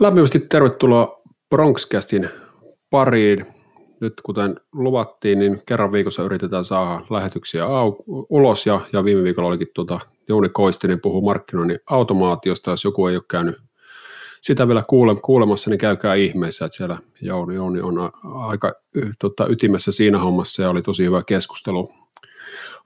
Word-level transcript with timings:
Lämpimästi 0.00 0.40
tervetuloa 0.40 1.22
Bronxcastin 1.50 2.30
pariin. 2.90 3.46
Nyt 4.00 4.12
kuten 4.22 4.60
luvattiin, 4.72 5.38
niin 5.38 5.62
kerran 5.66 5.92
viikossa 5.92 6.22
yritetään 6.22 6.64
saada 6.64 7.04
lähetyksiä 7.10 7.64
au- 7.64 8.04
ulos 8.06 8.66
ja, 8.66 8.80
ja 8.92 9.04
viime 9.04 9.22
viikolla 9.22 9.48
olikin 9.48 9.68
tuota, 9.74 10.00
Jouni 10.28 10.48
Koistinen 10.48 11.00
puhuu 11.00 11.22
markkinoinnin 11.22 11.78
automaatiosta. 11.90 12.70
Jos 12.70 12.84
joku 12.84 13.06
ei 13.06 13.16
ole 13.16 13.22
käynyt 13.30 13.56
sitä 14.44 14.68
vielä 14.68 14.84
kuule, 14.88 15.14
kuulemassa, 15.22 15.70
niin 15.70 15.78
käykää 15.78 16.14
ihmeessä, 16.14 16.64
että 16.64 16.76
siellä 16.76 16.98
Jouni, 17.20 17.54
Jouni 17.54 17.80
on 17.80 18.10
aika 18.24 18.72
tota, 19.20 19.46
ytimessä 19.46 19.92
siinä 19.92 20.18
hommassa 20.18 20.62
ja 20.62 20.70
oli 20.70 20.82
tosi 20.82 21.04
hyvä 21.04 21.22
keskustelu 21.22 21.94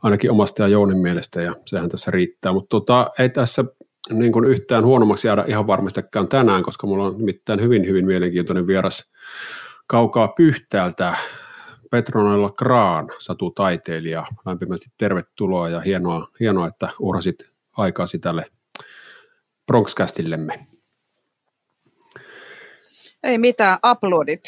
ainakin 0.03 0.31
omasta 0.31 0.63
ja 0.63 0.69
Jounin 0.69 0.99
mielestä 0.99 1.43
ja 1.43 1.55
sehän 1.67 1.89
tässä 1.89 2.11
riittää. 2.11 2.53
Mutta 2.53 2.69
tota, 2.69 3.11
ei 3.19 3.29
tässä 3.29 3.65
niin 4.11 4.33
kuin 4.33 4.45
yhtään 4.45 4.85
huonommaksi 4.85 5.29
jäädä 5.29 5.45
ihan 5.49 5.67
varmastikaan 5.67 6.29
tänään, 6.29 6.63
koska 6.63 6.87
mulla 6.87 7.07
on 7.07 7.19
nimittäin 7.19 7.63
hyvin, 7.63 7.87
hyvin 7.87 8.07
mielenkiintoinen 8.07 8.67
vieras 8.67 9.13
kaukaa 9.87 10.29
Pyhtäältä, 10.29 11.17
Petronella 11.91 12.51
Graan, 12.51 13.09
satutaiteilija. 13.19 14.25
Lämpimästi 14.47 14.87
tervetuloa 14.99 15.69
ja 15.69 15.81
hienoa, 15.81 16.29
hienoa 16.41 16.67
että 16.67 16.89
uhrasit 17.01 17.51
aikaasi 17.77 18.19
tälle 18.19 18.45
Bronxcastillemme. 19.67 20.78
Ei 23.23 23.39
mitään, 23.39 23.79
uploadit. 23.91 24.41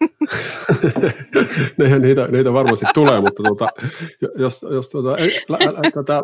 niitä, 2.00 2.28
niitä 2.28 2.52
varmasti 2.52 2.86
tulee, 2.94 3.20
mutta 3.20 3.42
tuota, 3.42 3.68
jos, 4.38 4.66
jos 4.70 4.88
tuota, 4.88 5.10
lä, 5.48 5.58
lä, 5.58 5.90
tota, 5.94 6.22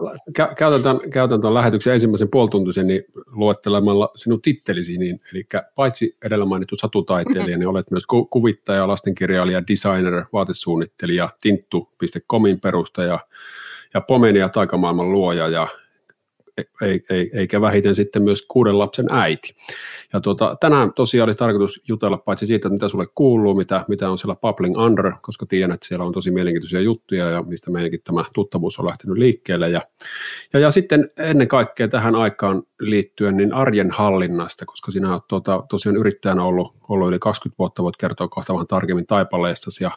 käytän, 0.57 1.01
käytän 1.11 1.41
tuon 1.41 1.55
lähetyksen 1.55 1.95
ensimmäisen 1.95 2.31
puolituntisen 2.31 2.87
niin 2.87 3.05
luettelemalla 3.27 4.11
sinun 4.17 4.43
tittelisi, 4.43 4.99
niin, 4.99 5.21
eli 5.33 5.45
paitsi 5.75 6.17
edellä 6.25 6.45
mainittu 6.45 6.77
satutaiteilija, 6.77 7.59
niin 7.59 7.69
olet 7.69 7.91
myös 7.91 8.07
ku, 8.07 8.25
kuvittaja, 8.25 8.89
lastenkirjailija, 8.89 9.67
designer, 9.67 10.25
vaatesuunnittelija, 10.33 11.29
tinttu.comin 11.43 12.61
perustaja 12.61 13.19
ja 13.95 14.01
Pomenia 14.01 14.49
taikamaailman 14.49 15.13
luoja 15.13 15.49
ja 15.49 15.63
ei, 15.63 15.69
ei, 15.69 15.82
eikä 17.35 17.61
vähiten 17.61 17.95
sitten 17.95 18.23
myös 18.23 18.47
kuuden 18.49 18.79
lapsen 18.79 19.07
äiti. 19.11 19.55
Ja 20.13 20.21
tuota, 20.21 20.57
tänään 20.61 20.93
tosiaan 20.93 21.29
oli 21.29 21.35
tarkoitus 21.35 21.81
jutella 21.89 22.17
paitsi 22.17 22.47
siitä, 22.47 22.69
mitä 22.69 22.89
sulle 22.89 23.07
kuuluu, 23.15 23.55
mitä, 23.55 23.85
mitä 23.89 24.11
on 24.11 24.19
siellä 24.19 24.37
Bubbling 24.37 24.79
Under, 24.79 25.13
koska 25.23 25.47
tiedän, 25.47 25.73
että 25.73 25.87
siellä 25.87 26.05
on 26.05 26.13
tosi 26.13 26.31
mielenkiintoisia 26.31 26.81
juttuja 26.81 27.31
ja 27.31 27.43
mistä 27.43 27.71
meidänkin 27.71 28.01
tämä 28.05 28.25
tuttavuus 28.35 28.79
on 28.79 28.87
lähtenyt 28.87 29.19
liikkeelle. 29.19 29.69
Ja, 29.69 29.83
ja, 30.53 30.61
ja 30.61 30.71
sitten 30.71 31.11
ennen 31.17 31.49
kaikkea 31.49 31.89
tähän 31.89 32.15
aikaan 32.15 32.63
liittyen 32.81 33.37
niin 33.37 33.53
arjen 33.53 33.91
hallinnasta, 33.91 34.67
koska 34.67 34.91
sinä 34.91 35.13
olet 35.13 35.29
tuota, 35.29 35.65
tosiaan 35.69 35.97
yrittäjänä 35.97 36.45
ollut, 36.45 36.75
ollut 36.89 37.09
yli 37.09 37.19
20 37.19 37.59
vuotta, 37.59 37.83
voit 37.83 37.97
kertoa 37.97 38.29
kohta 38.29 38.53
vähän 38.53 38.67
tarkemmin 38.67 39.07
taipaleestasi 39.07 39.85
ja, 39.85 39.91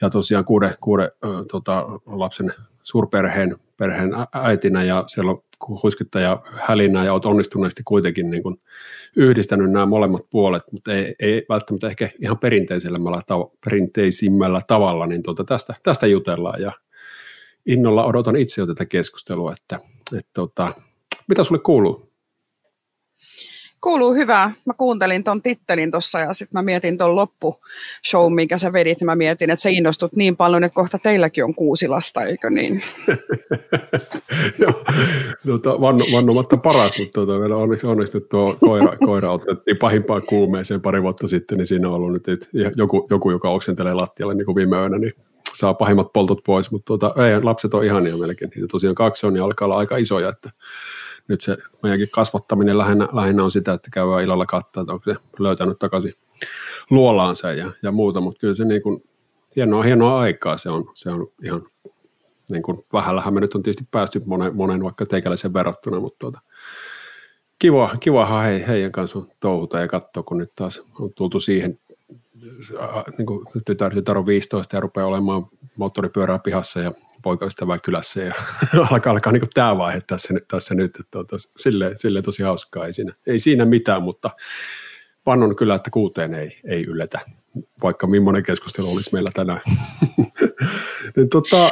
ja 0.00 0.10
tosiaan 0.10 0.44
kuuden, 0.44 0.74
kuuden 0.80 1.10
äh, 1.24 1.30
tota, 1.50 1.86
lapsen 2.06 2.52
suurperheen 2.82 3.56
perheen 3.76 4.10
äitinä 4.32 4.82
ja 4.82 5.04
siellä 5.06 5.30
on 5.30 5.42
huiskuttaja 5.82 6.42
hälinää 6.52 7.04
ja 7.04 7.12
olet 7.12 7.24
onnistuneesti 7.24 7.82
kuitenkin 7.84 8.30
niin 8.30 8.42
kuin 8.42 8.60
yhdistänyt 9.16 9.70
nämä 9.70 9.86
molemmat 9.86 10.22
puolet, 10.30 10.62
mutta 10.72 10.94
ei, 10.94 11.14
ei 11.20 11.46
välttämättä 11.48 11.88
ehkä 11.88 12.10
ihan 12.22 12.38
perinteisemmällä, 12.38 13.20
tav- 13.32 13.56
perinteisimmällä 13.64 14.60
tavalla, 14.68 15.06
niin 15.06 15.22
tuota, 15.22 15.44
tästä, 15.44 15.74
tästä 15.82 16.06
jutellaan 16.06 16.62
ja 16.62 16.72
innolla 17.66 18.04
odotan 18.04 18.36
itse 18.36 18.60
jo 18.60 18.66
tätä 18.66 18.86
keskustelua, 18.86 19.52
että, 19.52 19.78
että 20.18 20.30
tuota, 20.34 20.74
mitä 21.28 21.44
sulle 21.44 21.60
kuuluu? 21.60 22.12
Kuuluu 23.80 24.14
hyvää. 24.14 24.52
Mä 24.64 24.72
kuuntelin 24.76 25.24
ton 25.24 25.42
tittelin 25.42 25.90
tuossa 25.90 26.20
ja 26.20 26.32
sitten 26.32 26.58
mä 26.58 26.62
mietin 26.62 26.98
ton 26.98 27.16
loppushow, 27.16 28.34
minkä 28.34 28.58
sä 28.58 28.72
vedit. 28.72 29.02
Mä 29.02 29.16
mietin, 29.16 29.50
että 29.50 29.62
sä 29.62 29.68
innostut 29.68 30.12
niin 30.16 30.36
paljon, 30.36 30.64
että 30.64 30.74
kohta 30.74 30.98
teilläkin 30.98 31.44
on 31.44 31.54
kuusi 31.54 31.88
lasta, 31.88 32.22
eikö 32.22 32.50
niin? 32.50 32.82
Joo, 34.58 34.84
tuota, 35.46 35.80
vanno, 35.80 36.04
vannomatta 36.12 36.56
paras, 36.56 36.98
mutta 36.98 37.14
tuota, 37.14 37.38
meillä 37.38 37.56
onneksi 37.56 37.86
onnistui 37.86 38.20
tuo 38.20 38.56
koira, 38.60 38.96
koira 38.96 39.30
otettiin 39.30 39.78
pahimpaan 39.78 40.22
kuumeeseen 40.22 40.80
pari 40.80 41.02
vuotta 41.02 41.26
sitten, 41.26 41.58
niin 41.58 41.66
siinä 41.66 41.88
on 41.88 41.94
ollut 41.94 42.12
nyt 42.12 42.50
joku, 42.76 43.06
joku 43.10 43.30
joka 43.30 43.50
oksentelee 43.50 43.94
lattialle 43.94 44.34
niin 44.34 44.46
kuin 44.46 44.56
viime 44.56 44.76
yönä, 44.76 44.98
niin 44.98 45.12
saa 45.54 45.74
pahimmat 45.74 46.12
poltot 46.12 46.44
pois, 46.46 46.70
mutta 46.70 46.86
tuota, 46.86 47.14
ei, 47.26 47.42
lapset 47.42 47.74
on 47.74 47.84
ihania 47.84 48.16
melkein. 48.16 48.50
Niitä 48.54 48.68
tosiaan 48.70 48.94
kaksi 48.94 49.26
on 49.26 49.36
ja 49.36 49.44
alkaa 49.44 49.66
olla 49.66 49.76
aika 49.76 49.96
isoja, 49.96 50.28
että 50.28 50.50
nyt 51.28 51.40
se 51.40 51.56
meidänkin 51.82 52.08
kasvattaminen 52.12 52.78
lähinnä, 52.78 53.08
lähinnä 53.12 53.42
on 53.42 53.50
sitä, 53.50 53.72
että 53.72 53.88
käydään 53.92 54.22
illalla 54.22 54.46
katsoa, 54.46 54.80
että 54.80 54.92
onko 54.92 55.04
se 55.04 55.16
löytänyt 55.38 55.78
takaisin 55.78 56.12
luolaansa 56.90 57.52
ja, 57.52 57.72
ja 57.82 57.92
muuta, 57.92 58.20
mutta 58.20 58.40
kyllä 58.40 58.54
se 58.54 58.64
niin 58.64 58.82
kuin, 58.82 59.04
hienoa, 59.56 59.82
hienoa 59.82 60.20
aikaa 60.20 60.56
se 60.56 60.70
on, 60.70 60.90
se 60.94 61.10
on 61.10 61.28
ihan 61.42 61.66
niin 62.50 62.62
kuin 62.62 62.84
vähällähän 62.92 63.34
me 63.34 63.40
nyt 63.40 63.54
on 63.54 63.62
tietysti 63.62 63.88
päästy 63.90 64.22
monen, 64.26 64.56
monen 64.56 64.82
vaikka 64.84 65.06
teikäläisen 65.06 65.54
verrattuna, 65.54 66.00
mutta 66.00 66.18
tuota, 66.18 66.40
kiva, 67.58 67.90
kivahan 68.00 68.44
hei, 68.44 68.66
heidän 68.66 68.92
kanssa 68.92 69.22
touhuta 69.40 69.80
ja 69.80 69.88
katsoa, 69.88 70.22
kun 70.22 70.38
nyt 70.38 70.52
taas 70.56 70.82
on 71.00 71.12
tultu 71.14 71.40
siihen, 71.40 71.78
niin 73.18 73.26
kuin 73.26 73.46
tytär, 73.66 73.94
tytär 73.94 74.18
on 74.18 74.26
15 74.26 74.76
ja 74.76 74.80
rupeaa 74.80 75.06
olemaan 75.06 75.46
moottoripyörää 75.76 76.38
pihassa 76.38 76.80
ja 76.80 76.92
poikaystävää 77.22 77.78
kylässä 77.78 78.22
ja 78.22 78.34
alkaa, 78.90 79.10
alkaa 79.10 79.32
niin 79.32 79.42
tämä 79.54 79.78
vaihe 79.78 80.00
tässä, 80.06 80.34
tässä 80.48 80.74
nyt, 80.74 80.96
että 80.96 81.10
tuota, 81.10 81.36
silleen, 81.58 81.98
silleen 81.98 82.24
tosi 82.24 82.42
hauskaa, 82.42 82.86
ei 82.86 82.92
siinä, 82.92 83.12
ei 83.26 83.38
siinä 83.38 83.64
mitään, 83.64 84.02
mutta 84.02 84.30
vannon 85.26 85.56
kyllä, 85.56 85.74
että 85.74 85.90
kuuteen 85.90 86.34
ei, 86.34 86.60
ei 86.64 86.84
yllätä, 86.84 87.20
vaikka 87.82 88.06
millainen 88.06 88.42
keskustelu 88.42 88.92
olisi 88.92 89.10
meillä 89.12 89.30
tänään. 89.34 89.60
niin, 91.16 91.28
tota, 91.28 91.70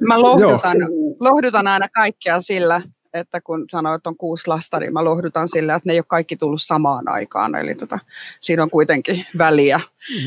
Mä 0.00 0.20
lohdutan, 0.20 0.76
lohdutan 1.20 1.66
aina 1.66 1.88
kaikkia 1.88 2.40
sillä, 2.40 2.82
että 3.18 3.40
kun 3.40 3.64
sanoit, 3.70 3.98
että 3.98 4.10
on 4.10 4.16
kuusi 4.16 4.48
lasta, 4.48 4.80
niin 4.80 4.92
mä 4.92 5.04
lohdutan 5.04 5.48
sillä, 5.48 5.74
että 5.74 5.88
ne 5.88 5.92
ei 5.92 5.98
ole 5.98 6.04
kaikki 6.08 6.36
tullut 6.36 6.62
samaan 6.62 7.08
aikaan. 7.08 7.54
Eli 7.54 7.74
tota, 7.74 7.98
siinä 8.40 8.62
on 8.62 8.70
kuitenkin 8.70 9.24
väliä. 9.38 9.80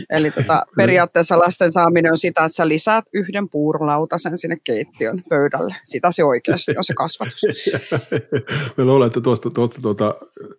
Eli 0.09 0.31
tota, 0.41 0.65
periaatteessa 0.77 1.39
lasten 1.39 1.71
saaminen 1.71 2.11
on 2.11 2.17
sitä, 2.17 2.45
että 2.45 2.55
sä 2.55 2.67
lisäät 2.67 3.05
yhden 3.13 3.49
puurolautasen 3.49 4.37
sinne 4.37 4.57
keittiön 4.63 5.23
pöydälle. 5.29 5.75
Sitä 5.85 6.11
se 6.11 6.23
oikeasti 6.23 6.77
on 6.77 6.83
se 6.83 6.93
kasvatus. 6.93 7.41
Mä 8.77 8.85
luulen, 8.85 9.07
että 9.07 9.21
tuosta, 9.21 9.49
tuosta 9.49 9.81
tuota, 9.81 10.15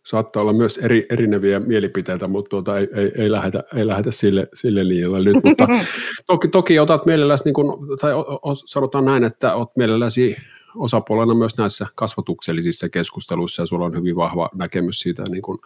saattaa 0.06 0.42
olla 0.42 0.52
myös 0.52 0.78
eri, 0.78 1.06
erineviä 1.10 1.60
mielipiteitä, 1.60 2.28
mutta 2.28 2.48
tuota, 2.48 2.78
ei, 2.78 2.88
ei, 2.94 3.12
ei, 3.18 3.32
lähdetä, 3.32 3.64
ei 3.74 3.86
lähdetä 3.86 4.10
sille, 4.10 4.48
sille 4.54 4.88
liialle 4.88 5.20
nyt. 5.20 5.44
Mutta 5.44 5.68
toki, 6.26 6.48
toki 6.48 6.78
otat 6.78 7.06
mielelläsi, 7.06 7.44
niin 7.44 7.54
kun, 7.54 7.98
tai 8.00 8.14
o, 8.14 8.20
o, 8.42 8.54
sanotaan 8.54 9.04
näin, 9.04 9.24
että 9.24 9.54
olet 9.54 9.76
mielelläsi 9.76 10.36
osapuolena 10.74 11.34
myös 11.34 11.58
näissä 11.58 11.86
kasvatuksellisissa 11.94 12.88
keskusteluissa 12.88 13.62
ja 13.62 13.66
sulla 13.66 13.84
on 13.84 13.96
hyvin 13.96 14.16
vahva 14.16 14.48
näkemys 14.54 15.00
siitä 15.00 15.22
niin 15.22 15.42
kuin, 15.42 15.58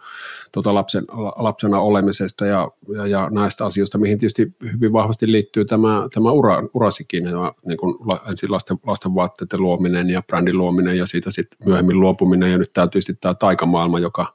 tuota 0.51 0.73
lapsen, 0.73 1.05
lapsena 1.35 1.79
olemisesta 1.79 2.45
ja, 2.45 2.71
ja, 2.95 3.07
ja, 3.07 3.29
näistä 3.31 3.65
asioista, 3.65 3.97
mihin 3.97 4.19
tietysti 4.19 4.47
hyvin 4.73 4.93
vahvasti 4.93 5.31
liittyy 5.31 5.65
tämä, 5.65 6.07
tämä 6.13 6.31
ura, 6.31 6.63
urasikin 6.73 7.25
ja 7.25 7.53
niin 7.65 7.77
kuin 7.77 7.95
ensin 8.29 8.51
lasten, 8.51 8.77
lasten 8.85 9.15
vaatteiden 9.15 9.61
luominen 9.61 10.09
ja 10.09 10.21
brändin 10.21 10.57
luominen 10.57 10.97
ja 10.97 11.05
siitä 11.05 11.31
sitten 11.31 11.67
myöhemmin 11.67 11.99
luopuminen 11.99 12.51
ja 12.51 12.57
nyt 12.57 12.73
tämä 12.73 12.87
tietysti 12.87 13.13
tämä 13.13 13.33
taikamaailma, 13.33 13.99
joka, 13.99 14.33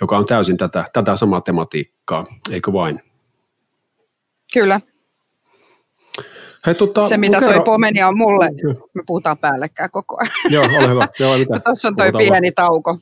joka 0.00 0.18
on 0.18 0.26
täysin 0.26 0.56
tätä, 0.56 0.84
tätä 0.92 1.16
samaa 1.16 1.40
tematiikkaa, 1.40 2.24
eikö 2.50 2.72
vain? 2.72 3.00
Kyllä, 4.54 4.80
Hei, 6.66 6.74
tota, 6.74 7.08
se, 7.08 7.16
mitä 7.16 7.40
toi 7.40 7.48
kerro... 7.48 7.64
pomenia 7.64 8.08
on 8.08 8.18
mulle, 8.18 8.48
me 8.94 9.02
puhutaan 9.06 9.38
päällekään 9.38 9.90
koko 9.90 10.16
ajan. 10.20 10.32
Joo, 10.50 10.64
ole 10.64 10.88
hyvä. 10.88 11.08
Joo, 11.18 11.38
mitä? 11.38 11.60
Tuossa 11.60 11.88
on 11.88 11.96
toi 11.96 12.12
Puhutaan 12.12 12.30
pieni 12.30 12.52
vaan. 12.58 12.68
tauko. 12.68 12.96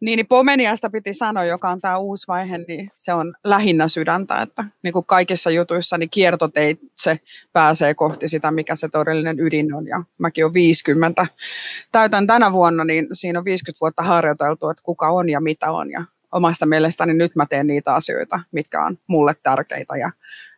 Niin, 0.00 0.16
niin 0.16 0.26
Pomeniasta 0.26 0.90
piti 0.90 1.12
sanoa, 1.12 1.44
joka 1.44 1.70
on 1.70 1.80
tämä 1.80 1.96
uusi 1.96 2.28
vaihe, 2.28 2.58
niin 2.58 2.90
se 2.96 3.12
on 3.12 3.34
lähinnä 3.44 3.88
sydäntä, 3.88 4.42
että 4.42 4.64
niin 4.82 4.92
kuin 4.92 5.06
kaikissa 5.06 5.50
jutuissa 5.50 5.98
niin 5.98 6.10
kiertoteitse 6.10 7.20
pääsee 7.52 7.94
kohti 7.94 8.28
sitä, 8.28 8.50
mikä 8.50 8.76
se 8.76 8.88
todellinen 8.88 9.40
ydin 9.40 9.74
on. 9.74 9.86
Ja 9.86 10.02
mäkin 10.18 10.44
olen 10.44 10.54
50, 10.54 11.26
täytän 11.92 12.26
tänä 12.26 12.52
vuonna, 12.52 12.84
niin 12.84 13.06
siinä 13.12 13.38
on 13.38 13.44
50 13.44 13.80
vuotta 13.80 14.02
harjoiteltu, 14.02 14.68
että 14.68 14.82
kuka 14.82 15.08
on 15.08 15.28
ja 15.28 15.40
mitä 15.40 15.70
on. 15.70 15.90
Ja 15.90 16.04
omasta 16.32 16.66
mielestäni 16.66 17.14
nyt 17.14 17.36
mä 17.36 17.46
teen 17.46 17.66
niitä 17.66 17.94
asioita, 17.94 18.40
mitkä 18.52 18.84
on 18.84 18.98
mulle 19.06 19.34
tärkeitä 19.42 19.96
ja 19.96 20.10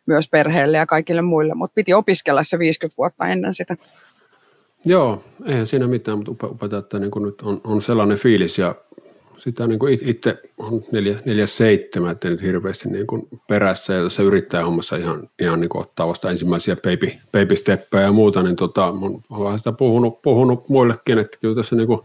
myös 0.05 0.29
perheelle 0.29 0.77
ja 0.77 0.85
kaikille 0.85 1.21
muille, 1.21 1.53
mutta 1.53 1.75
piti 1.75 1.93
opiskella 1.93 2.43
se 2.43 2.59
50 2.59 2.97
vuotta 2.97 3.27
ennen 3.27 3.53
sitä. 3.53 3.75
Joo, 4.85 5.23
eihän 5.45 5.65
siinä 5.65 5.87
mitään, 5.87 6.17
mutta 6.17 6.47
upeata, 6.47 6.77
että 6.77 6.99
niin 6.99 7.11
nyt 7.25 7.41
on, 7.41 7.61
on 7.63 7.81
sellainen 7.81 8.17
fiilis 8.17 8.57
ja 8.57 8.75
sitä 9.37 9.67
niin 9.67 9.79
kuin 9.79 10.09
itse 10.09 10.41
on 10.57 10.83
neljä, 10.91 11.19
neljä 11.25 11.47
seitsemän, 11.47 12.11
että 12.11 12.29
nyt 12.29 12.41
hirveästi 12.41 12.89
niin 12.89 13.07
kuin 13.07 13.27
perässä 13.47 13.93
ja 13.93 14.03
tässä 14.03 14.23
hommassa 14.63 14.95
ihan, 14.95 15.29
ihan 15.39 15.59
niin 15.59 15.69
kuin 15.69 15.81
ottaa 15.81 16.07
vasta 16.07 16.29
ensimmäisiä 16.29 16.75
baby, 16.75 17.11
baby 17.31 17.55
steppejä 17.55 18.03
ja 18.03 18.11
muuta, 18.11 18.43
niin 18.43 18.55
tota, 18.55 18.85
olen 18.85 19.43
vähän 19.43 19.57
sitä 19.57 19.71
puhunut, 19.71 20.21
puhunut 20.21 20.69
muillekin, 20.69 21.17
että 21.17 21.37
kyllä 21.41 21.55
tässä 21.55 21.75
niin 21.75 21.87
kuin 21.87 22.01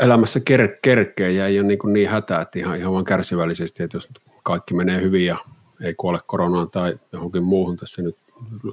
elämässä 0.00 0.40
ker, 0.40 0.68
kerkeä 0.82 1.30
ja 1.30 1.46
ei 1.46 1.58
ole 1.58 1.66
niin, 1.66 1.78
kuin 1.78 1.92
niin 1.92 2.10
hätää, 2.10 2.40
että 2.40 2.58
ihan, 2.58 2.78
ihan 2.78 2.92
vaan 2.92 3.04
kärsivällisesti, 3.04 3.82
että 3.82 3.96
jos 3.96 4.08
kaikki 4.42 4.74
menee 4.74 5.00
hyvin 5.00 5.26
ja 5.26 5.36
ei 5.80 5.94
kuole 5.94 6.18
koronaan 6.26 6.70
tai 6.70 6.98
johonkin 7.12 7.42
muuhun 7.42 7.76
tässä 7.76 8.02
nyt 8.02 8.16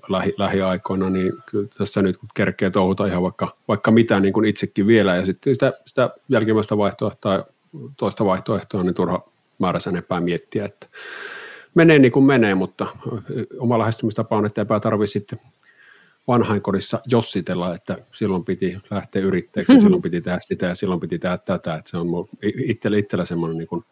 lähi, 0.10 0.34
lähiaikoina, 0.38 1.10
niin 1.10 1.34
kyllä 1.46 1.68
tässä 1.78 2.02
nyt 2.02 2.18
kun 2.18 2.30
kerkee 2.34 2.70
touhuta 2.70 3.06
ihan 3.06 3.24
vaikka, 3.24 3.58
vaikka 3.68 3.92
mitä 3.92 4.20
niin 4.20 4.34
kuin 4.34 4.46
itsekin 4.46 4.88
vielä. 4.88 5.16
Ja 5.16 5.26
sitten 5.26 5.56
sitä, 5.56 5.74
sitä 5.86 6.10
jälkimmäistä 6.30 6.78
vaihtoehtoa 6.78 7.46
toista 7.98 8.26
vaihtoehtoa, 8.26 8.84
niin 8.84 8.94
turha 8.94 9.30
määrässä 9.60 9.90
enempää 9.90 10.20
miettiä, 10.20 10.66
että 10.66 10.88
menee 11.76 12.00
niin 12.00 12.12
kuin 12.12 12.26
menee, 12.26 12.56
mutta 12.56 12.88
oma 13.60 13.80
lähestymistapa 13.80 14.38
on, 14.38 14.46
että 14.46 14.62
eipä 14.62 14.80
tarvitse 14.80 15.12
sitten 15.12 15.40
vanhainkodissa 16.28 17.00
jossitella, 17.06 17.76
että 17.76 17.98
silloin 18.12 18.46
piti 18.46 18.78
lähteä 18.92 19.22
yrittäjäksi, 19.22 19.80
silloin 19.80 20.02
piti 20.02 20.22
tehdä 20.22 20.40
sitä 20.42 20.66
ja 20.66 20.76
silloin 20.76 21.00
piti 21.00 21.20
tehdä 21.20 21.38
tätä, 21.38 21.76
että 21.76 21.92
se 21.92 21.98
on 21.98 22.08
itsellä, 22.44 22.98
itsellä 22.98 23.26
semmoinen 23.26 23.58
niin 23.58 23.68
kuin 23.68 23.86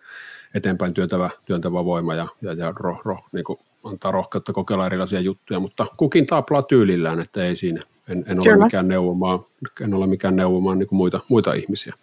eteenpäin 0.56 0.94
työntävä, 0.94 1.30
työntävä 1.46 1.86
voima 1.86 2.16
ja, 2.16 2.28
ja, 2.42 2.54
ja 2.54 2.74
roh, 2.76 3.02
roh, 3.06 3.30
niin 3.32 3.44
kuin 3.44 3.60
antaa 3.84 4.12
rohkeutta 4.12 4.54
kokeilla 4.54 4.86
erilaisia 4.86 5.20
juttuja, 5.20 5.60
mutta 5.60 5.86
kukin 5.98 6.26
taplaa 6.26 6.62
tyylillään, 6.62 7.20
että 7.20 7.44
ei 7.44 7.56
siinä. 7.56 7.84
En, 8.08 8.26
en 8.28 8.38
ole 8.40 8.64
mikään 8.64 8.88
neuvomaan, 8.88 9.40
en 9.82 9.94
ole 9.94 10.08
mikään 10.08 10.36
neuvomaan 10.36 10.80
niin 10.80 10.88
kuin 10.88 10.98
muita, 10.98 11.20
muita 11.30 11.54
ihmisiä. 11.54 11.94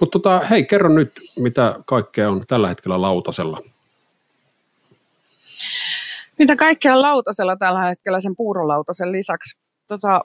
Mutta 0.00 0.18
tota, 0.18 0.40
hei, 0.40 0.64
kerro 0.64 0.88
nyt, 0.88 1.12
mitä 1.36 1.78
kaikkea 1.86 2.30
on 2.30 2.44
tällä 2.46 2.68
hetkellä 2.68 3.02
lautasella. 3.02 3.60
Mitä 6.38 6.56
kaikkea 6.56 6.94
on 6.94 7.02
lautasella 7.02 7.56
tällä 7.56 7.80
hetkellä 7.80 8.20
sen 8.20 8.36
puurolautasen 8.36 9.12
lisäksi? 9.12 9.58
Tota, 9.86 10.20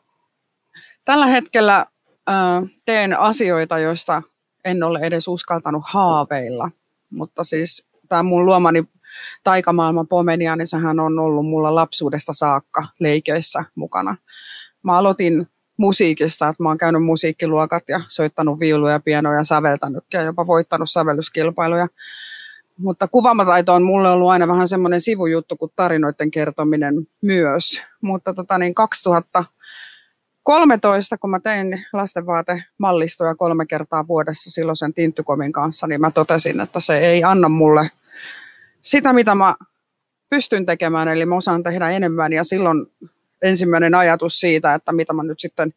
tällä 1.05 1.25
hetkellä 1.25 1.85
äh, 2.29 2.63
teen 2.85 3.19
asioita, 3.19 3.79
joista 3.79 4.21
en 4.65 4.83
ole 4.83 4.99
edes 4.99 5.27
uskaltanut 5.27 5.83
haaveilla, 5.85 6.71
mutta 7.09 7.43
siis 7.43 7.87
tämä 8.09 8.23
mun 8.23 8.45
luomani 8.45 8.83
taikamaailman 9.43 10.07
Pomenia, 10.07 10.55
niin 10.55 10.67
sehän 10.67 10.99
on 10.99 11.19
ollut 11.19 11.45
mulla 11.45 11.75
lapsuudesta 11.75 12.33
saakka 12.33 12.85
leikeissä 12.99 13.65
mukana. 13.75 14.17
Mä 14.83 14.97
aloitin 14.97 15.47
musiikista, 15.77 16.47
että 16.47 16.63
mä 16.63 16.69
oon 16.69 16.77
käynyt 16.77 17.03
musiikkiluokat 17.03 17.83
ja 17.87 18.01
soittanut 18.07 18.59
viuluja, 18.59 18.99
pienoja 18.99 19.37
ja 19.37 19.43
säveltänyt 19.43 20.03
ja 20.13 20.21
jopa 20.21 20.47
voittanut 20.47 20.89
sävellyskilpailuja. 20.89 21.87
Mutta 22.77 23.07
kuvaamataito 23.07 23.73
on 23.73 23.83
mulle 23.83 24.09
ollut 24.09 24.29
aina 24.29 24.47
vähän 24.47 24.67
semmoinen 24.67 25.01
sivujuttu 25.01 25.57
kuin 25.57 25.71
tarinoiden 25.75 26.31
kertominen 26.31 26.95
myös. 27.21 27.81
Mutta 28.01 28.33
tota 28.33 28.57
niin 28.57 28.75
2013, 30.49 31.17
kun 31.17 31.29
mä 31.29 31.39
tein 31.39 31.85
lastenvaatemallistoja 31.93 33.35
kolme 33.35 33.65
kertaa 33.65 34.07
vuodessa 34.07 34.51
silloisen 34.51 34.93
Tinttykomin 34.93 35.51
kanssa, 35.51 35.87
niin 35.87 36.01
mä 36.01 36.11
totesin, 36.11 36.59
että 36.59 36.79
se 36.79 36.97
ei 36.97 37.23
anna 37.23 37.49
mulle 37.49 37.91
sitä, 38.81 39.13
mitä 39.13 39.35
mä 39.35 39.55
pystyn 40.29 40.65
tekemään, 40.65 41.07
eli 41.07 41.25
mä 41.25 41.35
osaan 41.35 41.63
tehdä 41.63 41.89
enemmän 41.89 42.33
ja 42.33 42.43
silloin 42.43 42.85
ensimmäinen 43.41 43.95
ajatus 43.95 44.39
siitä, 44.39 44.73
että 44.73 44.91
mitä 44.91 45.13
mä 45.13 45.23
nyt 45.23 45.39
sitten 45.39 45.73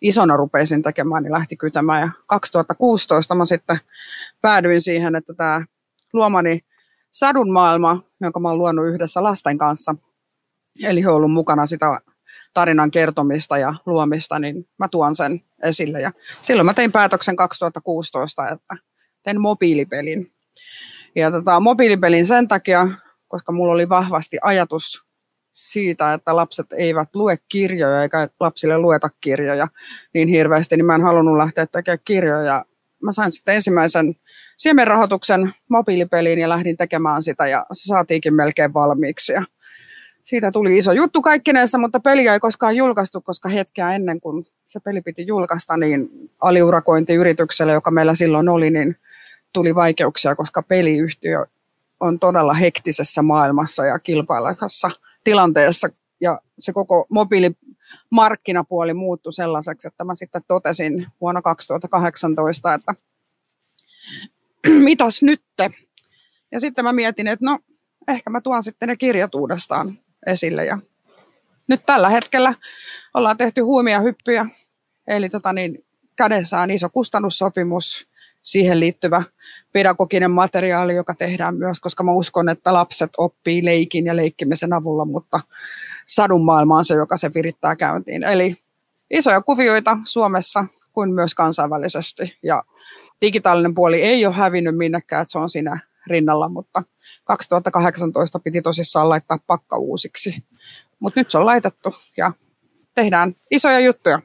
isona 0.00 0.36
rupeisin 0.36 0.82
tekemään, 0.82 1.22
niin 1.22 1.32
lähti 1.32 1.56
kytämään. 1.56 2.00
Ja 2.00 2.10
2016 2.26 3.34
mä 3.34 3.44
sitten 3.44 3.78
päädyin 4.40 4.82
siihen, 4.82 5.14
että 5.14 5.34
tämä 5.34 5.64
luomani 6.12 6.60
sadun 7.10 7.52
maailma, 7.52 8.02
jonka 8.20 8.40
mä 8.40 8.48
oon 8.48 8.58
luonut 8.58 8.86
yhdessä 8.86 9.22
lasten 9.22 9.58
kanssa, 9.58 9.94
eli 10.84 11.02
he 11.02 11.08
ollut 11.08 11.32
mukana 11.32 11.66
sitä 11.66 12.00
tarinan 12.54 12.90
kertomista 12.90 13.58
ja 13.58 13.74
luomista, 13.86 14.38
niin 14.38 14.68
mä 14.78 14.88
tuon 14.88 15.16
sen 15.16 15.40
esille. 15.62 16.00
Ja 16.00 16.12
silloin 16.42 16.66
mä 16.66 16.74
tein 16.74 16.92
päätöksen 16.92 17.36
2016, 17.36 18.48
että 18.48 18.76
teen 19.22 19.40
mobiilipelin. 19.40 20.32
Ja 21.16 21.30
tota, 21.30 21.60
mobiilipelin 21.60 22.26
sen 22.26 22.48
takia, 22.48 22.88
koska 23.28 23.52
mulla 23.52 23.72
oli 23.72 23.88
vahvasti 23.88 24.38
ajatus 24.42 25.04
siitä, 25.52 26.14
että 26.14 26.36
lapset 26.36 26.66
eivät 26.72 27.14
lue 27.14 27.38
kirjoja 27.48 28.02
eikä 28.02 28.28
lapsille 28.40 28.78
lueta 28.78 29.10
kirjoja 29.20 29.68
niin 30.14 30.28
hirveästi, 30.28 30.76
niin 30.76 30.86
mä 30.86 30.94
en 30.94 31.02
halunnut 31.02 31.36
lähteä 31.36 31.66
tekemään 31.66 31.98
kirjoja. 32.04 32.64
Mä 33.02 33.12
sain 33.12 33.32
sitten 33.32 33.54
ensimmäisen 33.54 34.14
siemenrahoituksen 34.56 35.52
mobiilipeliin 35.68 36.38
ja 36.38 36.48
lähdin 36.48 36.76
tekemään 36.76 37.22
sitä 37.22 37.46
ja 37.46 37.66
se 37.72 37.84
saatiinkin 37.84 38.34
melkein 38.34 38.74
valmiiksi. 38.74 39.32
Ja 39.32 39.44
siitä 40.24 40.50
tuli 40.52 40.78
iso 40.78 40.92
juttu 40.92 41.22
kaikkinensa, 41.22 41.78
mutta 41.78 42.00
peliä 42.00 42.32
ei 42.32 42.40
koskaan 42.40 42.76
julkaistu, 42.76 43.20
koska 43.20 43.48
hetkeä 43.48 43.94
ennen 43.94 44.20
kuin 44.20 44.46
se 44.64 44.80
peli 44.80 45.00
piti 45.00 45.26
julkaista, 45.26 45.76
niin 45.76 46.08
aliurakointiyritykselle, 46.40 47.72
joka 47.72 47.90
meillä 47.90 48.14
silloin 48.14 48.48
oli, 48.48 48.70
niin 48.70 48.96
tuli 49.52 49.74
vaikeuksia, 49.74 50.36
koska 50.36 50.62
peliyhtiö 50.62 51.46
on 52.00 52.18
todella 52.18 52.54
hektisessä 52.54 53.22
maailmassa 53.22 53.84
ja 53.84 53.98
kilpailevassa 53.98 54.90
tilanteessa. 55.24 55.88
Ja 56.20 56.38
se 56.58 56.72
koko 56.72 57.06
mobiilimarkkinapuoli 57.08 58.94
muuttui 58.94 59.32
sellaiseksi, 59.32 59.88
että 59.88 60.04
mä 60.04 60.14
sitten 60.14 60.42
totesin 60.48 61.06
vuonna 61.20 61.42
2018, 61.42 62.74
että 62.74 62.94
mitäs 64.88 65.22
nytte? 65.22 65.70
Ja 66.52 66.60
sitten 66.60 66.84
mä 66.84 66.92
mietin, 66.92 67.26
että 67.26 67.44
no 67.44 67.58
ehkä 68.08 68.30
mä 68.30 68.40
tuon 68.40 68.62
sitten 68.62 68.88
ne 68.88 68.96
kirjat 68.96 69.34
uudestaan 69.34 69.98
esille. 70.26 70.64
Ja 70.64 70.78
nyt 71.68 71.80
tällä 71.86 72.08
hetkellä 72.08 72.54
ollaan 73.14 73.36
tehty 73.36 73.60
huimia 73.60 74.00
hyppyjä, 74.00 74.46
eli 75.06 75.28
tota 75.28 75.52
niin, 75.52 75.84
kädessä 76.16 76.60
on 76.60 76.70
iso 76.70 76.88
kustannussopimus, 76.88 78.08
siihen 78.42 78.80
liittyvä 78.80 79.22
pedagoginen 79.72 80.30
materiaali, 80.30 80.94
joka 80.94 81.14
tehdään 81.14 81.56
myös, 81.56 81.80
koska 81.80 82.02
mä 82.02 82.12
uskon, 82.12 82.48
että 82.48 82.72
lapset 82.72 83.10
oppii 83.18 83.64
leikin 83.64 84.06
ja 84.06 84.16
leikkimisen 84.16 84.72
avulla, 84.72 85.04
mutta 85.04 85.40
sadun 86.06 86.44
maailma 86.44 86.78
on 86.78 86.84
se, 86.84 86.94
joka 86.94 87.16
se 87.16 87.30
virittää 87.34 87.76
käyntiin. 87.76 88.22
Eli 88.22 88.56
isoja 89.10 89.42
kuvioita 89.42 89.98
Suomessa 90.04 90.66
kuin 90.92 91.14
myös 91.14 91.34
kansainvälisesti. 91.34 92.38
Ja 92.42 92.64
digitaalinen 93.20 93.74
puoli 93.74 94.02
ei 94.02 94.26
ole 94.26 94.34
hävinnyt 94.34 94.76
minnekään, 94.76 95.22
että 95.22 95.32
se 95.32 95.38
on 95.38 95.50
siinä 95.50 95.80
rinnalla, 96.06 96.48
mutta 96.48 96.82
2018 97.24 98.38
piti 98.38 98.62
tosissaan 98.62 99.08
laittaa 99.08 99.38
pakka 99.46 99.76
uusiksi. 99.76 100.44
Mutta 101.00 101.20
nyt 101.20 101.30
se 101.30 101.38
on 101.38 101.46
laitettu 101.46 101.90
ja 102.16 102.32
tehdään 102.94 103.36
isoja 103.50 103.80
juttuja. 103.80 104.22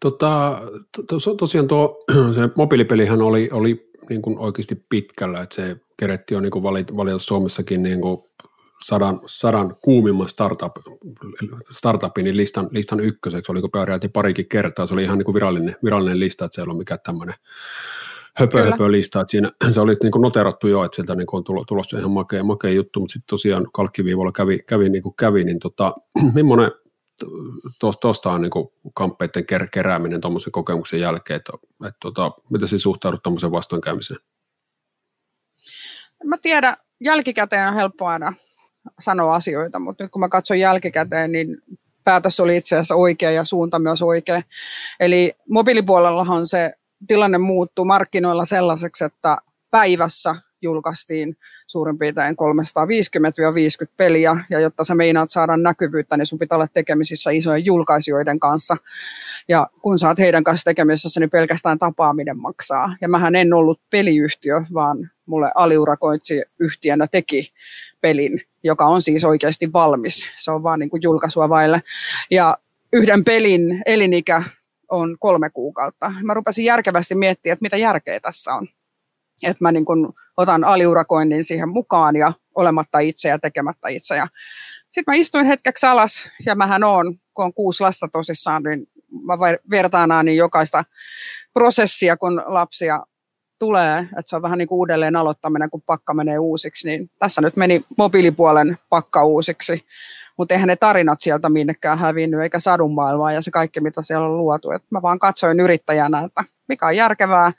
Tota, 0.00 0.60
to, 1.08 1.34
tosiaan 1.34 1.68
tuo 1.68 2.04
se 2.34 2.40
mobiilipelihän 2.56 3.22
oli, 3.22 3.48
oli 3.52 3.90
niin 4.08 4.22
kuin 4.22 4.38
oikeasti 4.38 4.84
pitkällä, 4.88 5.40
että 5.40 5.54
se 5.54 5.76
keretti 5.96 6.34
on 6.34 6.42
niin 6.42 6.62
valita, 6.62 7.18
Suomessakin 7.18 7.82
niin 7.82 8.00
kuin 8.00 8.18
sadan, 8.84 9.20
sadan 9.26 9.74
kuumimman 9.82 10.28
startup, 10.28 10.72
startupin 11.70 12.36
listan, 12.36 12.68
listan 12.70 13.00
ykköseksi, 13.00 13.52
oliko 13.52 13.68
peräti 13.68 14.08
parikin 14.08 14.48
kertaa, 14.48 14.86
se 14.86 14.94
oli 14.94 15.02
ihan 15.02 15.18
niin 15.18 15.24
kuin 15.24 15.34
virallinen, 15.34 15.76
virallinen 15.84 16.20
lista, 16.20 16.44
että 16.44 16.54
se 16.54 16.60
ei 16.60 16.64
ollut 16.64 16.78
mikään 16.78 17.00
tämmöinen 17.04 17.34
höpö, 18.36 18.70
höpö 18.70 18.92
lista, 18.92 19.20
että 19.20 19.30
siinä 19.30 19.52
se 19.70 19.80
oli 19.80 19.94
niin 20.02 20.12
kuin 20.12 20.22
noterattu 20.22 20.68
jo, 20.68 20.84
että 20.84 20.96
sieltä 20.96 21.14
niin 21.14 21.26
kuin 21.26 21.44
on 21.48 21.66
tulossa 21.66 21.98
ihan 21.98 22.10
makea, 22.10 22.44
makea 22.44 22.70
juttu, 22.70 23.00
mutta 23.00 23.12
sitten 23.12 23.30
tosiaan 23.30 23.66
kalkkiviivalla 23.72 24.32
kävi, 24.32 24.58
kävi 24.58 24.88
niin 24.88 25.02
kuin 25.02 25.14
kävi, 25.14 25.44
niin 25.44 25.58
tota, 25.58 25.94
millainen 26.34 26.70
tuosta 28.00 28.30
on 28.30 28.42
niin 28.42 28.50
kamppeiden 28.94 29.42
ker- 29.42 29.68
kerääminen 29.72 30.20
tuommoisen 30.20 30.52
kokemuksen 30.52 31.00
jälkeen, 31.00 31.36
että, 31.36 31.52
että 31.86 31.98
tota, 32.00 32.30
miten 32.50 32.68
se 32.68 32.78
suhtaudut 32.78 33.22
tuommoisen 33.22 33.52
vastoinkäymiseen? 33.52 34.20
Mä 36.24 36.38
tiedän, 36.42 36.74
jälkikäteen 37.00 37.68
on 37.68 37.74
helppo 37.74 38.06
aina 38.06 38.34
sanoa 39.00 39.34
asioita, 39.34 39.78
mutta 39.78 40.04
nyt 40.04 40.10
kun 40.10 40.20
mä 40.20 40.28
katson 40.28 40.58
jälkikäteen, 40.58 41.32
niin 41.32 41.56
päätös 42.04 42.40
oli 42.40 42.56
itse 42.56 42.76
asiassa 42.76 42.94
oikea 42.94 43.30
ja 43.30 43.44
suunta 43.44 43.78
myös 43.78 44.02
oikea. 44.02 44.42
Eli 45.00 45.34
mobiilipuolellahan 45.48 46.46
se 46.46 46.72
tilanne 47.08 47.38
muuttuu 47.38 47.84
markkinoilla 47.84 48.44
sellaiseksi, 48.44 49.04
että 49.04 49.38
päivässä 49.70 50.36
julkaistiin 50.62 51.36
suurin 51.66 51.98
piirtein 51.98 52.36
350-50 53.84 53.88
peliä, 53.96 54.36
ja 54.50 54.60
jotta 54.60 54.84
sä 54.84 54.94
meinaat 54.94 55.30
saada 55.30 55.56
näkyvyyttä, 55.56 56.16
niin 56.16 56.26
sun 56.26 56.38
pitää 56.38 56.56
olla 56.56 56.66
tekemisissä 56.68 57.30
isojen 57.30 57.64
julkaisijoiden 57.64 58.40
kanssa. 58.40 58.76
Ja 59.48 59.66
kun 59.82 59.98
sä 59.98 60.08
oot 60.08 60.18
heidän 60.18 60.44
kanssa 60.44 60.64
tekemisissä, 60.64 61.20
niin 61.20 61.30
pelkästään 61.30 61.78
tapaaminen 61.78 62.38
maksaa. 62.38 62.96
Ja 63.00 63.08
mähän 63.08 63.34
en 63.34 63.52
ollut 63.52 63.80
peliyhtiö, 63.90 64.62
vaan 64.74 65.10
mulle 65.26 65.50
aliurakoitsi 65.54 66.42
yhtiönä 66.60 67.06
teki 67.06 67.52
pelin, 68.00 68.40
joka 68.62 68.84
on 68.84 69.02
siis 69.02 69.24
oikeasti 69.24 69.72
valmis. 69.72 70.30
Se 70.36 70.50
on 70.50 70.62
vaan 70.62 70.78
niin 70.78 70.90
kuin 70.90 71.02
julkaisua 71.02 71.48
vaille. 71.48 71.82
Ja 72.30 72.58
yhden 72.92 73.24
pelin 73.24 73.82
elinikä 73.86 74.42
on 74.90 75.16
kolme 75.20 75.50
kuukautta. 75.50 76.12
Mä 76.22 76.34
rupesin 76.34 76.64
järkevästi 76.64 77.14
miettimään, 77.14 77.52
että 77.52 77.62
mitä 77.62 77.76
järkeä 77.76 78.20
tässä 78.20 78.54
on. 78.54 78.68
Että 79.42 79.64
mä 79.64 79.72
niin 79.72 79.84
kun 79.84 80.14
otan 80.36 80.64
aliurakoinnin 80.64 81.44
siihen 81.44 81.68
mukaan 81.68 82.16
ja 82.16 82.32
olematta 82.54 82.98
itse 82.98 83.28
ja 83.28 83.38
tekemättä 83.38 83.88
itse. 83.88 84.14
Sitten 84.90 85.04
mä 85.06 85.14
istuin 85.14 85.46
hetkeksi 85.46 85.86
alas 85.86 86.30
ja 86.46 86.54
mähän 86.54 86.84
on, 86.84 87.18
kun 87.34 87.44
on 87.44 87.54
kuusi 87.54 87.82
lasta 87.82 88.08
tosissaan, 88.08 88.62
niin 88.62 88.86
mä 89.22 89.38
vertaan 89.70 90.24
niin 90.24 90.36
jokaista 90.36 90.84
prosessia, 91.52 92.16
kun 92.16 92.42
lapsia 92.46 93.02
tulee, 93.58 93.98
että 94.00 94.22
se 94.26 94.36
on 94.36 94.42
vähän 94.42 94.58
niin 94.58 94.68
kuin 94.68 94.76
uudelleen 94.76 95.16
aloittaminen, 95.16 95.70
kun 95.70 95.82
pakka 95.82 96.14
menee 96.14 96.38
uusiksi, 96.38 96.88
niin 96.88 97.10
tässä 97.18 97.40
nyt 97.40 97.56
meni 97.56 97.84
mobiilipuolen 97.98 98.78
pakka 98.88 99.24
uusiksi, 99.24 99.84
mutta 100.38 100.54
eihän 100.54 100.68
ne 100.68 100.76
tarinat 100.76 101.20
sieltä 101.20 101.48
minnekään 101.48 101.98
hävinnyt, 101.98 102.40
eikä 102.40 102.58
sadun 102.58 102.94
maailmaa 102.94 103.32
ja 103.32 103.42
se 103.42 103.50
kaikki, 103.50 103.80
mitä 103.80 104.02
siellä 104.02 104.26
on 104.26 104.38
luotu. 104.38 104.70
Et 104.70 104.82
mä 104.90 105.02
vaan 105.02 105.18
katsoin 105.18 105.60
yrittäjänä, 105.60 106.18
että 106.18 106.44
mikä 106.68 106.86
on 106.86 106.96
järkevää, 106.96 107.52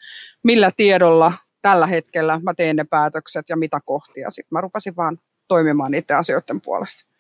millä 0.44 0.72
tiedolla 0.78 1.34
tällä 1.62 1.88
hetkellä 1.88 2.40
mä 2.44 2.54
teen 2.54 2.76
ne 2.76 2.84
päätökset 2.84 3.50
ja 3.50 3.58
mitä 3.58 3.80
kohtia. 3.86 4.30
Sitten 4.30 4.56
mä 4.56 4.62
rupesin 4.62 4.96
vaan 4.96 5.20
toimimaan 5.48 5.92
niiden 5.92 6.18
asioiden 6.18 6.62
puolesta. 6.62 7.15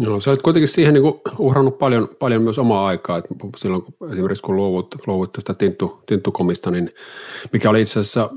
No, 0.00 0.20
sä 0.20 0.30
olet 0.30 0.42
kuitenkin 0.42 0.68
siihen 0.68 0.94
niin 0.94 1.04
uhrannut 1.38 1.78
paljon, 1.78 2.08
paljon 2.18 2.42
myös 2.42 2.58
omaa 2.58 2.86
aikaa. 2.86 3.18
Että 3.18 3.34
silloin 3.56 3.82
kun 3.82 4.12
esimerkiksi 4.12 4.42
kun 4.42 4.56
luovut, 4.56 4.94
luovut 5.06 5.32
tästä 5.32 5.54
tinttu, 5.54 6.02
tinttukomista, 6.06 6.70
niin 6.70 6.90
mikä 7.52 7.70
oli 7.70 7.82
itse 7.82 8.00
asiassa 8.00 8.30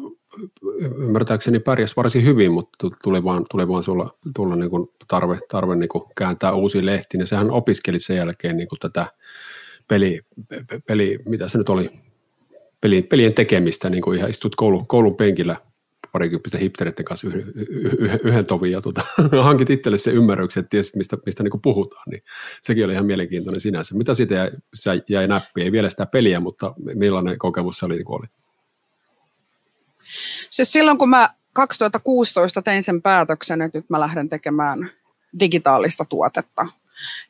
ymmärtääkseni 0.97 1.59
pärjäs 1.59 1.97
varsin 1.97 2.25
hyvin, 2.25 2.51
mutta 2.51 2.87
tuli 3.03 3.23
vaan, 3.23 3.45
tuli 3.51 3.67
vaan 3.67 3.83
sulla, 3.83 4.13
tulla 4.35 4.55
niin 4.55 4.69
kuin 4.69 4.87
tarve, 5.07 5.39
tarve 5.51 5.75
niin 5.75 5.89
kuin 5.89 6.03
kääntää 6.17 6.53
uusi 6.53 6.85
lehti. 6.85 7.17
Ja 7.17 7.25
sehän 7.25 7.51
opiskeli 7.51 7.99
sen 7.99 8.17
jälkeen 8.17 8.57
niin 8.57 8.67
kuin 8.67 8.79
tätä 8.79 9.07
peli, 9.87 10.21
peli, 10.87 11.19
mitä 11.25 11.47
se 11.47 11.57
nyt 11.57 11.69
oli, 11.69 11.89
pelien, 12.81 13.07
pelien 13.07 13.33
tekemistä, 13.33 13.89
niin 13.89 14.01
kuin 14.01 14.17
ihan 14.17 14.29
istut 14.29 14.55
koulun, 14.55 14.87
koulun 14.87 15.15
penkillä 15.15 15.55
parikymppisten 16.13 16.61
hipstereiden 16.61 17.05
kanssa 17.05 17.27
yhden, 17.27 18.19
yhden 18.23 18.45
tovin 18.45 18.71
ja 18.71 18.81
tuota, 18.81 19.01
hankit 19.43 19.69
itselle 19.69 19.97
se 19.97 20.11
ymmärryksen, 20.11 20.61
että 20.61 20.69
tiesit, 20.69 20.95
mistä, 20.95 21.17
mistä 21.25 21.43
niin 21.43 21.61
puhutaan, 21.61 22.03
niin 22.11 22.23
sekin 22.61 22.85
oli 22.85 22.93
ihan 22.93 23.05
mielenkiintoinen 23.05 23.61
sinänsä. 23.61 23.95
Mitä 23.95 24.13
siitä 24.13 24.35
jäi, 24.35 25.01
jäi 25.09 25.27
näppi? 25.27 25.61
Ei 25.61 25.71
vielä 25.71 25.89
sitä 25.89 26.05
peliä, 26.05 26.39
mutta 26.39 26.73
millainen 26.95 27.37
kokemus 27.37 27.77
se 27.77 27.85
oli? 27.85 27.95
Niin 27.95 28.05
oli? 28.07 28.27
Siis 30.49 30.71
silloin 30.71 30.97
kun 30.97 31.09
mä 31.09 31.29
2016 31.53 32.61
tein 32.61 32.83
sen 32.83 33.01
päätöksen, 33.01 33.61
että 33.61 33.77
nyt 33.77 33.89
mä 33.89 33.99
lähden 33.99 34.29
tekemään 34.29 34.91
digitaalista 35.39 36.05
tuotetta, 36.05 36.67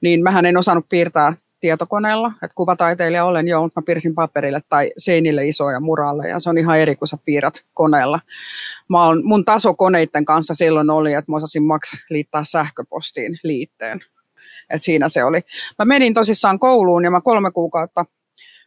niin 0.01 0.23
mähän 0.23 0.45
en 0.45 0.57
osannut 0.57 0.89
piirtää 0.89 1.33
tietokoneella, 1.63 2.27
että 2.27 2.55
kuvataiteilija 2.55 3.25
olen 3.25 3.47
jo, 3.47 3.61
mutta 3.61 3.81
mä 3.81 3.85
piirsin 3.85 4.15
paperille 4.15 4.61
tai 4.69 4.91
seinille 4.97 5.47
isoja 5.47 5.79
muralle 5.79 6.27
ja 6.27 6.39
se 6.39 6.49
on 6.49 6.57
ihan 6.57 6.79
eri 6.79 6.95
kuin 6.95 7.07
sä 7.07 7.17
piirrät 7.25 7.65
koneella. 7.73 8.19
Mä 8.89 9.03
on, 9.03 9.25
mun 9.25 9.45
taso 9.45 9.73
koneiden 9.73 10.25
kanssa 10.25 10.53
silloin 10.53 10.89
oli, 10.89 11.13
että 11.13 11.31
mä 11.31 11.37
osasin 11.37 11.63
maks 11.63 12.05
liittää 12.09 12.43
sähköpostiin 12.43 13.39
liitteen. 13.43 14.01
Et 14.69 14.83
siinä 14.83 15.09
se 15.09 15.23
oli. 15.23 15.41
Mä 15.79 15.85
menin 15.85 16.13
tosissaan 16.13 16.59
kouluun 16.59 17.03
ja 17.03 17.11
mä 17.11 17.21
kolme 17.21 17.51
kuukautta 17.51 18.05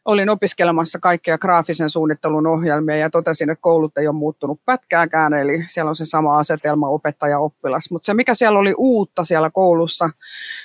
olin 0.06 0.30
opiskelemassa 0.30 0.98
kaikkia 0.98 1.38
graafisen 1.38 1.90
suunnittelun 1.90 2.46
ohjelmia 2.46 2.96
ja 2.96 3.10
totesin, 3.10 3.50
että 3.50 3.62
koulut 3.62 3.98
ei 3.98 4.08
ole 4.08 4.16
muuttunut 4.16 4.60
pätkääkään, 4.64 5.34
eli 5.34 5.64
siellä 5.68 5.88
on 5.88 5.96
se 5.96 6.04
sama 6.04 6.38
asetelma 6.38 6.88
opettaja-oppilas. 6.88 7.90
Mutta 7.90 8.06
se, 8.06 8.14
mikä 8.14 8.34
siellä 8.34 8.58
oli 8.58 8.74
uutta 8.78 9.24
siellä 9.24 9.50
koulussa, 9.50 10.10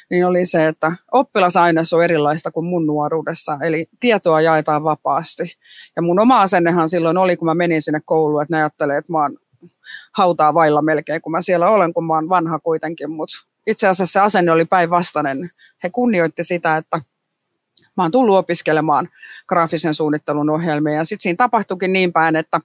niin 0.10 0.26
oli 0.26 0.46
se, 0.46 0.68
että 0.68 0.92
oppilasaines 1.12 1.94
on 1.94 2.04
erilaista 2.04 2.52
kuin 2.52 2.66
mun 2.66 2.86
nuoruudessa, 2.86 3.58
eli 3.62 3.90
tietoa 4.00 4.42
jaetaan 4.42 4.84
vapaasti. 4.84 5.44
Ja 5.96 6.02
mun 6.02 6.20
oma 6.20 6.42
asennehan 6.42 6.90
silloin 6.90 7.18
oli, 7.18 7.38
kun 7.38 7.46
mä 7.46 7.54
menin 7.54 7.82
sinne 7.82 8.02
kouluun, 8.06 8.42
että 8.42 8.56
ne 8.56 8.62
ajattelee, 8.62 8.98
että 8.98 9.12
mä 9.12 9.22
oon 9.22 9.38
hautaa 10.18 10.54
vailla 10.54 10.82
melkein, 10.82 11.22
kun 11.22 11.32
mä 11.32 11.42
siellä 11.42 11.70
olen, 11.70 11.94
kun 11.94 12.06
mä 12.06 12.14
oon 12.14 12.30
vanha 12.30 12.60
kuitenkin, 12.60 13.12
mutta 13.12 13.38
itse 13.68 13.88
asiassa 13.88 14.14
se 14.14 14.20
asenne 14.20 14.52
oli 14.52 14.66
päinvastainen. 14.66 15.52
He 15.84 15.90
kunnioitti 15.90 16.44
sitä, 16.44 16.78
että 16.78 17.02
mä 18.02 18.06
oon 18.06 18.12
tullut 18.12 18.38
opiskelemaan 18.38 19.10
graafisen 19.48 19.94
suunnittelun 19.94 20.50
ohjelmia. 20.50 20.94
Ja 20.94 21.06
sitten 21.06 21.24
siinä 21.24 21.38
tapahtuikin 21.38 21.94
niin 21.94 22.14
päin, 22.14 22.36
että 22.36 22.62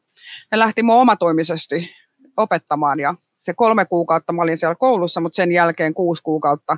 ne 0.53 0.59
lähti 0.59 0.83
mun 0.83 0.97
omatoimisesti 0.97 1.91
opettamaan 2.37 3.01
ja 3.01 3.15
se 3.39 3.55
kolme 3.55 3.87
kuukautta 3.87 4.33
mä 4.33 4.43
olin 4.43 4.57
siellä 4.57 4.75
koulussa, 4.75 5.21
mutta 5.21 5.37
sen 5.37 5.53
jälkeen 5.53 5.95
kuusi 5.95 6.23
kuukautta 6.23 6.73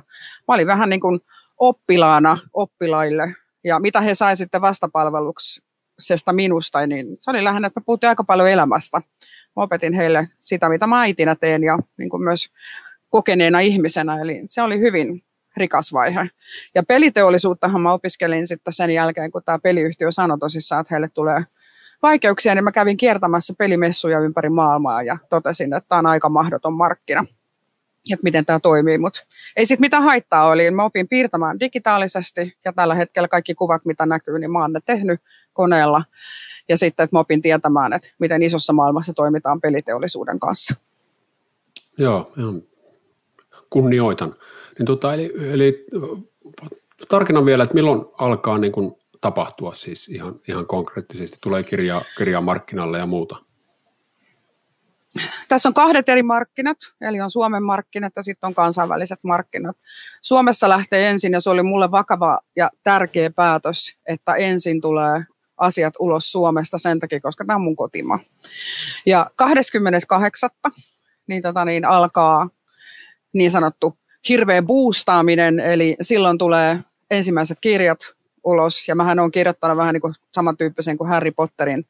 mä 0.47 0.53
olin 0.53 0.67
vähän 0.67 0.89
niin 0.89 1.01
kuin 1.01 1.19
oppilaana 1.57 2.37
oppilaille. 2.53 3.33
Ja 3.63 3.79
mitä 3.79 4.01
he 4.01 4.15
sai 4.15 4.37
sitten 4.37 4.61
vastapalveluksesta 4.61 6.33
minusta, 6.33 6.87
niin 6.87 7.07
se 7.19 7.31
oli 7.31 7.43
lähinnä, 7.43 7.67
että 7.67 7.79
me 7.79 7.83
puhuttiin 7.85 8.09
aika 8.09 8.23
paljon 8.23 8.49
elämästä. 8.49 9.01
Mä 9.55 9.63
opetin 9.63 9.93
heille 9.93 10.27
sitä, 10.39 10.69
mitä 10.69 10.87
mä 10.87 11.01
äitinä 11.01 11.35
teen 11.35 11.63
ja 11.63 11.79
niin 11.97 12.09
kuin 12.09 12.23
myös 12.23 12.49
kokeneena 13.09 13.59
ihmisenä. 13.59 14.21
Eli 14.21 14.43
se 14.47 14.61
oli 14.61 14.79
hyvin 14.79 15.23
rikas 15.59 15.93
vaihe. 15.93 16.29
Ja 16.75 16.83
peliteollisuuttahan 16.83 17.81
mä 17.81 17.93
opiskelin 17.93 18.47
sitten 18.47 18.73
sen 18.73 18.89
jälkeen, 18.89 19.31
kun 19.31 19.43
tämä 19.43 19.59
peliyhtiö 19.59 20.11
sanoi 20.11 20.39
tosissaan, 20.39 20.81
että 20.81 20.93
heille 20.93 21.09
tulee 21.13 21.43
vaikeuksia, 22.01 22.55
niin 22.55 22.63
mä 22.63 22.71
kävin 22.71 22.97
kiertämässä 22.97 23.53
pelimessuja 23.57 24.19
ympäri 24.19 24.49
maailmaa 24.49 25.03
ja 25.03 25.17
totesin, 25.29 25.73
että 25.73 25.89
tämä 25.89 25.99
on 25.99 26.05
aika 26.05 26.29
mahdoton 26.29 26.73
markkina 26.73 27.25
että 28.13 28.23
miten 28.23 28.45
tämä 28.45 28.59
toimii, 28.59 28.97
mutta 28.97 29.19
ei 29.55 29.65
sitten 29.65 29.85
mitään 29.85 30.03
haittaa 30.03 30.47
oli. 30.47 30.71
Mä 30.71 30.83
opin 30.83 31.07
piirtämään 31.07 31.59
digitaalisesti 31.59 32.57
ja 32.65 32.73
tällä 32.73 32.95
hetkellä 32.95 33.27
kaikki 33.27 33.55
kuvat, 33.55 33.85
mitä 33.85 34.05
näkyy, 34.05 34.39
niin 34.39 34.51
mä 34.51 34.61
oon 34.61 34.73
ne 34.73 34.79
tehnyt 34.85 35.21
koneella. 35.53 36.03
Ja 36.69 36.77
sitten, 36.77 37.03
että 37.03 37.15
mä 37.15 37.19
opin 37.19 37.41
tietämään, 37.41 37.93
että 37.93 38.11
miten 38.19 38.43
isossa 38.43 38.73
maailmassa 38.73 39.13
toimitaan 39.13 39.61
peliteollisuuden 39.61 40.39
kanssa. 40.39 40.75
Joo, 41.97 42.33
kunnioitan. 43.69 44.35
Niin 44.79 44.85
tota, 44.85 45.13
eli, 45.13 45.33
eli 45.53 45.85
tarkennan 47.09 47.45
vielä, 47.45 47.63
että 47.63 47.75
milloin 47.75 48.05
alkaa 48.17 48.57
niin 48.57 48.71
kuin 48.71 48.91
tapahtua 49.21 49.75
siis 49.75 50.07
ihan, 50.07 50.39
ihan 50.47 50.65
konkreettisesti? 50.65 51.37
Tulee 51.43 51.63
kirjaa, 51.63 52.01
kirjaa 52.17 52.41
markkinalle 52.41 52.97
ja 52.97 53.05
muuta? 53.05 53.35
Tässä 55.47 55.69
on 55.69 55.73
kahdet 55.73 56.09
eri 56.09 56.23
markkinat, 56.23 56.77
eli 57.01 57.21
on 57.21 57.31
Suomen 57.31 57.63
markkinat 57.63 58.13
ja 58.15 58.23
sitten 58.23 58.47
on 58.47 58.55
kansainväliset 58.55 59.19
markkinat. 59.23 59.77
Suomessa 60.21 60.69
lähtee 60.69 61.09
ensin, 61.09 61.33
ja 61.33 61.41
se 61.41 61.49
oli 61.49 61.63
mulle 61.63 61.91
vakava 61.91 62.39
ja 62.55 62.69
tärkeä 62.83 63.29
päätös, 63.29 63.97
että 64.07 64.35
ensin 64.35 64.81
tulee 64.81 65.23
asiat 65.57 65.93
ulos 65.99 66.31
Suomesta 66.31 66.77
sen 66.77 66.99
takia, 66.99 67.19
koska 67.19 67.45
tämä 67.45 67.55
on 67.55 67.61
mun 67.61 67.75
kotima. 67.75 68.19
Ja 69.05 69.31
28. 69.35 70.49
Niin, 71.27 71.41
tota, 71.41 71.65
niin 71.65 71.85
alkaa 71.85 72.49
niin 73.33 73.51
sanottu 73.51 73.99
hirveä 74.29 74.61
boostaaminen, 74.61 75.59
eli 75.59 75.95
silloin 76.01 76.37
tulee 76.37 76.79
ensimmäiset 77.11 77.57
kirjat 77.61 77.99
ulos, 78.43 78.87
ja 78.87 78.95
mähän 78.95 79.19
olen 79.19 79.31
kirjoittanut 79.31 79.77
vähän 79.77 79.93
niin 79.93 80.01
kuin 80.01 80.13
samantyyppisen 80.33 80.97
kuin 80.97 81.09
Harry 81.09 81.31
Potterin 81.31 81.85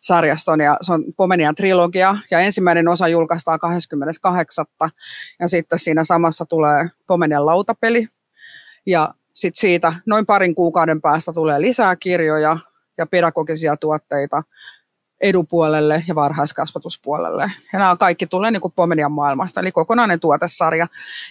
sarjaston, 0.00 0.60
ja 0.60 0.76
se 0.80 0.92
on 0.92 1.04
Pomenian 1.16 1.54
trilogia, 1.54 2.16
ja 2.30 2.40
ensimmäinen 2.40 2.88
osa 2.88 3.08
julkaistaan 3.08 3.58
28. 3.58 4.66
ja 5.40 5.48
sitten 5.48 5.78
siinä 5.78 6.04
samassa 6.04 6.46
tulee 6.46 6.88
Pomenian 7.06 7.46
lautapeli, 7.46 8.08
ja 8.86 9.14
sitten 9.34 9.60
siitä 9.60 9.92
noin 10.06 10.26
parin 10.26 10.54
kuukauden 10.54 11.00
päästä 11.00 11.32
tulee 11.32 11.60
lisää 11.60 11.96
kirjoja 11.96 12.58
ja 12.98 13.06
pedagogisia 13.06 13.76
tuotteita, 13.76 14.42
edupuolelle 15.24 16.04
ja 16.08 16.14
varhaiskasvatuspuolelle. 16.14 17.42
Ja 17.72 17.78
nämä 17.78 17.96
kaikki 17.96 18.26
tulee 18.26 18.50
niin 18.50 18.60
kuin 18.60 18.72
Pomenian 18.76 19.12
maailmasta, 19.12 19.60
eli 19.60 19.72
kokonainen 19.72 20.20
tuotesarja. 20.20 20.86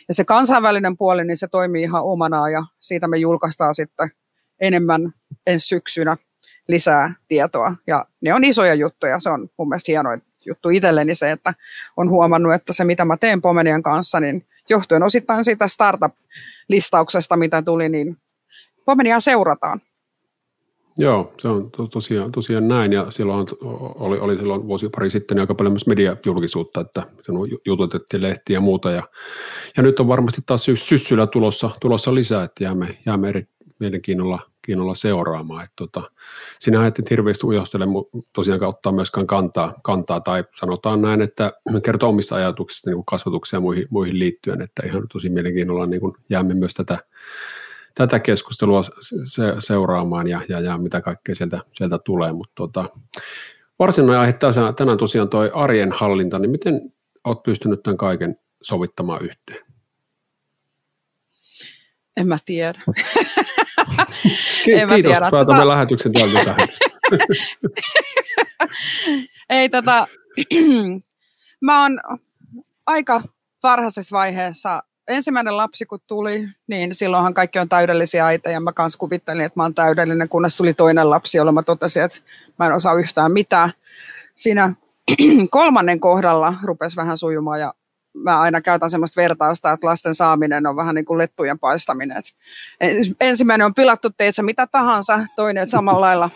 Ja 0.07 0.13
se 0.13 0.23
kansainvälinen 0.23 0.97
puoli, 0.97 1.25
niin 1.25 1.37
se 1.37 1.47
toimii 1.47 1.83
ihan 1.83 2.03
omana 2.03 2.49
ja 2.49 2.63
siitä 2.79 3.07
me 3.07 3.17
julkaistaan 3.17 3.75
sitten 3.75 4.11
enemmän 4.59 5.13
ensi 5.47 5.67
syksynä 5.67 6.17
lisää 6.67 7.13
tietoa. 7.27 7.75
Ja 7.87 8.05
ne 8.21 8.33
on 8.33 8.43
isoja 8.43 8.73
juttuja, 8.73 9.19
se 9.19 9.29
on 9.29 9.49
mun 9.57 9.69
mielestä 9.69 9.91
hieno 9.91 10.09
juttu 10.45 10.69
itselleni 10.69 11.15
se, 11.15 11.31
että 11.31 11.53
on 11.97 12.09
huomannut, 12.09 12.53
että 12.53 12.73
se 12.73 12.83
mitä 12.83 13.05
mä 13.05 13.17
teen 13.17 13.41
Pomenian 13.41 13.83
kanssa, 13.83 14.19
niin 14.19 14.47
johtuen 14.69 15.03
osittain 15.03 15.45
siitä 15.45 15.65
startup-listauksesta, 15.67 17.37
mitä 17.37 17.61
tuli, 17.61 17.89
niin 17.89 18.17
Pomeniaa 18.85 19.19
seurataan. 19.19 19.81
Joo, 20.97 21.33
se 21.37 21.47
on 21.47 21.71
to, 21.71 21.87
tosiaan, 21.87 22.31
tosiaan 22.31 22.67
näin 22.67 22.93
ja 22.93 23.11
silloin 23.11 23.47
oli, 23.95 24.19
oli 24.19 24.37
silloin 24.37 24.67
vuosi 24.67 24.89
pari 24.89 25.09
sitten 25.09 25.39
aika 25.39 25.55
paljon 25.55 25.73
myös 25.73 25.87
mediajulkisuutta, 25.87 26.81
että 26.81 27.07
jututettiin 27.65 28.21
lehtiä 28.23 28.57
ja 28.57 28.61
muuta 28.61 28.91
ja, 28.91 29.03
ja 29.77 29.83
nyt 29.83 29.99
on 29.99 30.07
varmasti 30.07 30.41
taas 30.45 30.65
syssyllä 30.75 31.27
tulossa, 31.27 31.69
tulossa 31.81 32.15
lisää, 32.15 32.43
että 32.43 32.63
jäämme, 32.63 32.97
jäämme 33.05 33.29
eri 33.29 33.47
mielenkiinnolla 33.79 34.39
kiinnolla 34.65 34.95
seuraamaan. 34.95 35.63
Että 35.63 35.73
tota, 35.75 36.11
sinä 36.59 36.87
et 36.87 37.09
hirveästi 37.09 37.47
ujostele 37.47 37.85
tosiaan 38.33 38.63
ottaa 38.63 38.91
myöskään 38.91 39.27
kantaa, 39.27 39.73
kantaa, 39.83 40.21
tai 40.21 40.43
sanotaan 40.59 41.01
näin, 41.01 41.21
että 41.21 41.53
kertoo 41.83 42.09
omista 42.09 42.35
ajatuksista 42.35 42.89
niin 42.89 43.05
kasvatukseen 43.05 43.57
ja 43.57 43.61
muihin, 43.61 43.87
muihin 43.89 44.19
liittyen, 44.19 44.61
että 44.61 44.83
ihan 44.85 45.07
tosi 45.13 45.29
mielenkiinnolla 45.29 45.85
niin 45.85 46.01
jäämme 46.29 46.53
myös 46.53 46.73
tätä 46.73 46.97
tätä 47.93 48.19
keskustelua 48.19 48.81
se, 49.23 49.43
seuraamaan 49.59 50.27
ja, 50.27 50.41
ja, 50.49 50.59
ja 50.59 50.77
mitä 50.77 51.01
kaikkea 51.01 51.35
sieltä, 51.35 51.59
sieltä 51.73 51.99
tulee. 51.99 52.33
Mutta 52.33 52.53
tota, 52.55 52.85
varsinainen 53.79 54.19
aihe 54.19 54.33
tänään 54.75 54.97
tosiaan 54.97 55.29
toi 55.29 55.51
arjen 55.53 55.91
hallinta, 55.91 56.39
niin 56.39 56.51
miten 56.51 56.93
olet 57.23 57.43
pystynyt 57.43 57.83
tämän 57.83 57.97
kaiken 57.97 58.37
sovittamaan 58.63 59.21
yhteen? 59.21 59.65
En 62.17 62.27
mä 62.27 62.37
tiedä. 62.45 62.81
Ki- 64.65 64.73
en 64.73 64.87
mä 64.87 64.95
kiitos, 64.95 65.11
tiedä. 65.11 65.31
päätämme 65.31 65.45
tota... 65.45 65.67
lähetyksen 65.67 66.13
täältä 66.13 66.45
tähän. 66.45 66.67
Ei 69.49 69.69
tota, 69.69 70.07
mä 71.61 71.81
oon 71.81 71.99
aika 72.85 73.21
varhaisessa 73.63 74.17
vaiheessa, 74.17 74.83
ensimmäinen 75.07 75.57
lapsi 75.57 75.85
kun 75.85 75.99
tuli, 76.07 76.47
niin 76.67 76.95
silloinhan 76.95 77.33
kaikki 77.33 77.59
on 77.59 77.69
täydellisiä 77.69 78.25
äitä 78.25 78.49
ja 78.49 78.59
mä 78.59 78.71
kanssa 78.71 78.99
kuvittelin, 78.99 79.45
että 79.45 79.59
mä 79.59 79.63
oon 79.63 79.75
täydellinen, 79.75 80.29
kunnes 80.29 80.57
tuli 80.57 80.73
toinen 80.73 81.09
lapsi, 81.09 81.37
jolloin 81.37 81.55
mä 81.55 81.63
totesin, 81.63 82.03
että 82.03 82.17
mä 82.59 82.65
en 82.65 82.73
osaa 82.73 82.93
yhtään 82.93 83.31
mitään. 83.31 83.73
Siinä 84.35 84.73
kolmannen 85.49 85.99
kohdalla 85.99 86.53
rupesi 86.63 86.95
vähän 86.95 87.17
sujumaan 87.17 87.59
ja 87.59 87.73
mä 88.13 88.39
aina 88.39 88.61
käytän 88.61 88.89
semmoista 88.89 89.21
vertausta, 89.21 89.71
että 89.71 89.87
lasten 89.87 90.15
saaminen 90.15 90.67
on 90.67 90.75
vähän 90.75 90.95
niin 90.95 91.05
kuin 91.05 91.17
lettujen 91.17 91.59
paistaminen. 91.59 92.21
ensimmäinen 93.21 93.65
on 93.65 93.73
pilattu 93.73 94.09
teitsä 94.17 94.43
mitä 94.43 94.67
tahansa, 94.67 95.19
toinen 95.35 95.69
samalla 95.69 96.01
lailla 96.01 96.29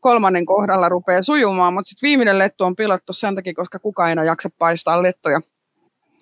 kolmannen 0.00 0.46
kohdalla 0.46 0.88
rupeaa 0.88 1.22
sujumaan, 1.22 1.74
mutta 1.74 1.88
sitten 1.88 2.08
viimeinen 2.08 2.38
lettu 2.38 2.64
on 2.64 2.76
pilattu 2.76 3.12
sen 3.12 3.34
takia, 3.34 3.54
koska 3.54 3.78
kukaan 3.78 4.18
ei 4.18 4.26
jaksa 4.26 4.48
paistaa 4.58 5.02
lettoja. 5.02 5.40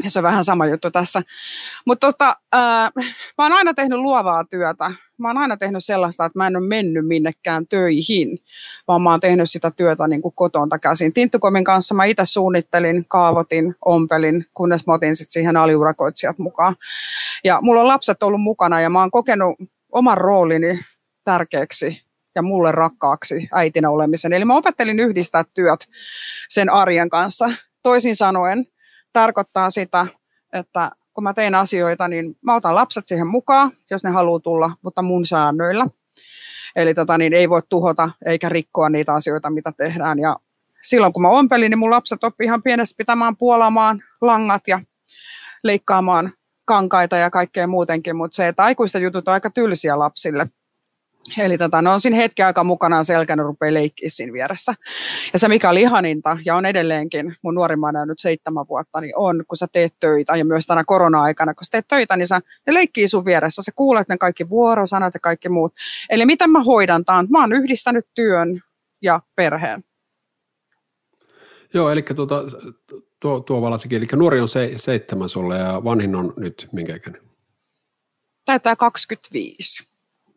Ja 0.05 0.11
se 0.11 0.19
on 0.19 0.23
vähän 0.23 0.45
sama 0.45 0.67
juttu 0.67 0.91
tässä. 0.91 1.23
Mutta 1.85 2.07
tota, 2.07 2.29
äh, 2.55 2.93
mä 3.39 3.45
oon 3.45 3.53
aina 3.53 3.75
tehnyt 3.75 3.99
luovaa 3.99 4.45
työtä. 4.45 4.91
Mä 5.19 5.29
oon 5.29 5.39
aina 5.39 5.57
tehnyt 5.57 5.85
sellaista, 5.85 6.25
että 6.25 6.39
mä 6.39 6.47
en 6.47 6.57
ole 6.57 6.67
mennyt 6.67 7.07
minnekään 7.07 7.67
töihin, 7.67 8.39
vaan 8.89 9.03
mä 9.03 9.11
oon 9.11 9.21
tehnyt 9.21 9.51
sitä 9.51 9.71
työtä 9.71 10.09
niin 10.09 10.23
kuin 10.23 10.35
kotonta 10.35 10.79
käsin. 10.79 11.13
Tinttukomin 11.13 11.65
kanssa 11.65 11.95
mä 11.95 12.05
itse 12.05 12.25
suunnittelin, 12.25 13.05
kaavotin, 13.09 13.75
ompelin, 13.85 14.45
kunnes 14.55 14.87
mä 14.87 14.95
otin 14.95 15.17
sit 15.17 15.31
siihen 15.31 15.57
aliurakoitsijat 15.57 16.39
mukaan. 16.39 16.77
Ja 17.45 17.59
mulla 17.63 17.81
on 17.81 17.89
lapset 17.89 18.23
ollut 18.23 18.41
mukana 18.41 18.81
ja 18.81 18.91
mä 18.91 19.01
oon 19.01 19.11
kokenut 19.11 19.57
oman 19.93 20.19
roolini 20.19 20.81
tärkeäksi 21.25 22.03
ja 22.35 22.43
mulle 22.43 22.73
rakkaaksi 22.73 23.49
äitinä 23.53 23.91
olemisen. 23.91 24.33
Eli 24.33 24.45
mä 24.45 24.57
opettelin 24.57 25.01
yhdistää 25.01 25.45
työt 25.55 25.89
sen 26.49 26.71
arjen 26.71 27.11
kanssa. 27.11 27.51
Toisin 27.83 28.17
sanoen, 28.17 28.67
tarkoittaa 29.21 29.71
sitä, 29.71 30.07
että 30.53 30.91
kun 31.15 31.25
mä 31.25 31.35
teen 31.35 31.55
asioita, 31.55 32.09
niin 32.09 32.37
mä 32.43 32.55
otan 32.55 32.75
lapset 32.75 33.09
siihen 33.09 33.27
mukaan, 33.27 33.73
jos 33.91 34.05
ne 34.05 34.11
haluaa 34.11 34.41
tulla, 34.41 34.71
mutta 34.83 35.03
mun 35.03 35.27
säännöillä. 35.27 35.87
Eli 36.77 36.95
tota, 36.95 37.19
niin 37.19 37.33
ei 37.33 37.51
voi 37.51 37.63
tuhota 37.69 38.11
eikä 38.27 38.49
rikkoa 38.49 38.89
niitä 38.89 39.13
asioita, 39.13 39.51
mitä 39.51 39.73
tehdään. 39.73 40.19
Ja 40.19 40.37
silloin 40.83 41.13
kun 41.13 41.23
mä 41.23 41.29
ompelin, 41.29 41.71
niin 41.71 41.79
mun 41.79 41.91
lapset 41.91 42.25
oppi 42.25 42.45
ihan 42.45 42.63
pienestä 42.63 42.95
pitämään 42.99 43.37
puolamaan 43.37 44.03
langat 44.21 44.69
ja 44.69 44.81
leikkaamaan 45.65 46.33
kankaita 46.65 47.17
ja 47.17 47.31
kaikkea 47.31 47.67
muutenkin, 47.67 48.17
mutta 48.17 48.37
se, 48.37 48.49
että 48.49 48.63
aikuista 48.63 48.99
jutut 48.99 49.29
on 49.29 49.35
aika 49.35 49.51
tylsiä 49.51 49.99
lapsille. 49.99 50.47
Eli 51.39 51.59
tota, 51.59 51.83
no 51.83 51.93
on 51.93 52.01
siinä 52.01 52.17
hetki 52.17 52.43
aika 52.43 52.65
mukana 52.65 53.05
selkänä 53.05 53.43
rupeaa 53.43 53.75
leikkiä 53.75 54.09
siinä 54.09 54.33
vieressä. 54.33 54.75
Ja 55.33 55.39
se 55.39 55.49
mikä 55.49 55.71
oli 55.71 55.81
ihaninta, 55.81 56.39
ja 56.45 56.57
on 56.57 56.67
edelleenkin, 56.67 57.37
mun 57.43 57.55
nuorimmainen 57.55 58.03
on 58.03 58.09
nyt 58.09 58.19
seitsemän 58.19 58.69
vuotta, 58.69 59.01
niin 59.01 59.13
on, 59.17 59.45
kun 59.49 59.57
sä 59.57 59.67
teet 59.73 59.95
töitä, 60.01 60.37
ja 60.37 60.45
myös 60.45 60.67
tänä 60.67 60.85
korona-aikana, 60.87 61.55
kun 61.55 61.65
sä 61.65 61.71
teet 61.71 61.89
töitä, 61.89 62.17
niin 62.17 62.27
sä, 62.27 62.41
ne 62.67 62.75
leikkii 62.75 63.09
sun 63.09 63.25
vieressä, 63.25 63.63
sä 63.63 63.73
kuulet 63.77 64.09
ne 64.09 64.19
kaikki 64.19 64.49
vuorosanat 64.49 65.15
ja 65.15 65.21
kaikki 65.21 65.49
muut. 65.49 65.73
Eli 66.11 66.27
miten 66.27 66.51
mä 66.51 66.63
hoidan 66.63 67.05
tämän? 67.05 67.27
Mä 67.31 67.41
oon 67.41 67.53
yhdistänyt 67.53 68.07
työn 68.15 68.61
ja 69.03 69.21
perheen. 69.37 69.85
Joo, 71.75 71.91
eli 71.91 72.03
tuota, 72.03 72.43
tuo, 73.21 73.41
tuo 73.41 73.63
valasikin, 73.63 73.99
eli 73.99 74.07
nuori 74.17 74.41
on 74.41 74.49
se, 74.49 74.73
seitsemän 74.77 75.29
sulle 75.29 75.59
ja 75.59 75.85
vanhin 75.85 76.15
on 76.15 76.35
nyt 76.37 76.69
minkä 76.73 76.97
ikäinen? 76.97 77.23
Täyttää 78.45 78.77
25. 78.77 79.88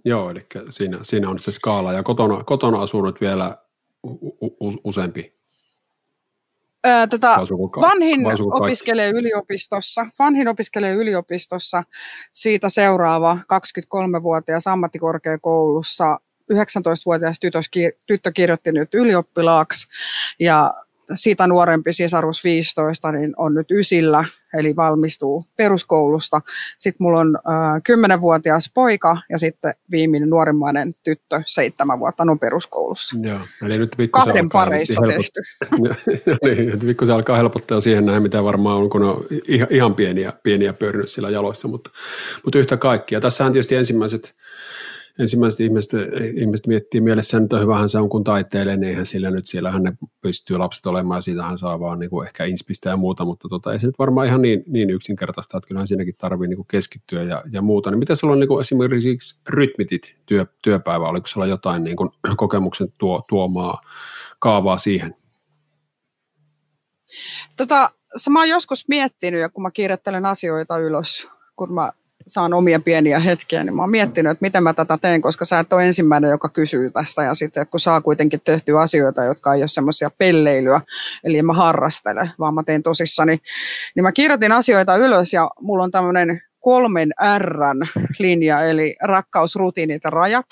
Joo, 0.05 0.29
eli 0.29 0.45
siinä, 0.69 0.99
siinä 1.01 1.29
on 1.29 1.39
se 1.39 1.51
skaala. 1.51 1.93
Ja 1.93 2.03
kotona, 2.03 2.43
kotona 2.43 2.81
asunut 2.81 3.21
vielä 3.21 3.57
u, 4.03 4.09
u, 4.41 4.71
useampi? 4.83 5.41
Öö, 6.87 7.07
tota, 7.07 7.37
vanhin 7.81 8.19
opiskelee 8.53 9.09
yliopistossa. 9.09 10.05
Vanhin 10.19 10.47
opiskelee 10.47 10.93
yliopistossa. 10.93 11.83
Siitä 12.31 12.69
seuraava 12.69 13.37
23-vuotias 13.53 14.67
ammattikorkeakoulussa 14.67 16.19
19-vuotias 16.53 17.39
tyttö 18.07 18.31
kirjoitti 18.31 18.71
nyt 18.71 18.93
ylioppilaaksi 18.93 19.87
ja 20.39 20.73
siitä 21.15 21.47
nuorempi 21.47 21.93
sisarus 21.93 22.43
15 22.43 23.11
niin 23.11 23.33
on 23.37 23.53
nyt 23.53 23.71
ysillä, 23.71 24.25
eli 24.53 24.75
valmistuu 24.75 25.45
peruskoulusta. 25.57 26.41
Sitten 26.77 27.03
mulla 27.05 27.19
on 27.19 27.35
äh, 27.35 27.81
10-vuotias 28.17 28.71
poika 28.73 29.17
ja 29.29 29.37
sitten 29.37 29.73
viimeinen 29.91 30.29
nuorimmainen 30.29 30.95
tyttö, 31.03 31.41
seitsemän 31.45 31.99
vuotta, 31.99 32.23
on 32.23 32.39
peruskoulussa. 32.39 33.17
Joo, 33.21 33.39
eli 33.65 33.77
nyt 33.77 33.95
Kahden 34.11 34.49
pareissa 34.49 35.01
tehty. 35.07 35.41
niin, 36.45 36.73
että 36.73 37.05
se 37.05 37.11
alkaa 37.11 37.37
helpottaa 37.37 37.81
siihen 37.81 38.05
näin, 38.05 38.23
mitä 38.23 38.43
varmaan 38.43 38.77
on, 38.77 38.89
kun 38.89 39.03
on 39.03 39.25
ihan 39.69 39.95
pieniä, 39.95 40.33
pieniä 40.43 40.73
pörnyt 40.73 41.09
sillä 41.09 41.29
jaloissa, 41.29 41.67
mutta, 41.67 41.89
mutta 42.43 42.59
yhtä 42.59 42.77
kaikkia. 42.77 43.21
Tässähän 43.21 43.53
tietysti 43.53 43.75
ensimmäiset 43.75 44.35
ensimmäiset 45.19 45.59
ihmiset, 45.59 45.91
ihmiset 46.35 46.67
miettii 46.67 47.01
mielessään, 47.01 47.43
että 47.43 47.59
hyvähän 47.59 47.89
se 47.89 47.97
on 47.97 48.09
kun 48.09 48.23
taiteilee, 48.23 48.77
niin 48.77 48.89
eihän 48.89 49.05
sillä 49.05 49.31
nyt 49.31 49.45
siellä 49.45 49.79
ne 49.79 49.93
pystyy 50.21 50.57
lapset 50.57 50.85
olemaan 50.85 51.21
siitähän 51.21 51.57
saa 51.57 51.79
vaan 51.79 51.99
niin 51.99 52.09
kuin 52.09 52.27
ehkä 52.27 52.45
inspistä 52.45 52.89
ja 52.89 52.97
muuta, 52.97 53.25
mutta 53.25 53.49
tota, 53.49 53.73
ei 53.73 53.79
se 53.79 53.87
nyt 53.87 53.99
varmaan 53.99 54.27
ihan 54.27 54.41
niin, 54.41 54.63
niin 54.67 54.89
yksinkertaista, 54.89 55.57
että 55.57 55.67
kyllähän 55.67 55.87
siinäkin 55.87 56.15
tarvii 56.17 56.47
niin 56.47 56.57
kuin 56.57 56.67
keskittyä 56.67 57.23
ja, 57.23 57.43
ja 57.51 57.61
muuta. 57.61 57.91
Niin 57.91 57.99
miten 57.99 58.15
sulla 58.15 58.33
on 58.33 58.39
niin 58.39 58.47
kuin 58.47 58.61
esimerkiksi 58.61 59.39
rytmitit 59.49 60.15
työ, 60.25 60.45
työpäivä, 60.61 61.09
oliko 61.09 61.27
sulla 61.27 61.47
jotain 61.47 61.83
niin 61.83 61.97
kuin 61.97 62.09
kokemuksen 62.37 62.93
tuo, 62.97 63.23
tuomaa 63.29 63.81
kaavaa 64.39 64.77
siihen? 64.77 65.15
Tota, 67.57 67.91
mä 68.29 68.39
oon 68.39 68.49
joskus 68.49 68.87
miettinyt, 68.87 69.53
kun 69.53 69.63
mä 69.63 69.71
kirjoittelen 69.71 70.25
asioita 70.25 70.77
ylös, 70.77 71.29
kun 71.55 71.73
mä 71.73 71.91
saan 72.27 72.53
omia 72.53 72.79
pieniä 72.79 73.19
hetkiä, 73.19 73.63
niin 73.63 73.75
mä 73.75 73.81
oon 73.81 73.91
miettinyt, 73.91 74.31
että 74.31 74.45
miten 74.45 74.63
mä 74.63 74.73
tätä 74.73 74.97
teen, 74.97 75.21
koska 75.21 75.45
sä 75.45 75.59
et 75.59 75.73
ole 75.73 75.85
ensimmäinen, 75.85 76.29
joka 76.29 76.49
kysyy 76.49 76.91
tästä. 76.91 77.23
Ja 77.23 77.33
sitten 77.33 77.67
kun 77.67 77.79
saa 77.79 78.01
kuitenkin 78.01 78.41
tehtyä 78.43 78.81
asioita, 78.81 79.23
jotka 79.23 79.53
ei 79.53 79.61
ole 79.61 79.67
semmoisia 79.67 80.09
pelleilyä, 80.17 80.81
eli 81.23 81.37
en 81.37 81.45
mä 81.45 81.53
harrastele, 81.53 82.29
vaan 82.39 82.53
mä 82.53 82.63
teen 82.63 82.83
tosissani, 82.83 83.37
niin 83.95 84.03
mä 84.03 84.11
kirjoitin 84.11 84.51
asioita 84.51 84.97
ylös 84.97 85.33
ja 85.33 85.49
mulla 85.61 85.83
on 85.83 85.91
tämmöinen 85.91 86.41
kolmen 86.59 87.11
Rn 87.37 87.87
linja, 88.19 88.65
eli 88.65 88.95
rakkaus, 89.03 89.55
rutiinit 89.55 90.03
ja 90.03 90.09
rajat. 90.09 90.45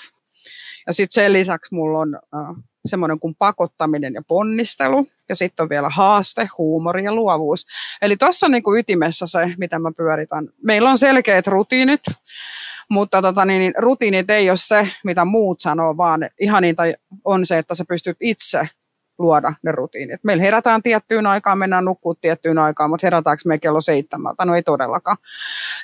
Ja 0.86 0.92
sitten 0.92 1.14
sen 1.14 1.32
lisäksi 1.32 1.74
mulla 1.74 1.98
on 1.98 2.14
äh, 2.14 2.64
semmoinen 2.86 3.20
kuin 3.20 3.34
pakottaminen 3.34 4.14
ja 4.14 4.22
ponnistelu, 4.28 5.06
ja 5.28 5.36
sitten 5.36 5.62
on 5.62 5.68
vielä 5.68 5.88
haaste, 5.88 6.48
huumori 6.58 7.04
ja 7.04 7.14
luovuus. 7.14 7.66
Eli 8.02 8.16
tuossa 8.16 8.46
on 8.46 8.52
niin 8.52 8.62
kuin 8.62 8.80
ytimessä 8.80 9.26
se, 9.26 9.54
mitä 9.58 9.78
mä 9.78 9.92
pyöritän. 9.96 10.48
Meillä 10.62 10.90
on 10.90 10.98
selkeät 10.98 11.46
rutiinit, 11.46 12.00
mutta 12.88 13.22
tota, 13.22 13.44
niin, 13.44 13.60
niin, 13.60 13.74
rutiinit 13.78 14.30
ei 14.30 14.50
ole 14.50 14.56
se, 14.56 14.88
mitä 15.04 15.24
muut 15.24 15.60
sanoo, 15.60 15.96
vaan 15.96 16.30
ihaninta 16.40 16.82
on 17.24 17.46
se, 17.46 17.58
että 17.58 17.74
sä 17.74 17.84
pystyt 17.88 18.16
itse 18.20 18.68
luoda 19.18 19.52
ne 19.62 19.72
rutiinit. 19.72 20.24
Meillä 20.24 20.42
herätään 20.42 20.82
tiettyyn 20.82 21.26
aikaan, 21.26 21.58
mennään 21.58 21.84
nukkuu 21.84 22.14
tiettyyn 22.14 22.58
aikaan, 22.58 22.90
mutta 22.90 23.06
herätäänkö 23.06 23.42
me 23.46 23.58
kello 23.58 23.80
seitsemältä? 23.80 24.44
No 24.44 24.54
ei 24.54 24.62
todellakaan. 24.62 25.16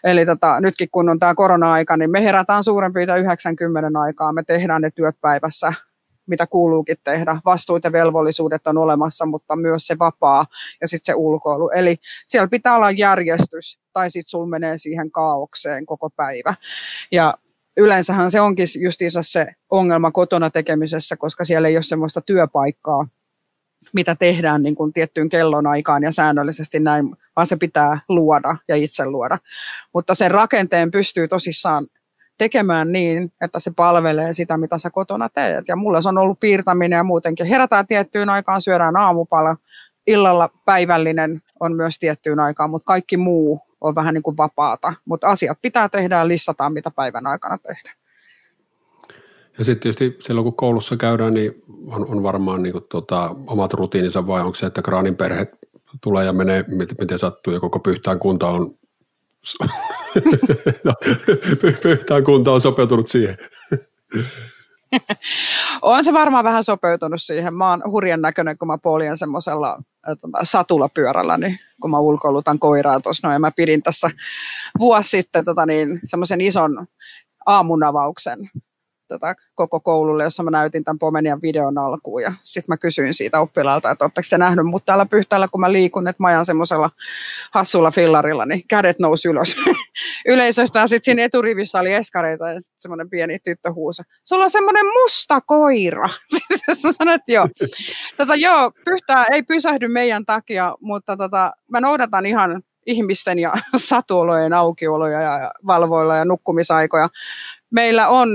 Eli 0.05 0.27
tota, 0.27 0.61
nytkin 0.61 0.89
kun 0.93 1.09
on 1.09 1.19
tämä 1.19 1.35
korona-aika, 1.35 1.97
niin 1.97 2.11
me 2.11 2.25
herätään 2.25 2.65
suurin 2.65 2.93
piirtein 2.93 3.21
90 3.21 4.01
aikaa, 4.01 4.33
me 4.33 4.43
tehdään 4.43 4.83
ne 4.83 4.91
työt 4.91 5.17
päivässä 5.21 5.73
mitä 6.27 6.47
kuuluukin 6.47 6.97
tehdä. 7.05 7.37
Vastuut 7.45 7.85
ja 7.85 7.93
velvollisuudet 7.93 8.67
on 8.67 8.79
olemassa, 8.79 9.27
mutta 9.27 9.57
myös 9.57 9.87
se 9.87 9.99
vapaa 9.99 10.47
ja 10.81 10.89
sitten 10.89 11.13
se 11.13 11.17
ulkoilu. 11.17 11.71
Eli 11.75 11.97
siellä 12.27 12.49
pitää 12.49 12.77
olla 12.77 12.91
järjestys, 12.91 13.79
tai 13.93 14.11
sitten 14.11 14.31
sul 14.31 14.47
menee 14.47 14.79
siihen 14.79 15.11
kaaukseen 15.11 15.87
koko 15.87 16.11
päivä. 16.11 16.55
Ja 17.13 17.35
yleensähän 17.77 18.31
se 18.31 18.41
onkin 18.41 18.67
justiinsa 18.81 19.23
se 19.23 19.47
ongelma 19.71 20.11
kotona 20.11 20.51
tekemisessä, 20.51 21.17
koska 21.17 21.45
siellä 21.45 21.69
ei 21.69 21.77
ole 21.77 21.83
semmoista 21.83 22.21
työpaikkaa, 22.21 23.09
mitä 23.93 24.15
tehdään 24.15 24.63
niin 24.63 24.75
kuin 24.75 24.93
tiettyyn 24.93 25.29
kellonaikaan 25.29 26.03
ja 26.03 26.13
säännöllisesti 26.13 26.81
näin, 26.81 27.17
vaan 27.37 27.47
se 27.47 27.57
pitää 27.57 28.01
luoda 28.09 28.57
ja 28.69 28.77
itse 28.77 29.07
luoda. 29.07 29.39
Mutta 29.95 30.15
sen 30.15 30.31
rakenteen 30.31 30.91
pystyy 30.91 31.29
tosissaan 31.29 31.87
tekemään 32.39 32.93
niin, 32.93 33.33
että 33.41 33.61
se 33.61 33.71
palvelee 33.77 34.35
sitä, 34.35 34.57
mitä 34.57 34.79
sä 34.79 34.91
kotona 34.91 35.29
teet. 35.29 35.69
Ja 35.69 35.77
mulla 35.77 36.03
se 36.03 36.09
on 36.09 36.19
ollut 36.19 36.41
piirtäminen 36.41 36.97
ja 36.97 37.05
muutenkin. 37.05 37.47
Herätään 37.47 37.87
tiettyyn 37.87 38.31
aikaan, 38.31 38.63
syödään 38.63 38.97
aamupala, 38.97 39.57
illalla 40.07 40.51
päivällinen 40.65 41.43
on 41.61 41.77
myös 41.77 41.99
tiettyyn 41.99 42.41
aikaan, 42.41 42.71
mutta 42.71 42.87
kaikki 42.87 43.17
muu 43.17 43.61
on 43.81 43.95
vähän 43.95 44.15
niin 44.15 44.23
kuin 44.23 44.37
vapaata. 44.37 44.95
Mutta 45.05 45.29
asiat 45.29 45.59
pitää 45.63 45.89
tehdä 45.89 46.19
ja 46.19 46.29
listataan, 46.29 46.73
mitä 46.73 46.91
päivän 46.91 47.27
aikana 47.27 47.59
tehdään. 47.59 47.97
Ja 49.59 49.65
sitten 49.65 49.83
tietysti 49.83 50.17
silloin, 50.21 50.45
kun 50.45 50.57
koulussa 50.57 50.97
käydään, 50.97 51.35
niin 51.35 51.63
on, 51.87 52.09
on 52.09 52.23
varmaan 52.23 52.63
niin 52.63 52.73
kuin, 52.73 52.85
tota, 52.91 53.35
omat 53.47 53.73
rutiininsa 53.73 54.27
vai 54.27 54.41
onko 54.41 54.55
se, 54.55 54.67
että 54.67 54.83
Graanin 54.83 55.17
perhe 55.17 55.47
tulee 56.01 56.25
ja 56.25 56.33
menee, 56.33 56.65
miten 57.01 57.19
sattuu 57.19 57.53
ja 57.53 57.61
koko 57.61 57.79
pyhtään 57.79 58.19
kunta 58.19 58.47
on 58.47 58.75
pyhtään 61.83 62.25
kunta 62.25 62.53
on 62.53 62.61
sopeutunut 62.61 63.09
siihen. 63.09 63.37
on 65.83 66.05
se 66.05 66.13
varmaan 66.13 66.45
vähän 66.45 66.65
sopeutunut 66.65 67.23
siihen. 67.23 67.55
Mä 67.55 67.71
oon 67.71 67.83
hurjan 67.91 68.23
näköinen, 68.23 68.59
kun 68.59 68.69
mä 68.69 68.79
poljen 68.79 69.19
semmoisella 69.19 69.79
tota, 70.07 70.39
satulapyörällä, 70.43 71.37
niin 71.37 71.57
kun 71.81 71.91
mä 71.91 71.99
ulkoilutan 71.99 72.59
koiraa 72.59 73.01
tuossa 73.01 73.29
noin. 73.29 73.41
Mä 73.41 73.51
pidin 73.57 73.83
tässä 73.83 74.11
vuosi 74.79 75.09
sitten 75.09 75.45
tota 75.45 75.67
niin, 75.67 76.01
semmoisen 76.05 76.41
ison 76.41 76.87
aamunavauksen 77.47 78.51
tota, 79.09 79.35
koko 79.55 79.81
koululle, 79.81 80.25
jossa 80.25 80.43
mä 80.43 80.51
näytin 80.51 80.85
tämän 80.85 80.99
Pomenian 80.99 81.43
videon 81.43 81.79
alkuun. 81.79 82.23
Ja 82.23 82.33
sitten 82.43 82.73
mä 82.73 82.77
kysyin 82.77 83.15
siitä 83.15 83.41
oppilaalta, 83.41 83.91
että 83.91 84.05
oletteko 84.05 84.27
te 84.31 84.39
nähnyt 84.39 84.67
mut 84.67 84.85
täällä 84.85 85.07
pyhtäällä, 85.07 85.49
kun 85.49 85.61
mä 85.61 85.73
liikun, 85.73 86.09
että 86.09 86.23
mä 86.23 86.29
ajan 86.29 86.45
semmoisella 86.45 86.91
hassulla 87.55 87.91
fillarilla, 87.91 88.47
niin 88.47 88.63
kädet 88.69 88.99
nousi 88.99 89.29
ylös 89.29 89.57
yleisöstä. 90.27 90.79
Ja 90.79 90.87
sitten 90.87 91.05
siinä 91.05 91.25
eturivissä 91.25 91.81
oli 91.81 91.93
eskareita 91.93 92.51
ja 92.51 92.61
sitten 92.61 92.81
semmoinen 92.81 93.11
pieni 93.11 93.39
tyttö 93.39 93.73
huusa. 93.73 94.03
Sulla 94.25 94.45
on 94.45 94.51
semmoinen 94.51 94.87
musta 94.87 95.41
koira. 95.41 96.09
mä 96.85 96.93
sanoin, 96.93 97.15
että 97.15 97.33
joo. 97.33 97.49
Tota, 98.17 98.35
joo, 98.35 98.73
pyhtää 98.85 99.25
ei 99.33 99.43
pysähdy 99.43 99.89
meidän 99.89 100.27
takia, 100.27 100.75
mutta 100.81 101.17
tota, 101.17 101.53
mä 101.71 101.81
noudatan 101.81 102.27
ihan 102.27 102.63
ihmisten 102.87 103.39
ja 103.39 103.53
satuolojen 103.77 104.53
aukioloja 104.53 105.21
ja 105.21 105.53
valvoilla 105.67 106.17
ja 106.17 106.25
nukkumisaikoja. 106.25 107.09
Meillä 107.71 108.09
on 108.09 108.29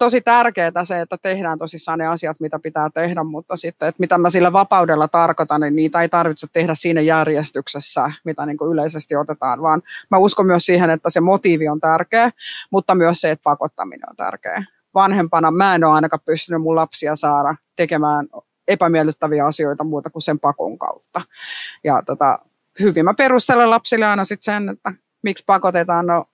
tosi 0.00 0.20
tärkeää 0.20 0.84
se, 0.84 1.00
että 1.00 1.18
tehdään 1.22 1.58
tosissaan 1.58 1.98
ne 1.98 2.06
asiat, 2.06 2.40
mitä 2.40 2.58
pitää 2.58 2.90
tehdä, 2.94 3.24
mutta 3.24 3.56
sitten, 3.56 3.88
että 3.88 4.00
mitä 4.00 4.18
mä 4.18 4.30
sillä 4.30 4.52
vapaudella 4.52 5.08
tarkoitan, 5.08 5.60
niin 5.60 5.76
niitä 5.76 6.02
ei 6.02 6.08
tarvitse 6.08 6.46
tehdä 6.52 6.74
siinä 6.74 7.00
järjestyksessä, 7.00 8.12
mitä 8.24 8.46
niin 8.46 8.56
kuin 8.56 8.72
yleisesti 8.72 9.16
otetaan, 9.16 9.62
vaan 9.62 9.82
mä 10.10 10.18
uskon 10.18 10.46
myös 10.46 10.66
siihen, 10.66 10.90
että 10.90 11.10
se 11.10 11.20
motiivi 11.20 11.68
on 11.68 11.80
tärkeä, 11.80 12.30
mutta 12.70 12.94
myös 12.94 13.20
se, 13.20 13.30
että 13.30 13.42
pakottaminen 13.42 14.10
on 14.10 14.16
tärkeä. 14.16 14.64
Vanhempana 14.94 15.50
mä 15.50 15.74
en 15.74 15.84
ole 15.84 15.94
ainakaan 15.94 16.20
pystynyt 16.24 16.62
mun 16.62 16.76
lapsia 16.76 17.16
saada 17.16 17.54
tekemään 17.76 18.26
epämiellyttäviä 18.68 19.46
asioita 19.46 19.84
muuta 19.84 20.10
kuin 20.10 20.22
sen 20.22 20.38
pakon 20.38 20.78
kautta. 20.78 21.20
Ja 21.84 22.02
tota, 22.06 22.38
hyvin 22.80 23.04
mä 23.04 23.14
perustelen 23.14 23.70
lapsille 23.70 24.06
aina 24.06 24.24
sitten 24.24 24.54
sen, 24.54 24.68
että 24.68 24.92
miksi 25.22 25.44
pakotetaan, 25.46 26.06
no 26.06 26.24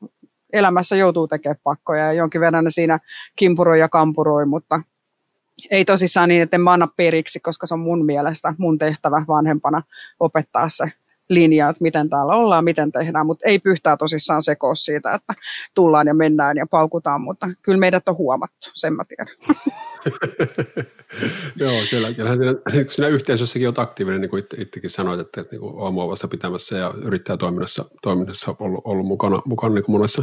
elämässä 0.53 0.97
joutuu 0.97 1.29
tekemään 1.29 1.61
pakkoja 1.63 2.05
ja 2.05 2.13
jonkin 2.13 2.41
verran 2.41 2.65
ne 2.65 2.71
siinä 2.71 2.99
kimpuroi 3.37 3.81
ja 3.81 3.89
kampuroi, 3.89 4.47
mutta 4.47 4.81
ei 5.71 5.85
tosissaan 5.85 6.29
niin, 6.29 6.43
että 6.43 6.57
en 6.57 6.61
mä 6.61 6.73
anna 6.73 6.89
periksi, 6.97 7.41
koska 7.41 7.67
se 7.67 7.75
on 7.75 7.81
mun 7.81 8.05
mielestä 8.05 8.55
mun 8.59 8.79
tehtävä 8.79 9.25
vanhempana 9.29 9.83
opettaa 10.21 10.69
se 10.69 10.93
linja, 11.29 11.69
että 11.69 11.83
miten 11.83 12.11
täällä 12.11 12.35
ollaan, 12.35 12.65
miten 12.65 12.93
tehdään, 12.93 13.27
mutta 13.27 13.49
ei 13.49 13.59
pyhtää 13.59 13.97
tosissaan 13.97 14.43
sekoa 14.43 14.75
siitä, 14.75 15.15
että 15.15 15.35
tullaan 15.75 16.07
ja 16.07 16.15
mennään 16.15 16.57
ja 16.57 16.67
paukutaan, 16.71 17.21
mutta 17.21 17.49
kyllä 17.62 17.79
meidät 17.79 18.09
on 18.09 18.17
huomattu, 18.17 18.71
sen 18.75 18.93
mä 18.93 19.03
tiedän. 19.05 19.27
Joo, 21.61 21.73
kyllä. 21.91 22.12
Kyllähän 22.12 22.39
siinä, 22.39 22.85
siinä 22.91 23.09
yhteisössäkin 23.09 23.69
on 23.69 23.75
aktiivinen, 23.77 24.21
niin 24.21 24.31
kuin 24.31 24.41
itse, 24.41 24.62
itsekin 24.62 24.91
sanoit, 24.91 25.21
että, 25.21 25.41
että 25.41 25.57
niin 25.57 25.83
aamua 25.83 26.09
vasta 26.09 26.29
pitämässä 26.29 26.79
ja 26.79 26.95
yrittäjätoiminnassa 27.05 27.85
toiminnassa 28.03 28.55
ollut, 28.59 28.81
ollut 28.85 29.07
mukana, 29.07 29.43
mukana 29.45 29.75
niin 29.75 29.85
kuin 29.85 29.97
monessa, 29.97 30.23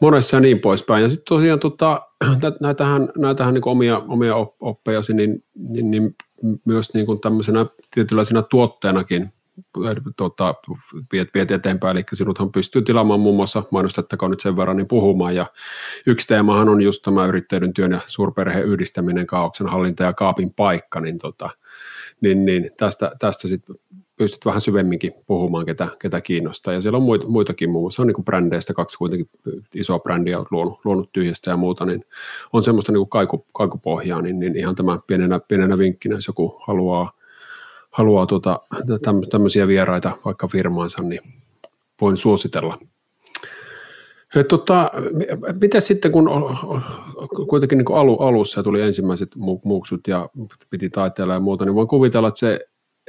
monessa 0.00 0.36
ja 0.36 0.40
niin 0.40 0.60
poispäin. 0.60 1.02
Ja 1.02 1.08
sitten 1.08 1.28
tosiaan 1.28 1.60
tota, 1.60 2.02
näitähän, 2.60 3.08
näitähän 3.18 3.54
niin 3.54 3.68
omia, 3.68 3.98
omia 3.98 4.34
oppejasi, 4.60 5.14
niin, 5.14 5.44
niin, 5.54 5.90
niin 5.90 6.16
myös 6.64 6.94
niin 6.94 7.06
kuin 7.06 7.20
tämmöisenä 7.20 7.66
tietynlaisena 7.94 8.42
tuotteenakin 8.42 9.32
tota, 10.16 10.54
viet, 11.12 11.28
viet 11.34 11.50
eteenpäin, 11.50 11.96
eli 11.96 12.04
sinuthan 12.12 12.52
pystyy 12.52 12.82
tilaamaan 12.82 13.20
muun 13.20 13.36
muassa, 13.36 13.62
mainostettakoon 13.70 14.30
nyt 14.30 14.40
sen 14.40 14.56
verran, 14.56 14.76
niin 14.76 14.88
puhumaan, 14.88 15.34
ja 15.34 15.46
yksi 16.06 16.26
teemahan 16.26 16.68
on 16.68 16.82
just 16.82 17.02
tämä 17.02 17.26
yrittäjyyden 17.26 17.74
työn 17.74 17.92
ja 17.92 18.00
suurperheen 18.06 18.64
yhdistäminen, 18.64 19.26
kaauksen 19.26 19.66
hallinta 19.66 20.02
ja 20.02 20.12
kaapin 20.12 20.54
paikka, 20.54 21.00
niin, 21.00 21.18
tota, 21.18 21.50
niin, 22.20 22.44
niin 22.44 22.70
tästä, 22.76 23.12
tästä 23.18 23.48
sitten 23.48 23.76
pystyt 24.16 24.44
vähän 24.44 24.60
syvemminkin 24.60 25.12
puhumaan, 25.26 25.66
ketä, 25.66 25.88
ketä 25.98 26.20
kiinnostaa. 26.20 26.74
Ja 26.74 26.80
siellä 26.80 26.96
on 26.96 27.02
muita, 27.02 27.26
muitakin, 27.28 27.70
muun 27.70 27.82
muassa. 27.82 28.02
On 28.02 28.08
niin 28.08 28.24
brändeistä, 28.24 28.74
kaksi 28.74 28.98
kuitenkin 28.98 29.28
isoa 29.74 29.98
brändiä 29.98 30.38
olet 30.38 30.50
luonut, 30.50 30.80
luonut 30.84 31.12
tyhjästä 31.12 31.50
ja 31.50 31.56
muuta, 31.56 31.84
niin 31.84 32.04
on 32.52 32.62
semmoista 32.62 32.92
niin 32.92 33.08
kaiku, 33.08 33.46
kaikupohjaa, 33.54 34.22
niin, 34.22 34.38
niin 34.38 34.56
ihan 34.56 34.74
tämä 34.74 34.98
pienenä, 35.06 35.40
pienenä 35.48 35.78
vinkkinä, 35.78 36.14
jos 36.14 36.26
joku 36.26 36.62
haluaa 36.66 37.12
haluaa 37.96 38.26
tuota, 38.26 38.60
tämmöisiä 39.30 39.68
vieraita 39.68 40.16
vaikka 40.24 40.48
firmaansa, 40.48 41.02
niin 41.02 41.20
voin 42.00 42.16
suositella. 42.16 42.78
Tota, 44.48 44.90
mitä 45.60 45.80
sitten, 45.80 46.12
kun 46.12 46.30
kuitenkin 47.48 47.78
niin 47.78 47.96
alu, 47.96 48.16
alussa 48.16 48.62
tuli 48.62 48.82
ensimmäiset 48.82 49.30
muuksut 49.64 50.00
ja 50.08 50.28
piti 50.70 50.90
taiteella 50.90 51.34
ja 51.34 51.40
muuta, 51.40 51.64
niin 51.64 51.74
voin 51.74 51.88
kuvitella, 51.88 52.28
että 52.28 52.40
se 52.40 52.60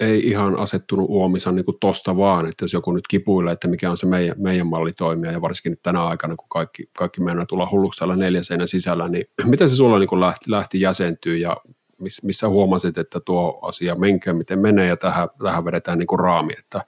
ei 0.01 0.27
ihan 0.27 0.59
asettunut 0.59 1.05
uomissa 1.09 1.51
niin 1.51 1.65
kuin 1.65 1.77
tosta 1.79 2.17
vaan, 2.17 2.45
että 2.45 2.63
jos 2.63 2.73
joku 2.73 2.91
nyt 2.91 3.07
kipuilee, 3.07 3.53
että 3.53 3.67
mikä 3.67 3.91
on 3.91 3.97
se 3.97 4.05
meidän, 4.05 4.35
meidän 4.39 4.67
malli 4.67 4.93
toimia, 4.93 5.31
ja 5.31 5.41
varsinkin 5.41 5.77
tänä 5.83 6.05
aikana, 6.05 6.35
kun 6.35 6.49
kaikki, 6.49 6.89
kaikki 6.97 7.21
meidän 7.21 7.47
tulla 7.47 7.67
hulluksi 7.71 7.99
täällä 7.99 8.15
neljä 8.15 8.43
seinän 8.43 8.67
sisällä, 8.67 9.07
niin 9.07 9.25
miten 9.45 9.69
se 9.69 9.75
sulla 9.75 9.99
niin 9.99 10.09
kuin 10.09 10.21
lähti, 10.21 10.51
lähti 10.51 10.81
jäsentyä 10.81 11.37
ja 11.37 11.57
missä 12.23 12.49
huomasit, 12.49 12.97
että 12.97 13.19
tuo 13.19 13.59
asia 13.61 13.95
menkää 13.95 14.33
miten 14.33 14.59
menee 14.59 14.87
ja 14.87 14.97
tähän, 14.97 15.29
tähän 15.43 15.65
vedetään 15.65 15.99
niin 15.99 16.07
kuin 16.07 16.19
raami, 16.19 16.53
että 16.59 16.81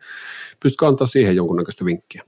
pystytkö 0.59 0.87
antaa 0.87 1.07
siihen 1.07 1.35
jonkunnäköistä 1.35 1.85
vinkkiä? 1.85 2.23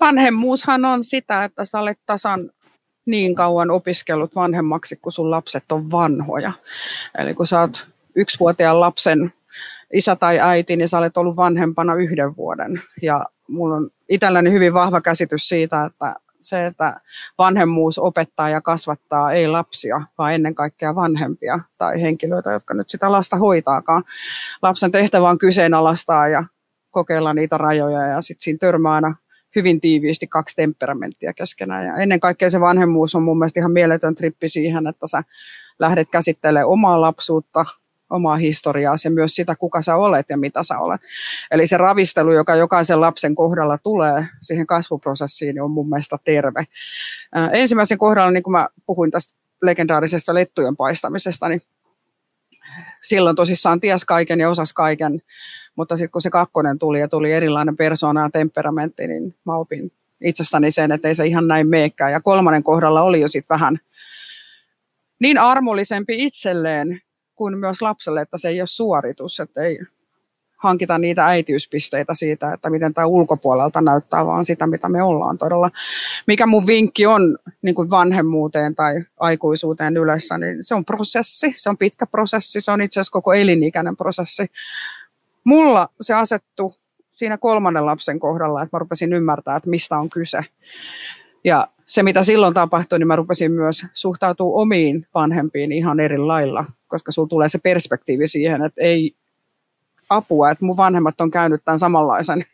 Vanhemmuushan 0.00 0.84
on 0.84 1.04
sitä, 1.04 1.44
että 1.44 1.64
sä 1.64 1.78
olet 1.78 1.98
tasan 2.06 2.50
niin 3.06 3.34
kauan 3.34 3.70
opiskellut 3.70 4.34
vanhemmaksi, 4.34 4.96
kun 4.96 5.12
sun 5.12 5.30
lapset 5.30 5.72
on 5.72 5.90
vanhoja. 5.90 6.52
Eli 7.18 7.34
kun 7.34 7.46
sä 7.46 7.60
oot 7.60 7.86
yksivuotiaan 8.16 8.80
lapsen 8.80 9.32
isä 9.92 10.16
tai 10.16 10.40
äiti, 10.40 10.76
niin 10.76 10.88
sä 10.88 10.98
olet 10.98 11.16
ollut 11.16 11.36
vanhempana 11.36 11.94
yhden 11.94 12.36
vuoden. 12.36 12.82
Ja 13.02 13.26
mulla 13.48 13.76
on 13.76 13.90
itselläni 14.08 14.52
hyvin 14.52 14.74
vahva 14.74 15.00
käsitys 15.00 15.48
siitä, 15.48 15.84
että 15.84 16.14
se, 16.48 16.66
että 16.66 17.00
vanhemmuus 17.38 17.98
opettaa 17.98 18.48
ja 18.48 18.60
kasvattaa 18.60 19.32
ei 19.32 19.48
lapsia, 19.48 20.02
vaan 20.18 20.34
ennen 20.34 20.54
kaikkea 20.54 20.94
vanhempia 20.94 21.60
tai 21.78 22.02
henkilöitä, 22.02 22.52
jotka 22.52 22.74
nyt 22.74 22.90
sitä 22.90 23.12
lasta 23.12 23.36
hoitaakaan. 23.36 24.04
Lapsen 24.62 24.92
tehtävä 24.92 25.30
on 25.30 25.38
kyseenalaistaa 25.38 26.28
ja 26.28 26.44
kokeilla 26.90 27.34
niitä 27.34 27.58
rajoja 27.58 28.06
ja 28.06 28.20
sitten 28.20 28.44
siinä 28.44 28.58
törmää 28.60 28.92
aina 28.92 29.14
hyvin 29.56 29.80
tiiviisti 29.80 30.26
kaksi 30.26 30.56
temperamenttia 30.56 31.32
keskenään. 31.34 31.86
Ja 31.86 31.96
ennen 31.96 32.20
kaikkea 32.20 32.50
se 32.50 32.60
vanhemmuus 32.60 33.14
on 33.14 33.22
mun 33.22 33.38
mielestä 33.38 33.60
ihan 33.60 33.72
mieletön 33.72 34.14
trippi 34.14 34.48
siihen, 34.48 34.86
että 34.86 35.06
sä 35.06 35.24
lähdet 35.78 36.08
käsittelemään 36.10 36.68
omaa 36.68 37.00
lapsuutta, 37.00 37.64
omaa 38.10 38.36
historiaa 38.36 38.94
ja 39.04 39.10
myös 39.10 39.34
sitä, 39.34 39.56
kuka 39.56 39.82
sä 39.82 39.96
olet 39.96 40.30
ja 40.30 40.36
mitä 40.36 40.62
sä 40.62 40.78
olet. 40.78 41.00
Eli 41.50 41.66
se 41.66 41.76
ravistelu, 41.76 42.32
joka 42.32 42.56
jokaisen 42.56 43.00
lapsen 43.00 43.34
kohdalla 43.34 43.78
tulee 43.78 44.26
siihen 44.40 44.66
kasvuprosessiin, 44.66 45.54
niin 45.54 45.62
on 45.62 45.70
mun 45.70 45.88
mielestä 45.88 46.18
terve. 46.24 46.64
ensimmäisen 47.52 47.98
kohdalla, 47.98 48.30
niin 48.30 48.42
kuin 48.42 48.52
mä 48.52 48.68
puhuin 48.86 49.10
tästä 49.10 49.34
legendaarisesta 49.62 50.34
lettujen 50.34 50.76
paistamisesta, 50.76 51.48
niin 51.48 51.62
silloin 53.02 53.36
tosissaan 53.36 53.80
ties 53.80 54.04
kaiken 54.04 54.40
ja 54.40 54.50
osas 54.50 54.72
kaiken, 54.72 55.18
mutta 55.76 55.96
sitten 55.96 56.10
kun 56.10 56.22
se 56.22 56.30
kakkonen 56.30 56.78
tuli 56.78 57.00
ja 57.00 57.08
tuli 57.08 57.32
erilainen 57.32 57.76
persoona 57.76 58.22
ja 58.22 58.30
temperamentti, 58.30 59.06
niin 59.06 59.34
mä 59.44 59.56
opin 59.56 59.92
itsestäni 60.24 60.70
sen, 60.70 60.92
että 60.92 61.08
ei 61.08 61.14
se 61.14 61.26
ihan 61.26 61.46
näin 61.46 61.68
meekään. 61.68 62.12
Ja 62.12 62.20
kolmannen 62.20 62.62
kohdalla 62.62 63.02
oli 63.02 63.20
jo 63.20 63.28
sitten 63.28 63.54
vähän 63.54 63.78
niin 65.20 65.38
armollisempi 65.38 66.24
itselleen 66.24 67.00
kuin 67.36 67.58
myös 67.58 67.82
lapselle, 67.82 68.20
että 68.20 68.38
se 68.38 68.48
ei 68.48 68.60
ole 68.60 68.66
suoritus, 68.66 69.40
että 69.40 69.62
ei 69.62 69.78
hankita 70.56 70.98
niitä 70.98 71.26
äitiyspisteitä 71.26 72.14
siitä, 72.14 72.52
että 72.52 72.70
miten 72.70 72.94
tämä 72.94 73.06
ulkopuolelta 73.06 73.80
näyttää, 73.80 74.26
vaan 74.26 74.44
sitä, 74.44 74.66
mitä 74.66 74.88
me 74.88 75.02
ollaan 75.02 75.38
todella. 75.38 75.70
Mikä 76.26 76.46
mun 76.46 76.66
vinkki 76.66 77.06
on 77.06 77.38
niin 77.62 77.74
kuin 77.74 77.90
vanhemmuuteen 77.90 78.74
tai 78.74 78.94
aikuisuuteen 79.20 79.96
yleensä, 79.96 80.38
niin 80.38 80.56
se 80.60 80.74
on 80.74 80.84
prosessi, 80.84 81.52
se 81.54 81.70
on 81.70 81.78
pitkä 81.78 82.06
prosessi, 82.06 82.60
se 82.60 82.70
on 82.70 82.82
itse 82.82 83.00
asiassa 83.00 83.12
koko 83.12 83.32
elinikäinen 83.32 83.96
prosessi. 83.96 84.46
Mulla 85.44 85.88
se 86.00 86.14
asettu 86.14 86.74
siinä 87.12 87.38
kolmannen 87.38 87.86
lapsen 87.86 88.20
kohdalla, 88.20 88.62
että 88.62 88.76
mä 88.76 88.78
rupesin 88.78 89.12
ymmärtää, 89.12 89.56
että 89.56 89.70
mistä 89.70 89.98
on 89.98 90.10
kyse. 90.10 90.40
Ja 91.44 91.68
se, 91.86 92.02
mitä 92.02 92.22
silloin 92.22 92.54
tapahtui, 92.54 92.98
niin 92.98 93.06
mä 93.06 93.16
rupesin 93.16 93.52
myös 93.52 93.86
suhtautua 93.92 94.60
omiin 94.60 95.06
vanhempiin 95.14 95.72
ihan 95.72 96.00
eri 96.00 96.18
lailla, 96.18 96.64
koska 96.86 97.12
sulla 97.12 97.28
tulee 97.28 97.48
se 97.48 97.58
perspektiivi 97.58 98.26
siihen, 98.26 98.64
että 98.64 98.80
ei 98.80 99.16
apua, 100.08 100.50
että 100.50 100.64
mun 100.64 100.76
vanhemmat 100.76 101.20
on 101.20 101.30
käynyt 101.30 101.60
tämän 101.64 101.78
samanlaisen 101.78 102.44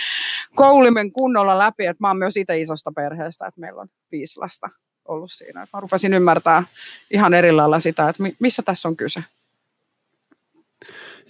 koulimen 0.54 1.12
kunnolla 1.12 1.58
läpi, 1.58 1.86
että 1.86 2.00
mä 2.00 2.08
oon 2.08 2.18
myös 2.18 2.36
itse 2.36 2.60
isosta 2.60 2.92
perheestä, 2.96 3.46
että 3.46 3.60
meillä 3.60 3.80
on 3.80 3.88
viisi 4.12 4.40
lasta. 4.40 4.70
ollut 5.08 5.32
siinä. 5.32 5.66
Mä 5.72 5.80
rupesin 5.80 6.14
ymmärtää 6.14 6.62
ihan 7.10 7.34
eri 7.34 7.52
lailla 7.52 7.80
sitä, 7.80 8.08
että 8.08 8.22
missä 8.40 8.62
tässä 8.62 8.88
on 8.88 8.96
kyse. 8.96 9.24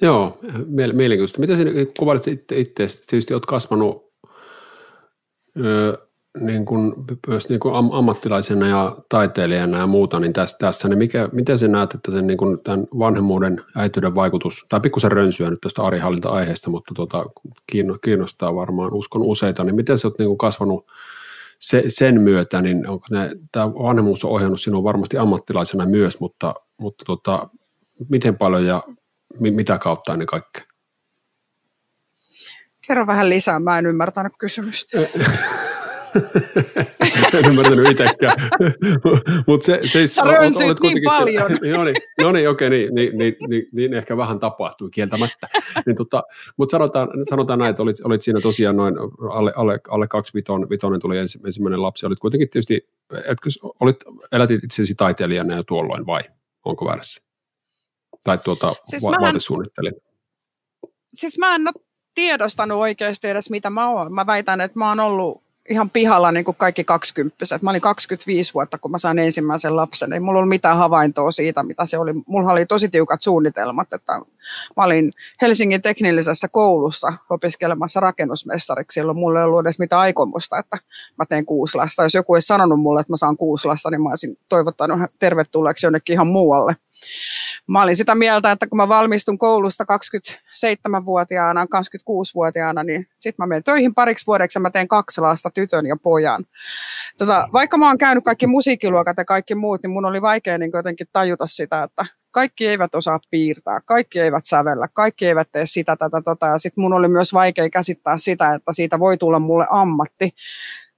Joo, 0.01 0.39
mielenkiintoista. 0.93 1.41
Mitä 1.41 1.57
sinä 1.57 1.71
kuvailit 1.99 2.29
itse, 2.29 2.59
itse 2.59 2.87
tietysti 3.07 3.35
olet 3.35 3.47
kasvanut 3.47 4.13
niin 6.41 6.65
kuin, 6.65 6.95
myös 7.29 7.49
niin 7.49 7.61
kuin 7.61 7.75
am, 7.75 7.91
ammattilaisena 7.93 8.69
ja 8.69 8.97
taiteilijana 9.09 9.79
ja 9.79 9.87
muuta, 9.87 10.21
niin 10.21 10.33
tässä, 10.33 10.57
tässä 10.59 10.89
niin 10.89 10.99
mikä, 10.99 11.29
miten 11.33 11.59
sä 11.59 11.69
näet, 11.69 11.95
että 11.95 12.13
sen 12.13 12.27
niin 12.27 12.37
kuin 12.37 12.61
tämän 12.61 12.87
vanhemmuuden 12.99 13.65
äityyden 13.77 14.15
vaikutus, 14.15 14.67
tai 14.69 14.81
pikkusen 14.81 15.13
rönsyä 15.13 15.51
nyt 15.51 15.61
tästä 15.61 15.83
arihallinta-aiheesta, 15.83 16.71
mutta 16.71 16.95
tuota, 16.95 17.25
kiinnostaa 18.05 18.55
varmaan, 18.55 18.95
uskon 18.95 19.23
useita, 19.23 19.65
niin 19.65 19.77
miten 19.77 19.99
sä 19.99 20.09
oot 20.09 20.19
niin 20.19 20.29
kuin 20.29 20.39
kasvanut 20.39 20.87
se, 21.59 21.85
sen 21.89 22.21
myötä, 22.21 22.63
niin 22.63 22.89
onko 22.89 23.07
ne, 23.11 23.31
tämä 23.53 23.75
vanhemmuus 23.75 24.25
on 24.25 24.31
ohjannut 24.31 24.61
sinua 24.61 24.85
varmasti 24.85 25.19
ammattilaisena 25.19 25.87
myös, 25.87 26.21
mutta, 26.21 26.55
mutta 26.77 27.05
tota, 27.05 27.49
miten 28.09 28.39
paljon 28.39 28.67
ja 28.67 28.83
mi, 29.41 29.51
mitä 29.51 29.79
kautta 29.79 30.13
ennen 30.13 30.27
kaikkea? 30.27 30.65
Kerro 32.87 33.07
vähän 33.07 33.29
lisää, 33.29 33.61
mä 33.61 33.79
en 33.79 33.87
ymmärtänyt 33.87 34.33
kysymystä. 34.39 34.99
en 37.39 37.45
ymmärtänyt 37.45 37.91
itsekään. 37.91 38.33
Mut 39.47 39.63
se, 39.63 39.81
se, 39.85 40.07
Sä 40.07 40.23
rönsyit 40.23 40.81
niin 40.81 41.03
paljon. 41.07 41.51
No 41.77 41.85
niin, 41.85 41.97
no 42.21 42.33
niin 42.33 42.49
okei, 42.49 42.71
niin, 42.71 42.95
niin, 42.95 43.19
niin, 43.19 43.37
niin, 43.49 43.67
niin, 43.73 43.95
ehkä 43.95 44.17
vähän 44.17 44.39
tapahtui 44.39 44.91
kieltämättä. 44.91 45.49
Niin, 45.87 45.97
tota, 45.97 46.23
Mutta 46.57 46.71
sanotaan, 46.71 47.09
sanotaan 47.29 47.59
näin, 47.59 47.71
että 47.71 47.83
olit, 47.83 47.97
olit 48.05 48.23
siinä 48.23 48.41
tosiaan 48.41 48.77
noin 48.77 48.95
alle, 49.33 49.53
alle, 49.57 49.81
alle 49.89 50.09
kaksi 50.09 50.35
vitonen, 50.35 50.69
vitonen 50.69 51.01
tuli 51.01 51.19
ensimmäinen 51.19 51.83
lapsi. 51.83 52.07
Olit 52.07 52.19
kuitenkin 52.19 52.51
tietysti, 52.51 52.89
etkö, 53.13 53.51
olit, 53.81 53.97
elätit 54.33 54.65
itsesi 54.65 54.95
taiteilijana 54.95 55.57
jo 55.57 55.63
tuolloin 55.63 56.07
vai 56.07 56.23
onko 56.65 56.85
väärässä? 56.85 57.23
Tai 58.25 58.39
tuota, 58.39 58.75
siis 58.85 59.05
va- 59.05 59.17
vaatesuunnittelin. 59.21 59.95
Siis 61.15 61.39
mä 61.39 61.55
en 61.55 61.63
ole 61.63 61.85
tiedostanut 62.15 62.79
oikeasti 62.79 63.29
edes 63.29 63.51
mitä 63.51 63.71
mä 63.71 63.91
oon. 63.91 64.15
Mä 64.15 64.27
väitän, 64.27 64.61
että 64.61 64.79
mä 64.79 64.89
oon 64.89 65.01
ollut 65.01 65.44
ihan 65.71 65.91
pihalla 65.91 66.33
niin 66.33 66.45
kuin 66.45 66.57
kaikki 66.57 66.85
kaksikymppiset. 66.85 67.63
Mä 67.63 67.71
olin 67.71 67.81
25 67.81 68.55
vuotta, 68.55 68.79
kun 68.79 68.91
mä 68.91 68.99
sain 68.99 69.19
ensimmäisen 69.19 69.77
lapsen. 69.77 70.13
Ei 70.13 70.21
mulla 70.21 70.39
ollut 70.39 70.49
mitään 70.49 70.77
havaintoa 70.77 71.31
siitä, 71.31 71.63
mitä 71.63 71.87
se 71.87 71.99
oli. 71.99 72.13
Mulla 72.27 72.53
oli 72.53 72.67
tosi 72.67 72.89
tiukat 72.89 73.23
suunnitelmat. 73.23 73.93
Että 73.93 74.13
mä 74.77 74.85
olin 74.85 75.13
Helsingin 75.43 75.83
teknillisessä 75.83 76.49
koulussa 76.49 77.13
opiskelemassa 77.31 78.01
rakennusmestariksi. 78.01 78.95
Silloin 78.95 79.19
mulla 79.19 79.41
ei 79.41 79.45
ollut 79.45 79.61
edes 79.61 79.79
mitään 79.79 80.03
aikomusta, 80.03 80.59
että 80.59 80.79
mä 81.19 81.27
teen 81.27 81.47
kuusi 81.47 81.77
lasta. 81.77 82.03
Jos 82.03 82.15
joku 82.15 82.35
ei 82.35 82.43
sanonut 82.43 82.81
mulle, 82.81 83.01
että 83.01 83.13
mä 83.13 83.17
saan 83.17 83.37
kuusi 83.37 83.69
lasta, 83.69 83.91
niin 83.91 84.03
mä 84.03 84.09
olisin 84.09 84.39
toivottanut 84.49 85.01
tervetulleeksi 85.19 85.87
jonnekin 85.87 86.15
ihan 86.15 86.27
muualle 86.27 86.77
mä 87.67 87.83
olin 87.83 87.97
sitä 87.97 88.15
mieltä, 88.15 88.51
että 88.51 88.67
kun 88.67 88.77
mä 88.77 88.89
valmistun 88.89 89.39
koulusta 89.39 89.85
27-vuotiaana, 89.85 91.65
26-vuotiaana, 91.65 92.85
niin 92.85 93.09
sitten 93.17 93.43
mä 93.43 93.47
menen 93.47 93.65
töihin 93.65 93.95
pariksi 93.95 94.27
vuodeksi 94.27 94.59
ja 94.59 94.61
mä 94.61 94.71
teen 94.71 94.89
kaksi 94.89 95.21
lasta, 95.21 95.51
tytön 95.55 95.87
ja 95.87 95.97
pojan. 96.03 96.45
Tota, 97.19 97.49
vaikka 97.53 97.77
mä 97.77 97.87
oon 97.87 97.99
käynyt 97.99 98.25
kaikki 98.25 98.47
musiikkiluokat 98.47 99.17
ja 99.17 99.25
kaikki 99.25 99.55
muut, 99.55 99.83
niin 99.83 99.91
mun 99.91 100.05
oli 100.05 100.23
vaikea 100.23 100.59
niin 100.59 100.71
jotenkin 100.75 101.07
tajuta 101.13 101.47
sitä, 101.47 101.83
että 101.83 102.07
kaikki 102.31 102.67
eivät 102.69 102.95
osaa 102.95 103.21
piirtää, 103.31 103.81
kaikki 103.85 104.21
eivät 104.21 104.47
sävellä, 104.47 104.89
kaikki 104.93 105.27
eivät 105.27 105.49
tee 105.53 105.67
sitä, 105.67 105.97
tätä, 105.97 106.23
tota. 106.25 106.47
Ja 106.47 106.59
sitten 106.59 106.83
mun 106.83 106.95
oli 106.95 107.09
myös 107.09 107.33
vaikea 107.33 107.71
käsittää 107.71 108.19
sitä, 108.19 108.55
että 108.55 108.73
siitä 108.73 108.99
voi 108.99 109.19
tulla 109.19 109.39
mulle 109.39 109.67
ammatti 109.71 110.35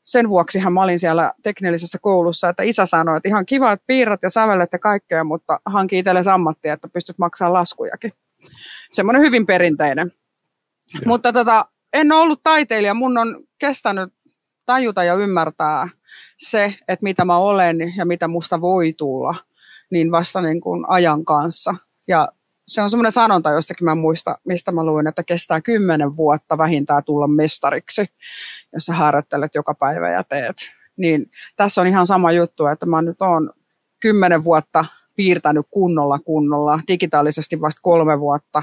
sen 0.06 0.28
vuoksihan 0.28 0.72
mä 0.72 0.82
olin 0.82 0.98
siellä 0.98 1.32
teknillisessä 1.42 1.98
koulussa, 2.02 2.48
että 2.48 2.62
isä 2.62 2.86
sanoi, 2.86 3.16
että 3.16 3.28
ihan 3.28 3.46
kiva, 3.46 3.72
että 3.72 3.84
piirrät 3.86 4.22
ja 4.22 4.30
sävellet 4.30 4.72
ja 4.72 4.78
kaikkea, 4.78 5.24
mutta 5.24 5.60
hanki 5.64 5.98
itsellesi 5.98 6.30
ammattia, 6.30 6.72
että 6.72 6.88
pystyt 6.88 7.18
maksamaan 7.18 7.52
laskujakin. 7.52 8.12
Semmoinen 8.92 9.22
hyvin 9.22 9.46
perinteinen. 9.46 10.12
Ja. 10.94 11.00
Mutta 11.06 11.32
tota, 11.32 11.68
en 11.92 12.12
ole 12.12 12.20
ollut 12.20 12.42
taiteilija, 12.42 12.94
mun 12.94 13.18
on 13.18 13.44
kestänyt 13.58 14.12
tajuta 14.66 15.04
ja 15.04 15.14
ymmärtää 15.14 15.88
se, 16.38 16.74
että 16.88 17.04
mitä 17.04 17.24
mä 17.24 17.36
olen 17.36 17.76
ja 17.96 18.06
mitä 18.06 18.28
musta 18.28 18.60
voi 18.60 18.92
tulla, 18.92 19.34
niin 19.90 20.10
vasta 20.10 20.40
niin 20.40 20.60
kuin 20.60 20.84
ajan 20.88 21.24
kanssa. 21.24 21.74
Ja 22.08 22.28
se 22.66 22.82
on 22.82 22.90
semmoinen 22.90 23.12
sanonta, 23.12 23.50
jostakin 23.50 23.84
mä 23.84 23.94
muista, 23.94 24.38
mistä 24.44 24.72
mä 24.72 24.84
luin, 24.84 25.06
että 25.06 25.22
kestää 25.22 25.60
kymmenen 25.60 26.16
vuotta 26.16 26.58
vähintään 26.58 27.04
tulla 27.04 27.28
mestariksi, 27.28 28.04
jos 28.72 28.86
sä 28.86 28.94
harjoittelet 28.94 29.54
joka 29.54 29.74
päivä 29.74 30.10
ja 30.10 30.24
teet. 30.24 30.56
Niin 30.96 31.30
tässä 31.56 31.80
on 31.80 31.86
ihan 31.86 32.06
sama 32.06 32.32
juttu, 32.32 32.66
että 32.66 32.86
mä 32.86 33.02
nyt 33.02 33.22
oon 33.22 33.50
kymmenen 34.00 34.44
vuotta 34.44 34.84
piirtänyt 35.16 35.66
kunnolla 35.70 36.18
kunnolla, 36.18 36.80
digitaalisesti 36.88 37.60
vasta 37.60 37.80
kolme 37.82 38.20
vuotta. 38.20 38.62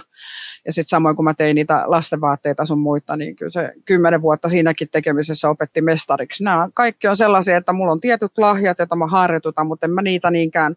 Ja 0.66 0.74
sitten 0.74 0.90
samoin 0.90 1.16
kun 1.16 1.26
mä 1.26 1.34
tein 1.34 1.56
niitä 1.56 1.84
lastenvaatteita 1.86 2.66
sun 2.66 2.80
muita, 2.80 3.16
niin 3.16 3.36
kyllä 3.36 3.52
se 3.52 3.74
kymmenen 3.86 4.22
vuotta 4.22 4.50
siinäkin 4.50 4.90
tekemisessä 4.92 5.50
opetti 5.50 5.82
mestariksi. 5.82 6.44
Nämä 6.44 6.70
kaikki 6.74 7.08
on 7.08 7.18
sellaisia, 7.18 7.58
että 7.58 7.74
mulla 7.74 7.92
on 7.92 8.00
tietyt 8.00 8.38
lahjat, 8.38 8.80
joita 8.80 8.96
mä 8.96 9.08
harjoitutan, 9.08 9.68
mutta 9.68 9.86
en 9.86 9.92
mä 9.92 10.02
niitä 10.02 10.32
niinkään 10.32 10.76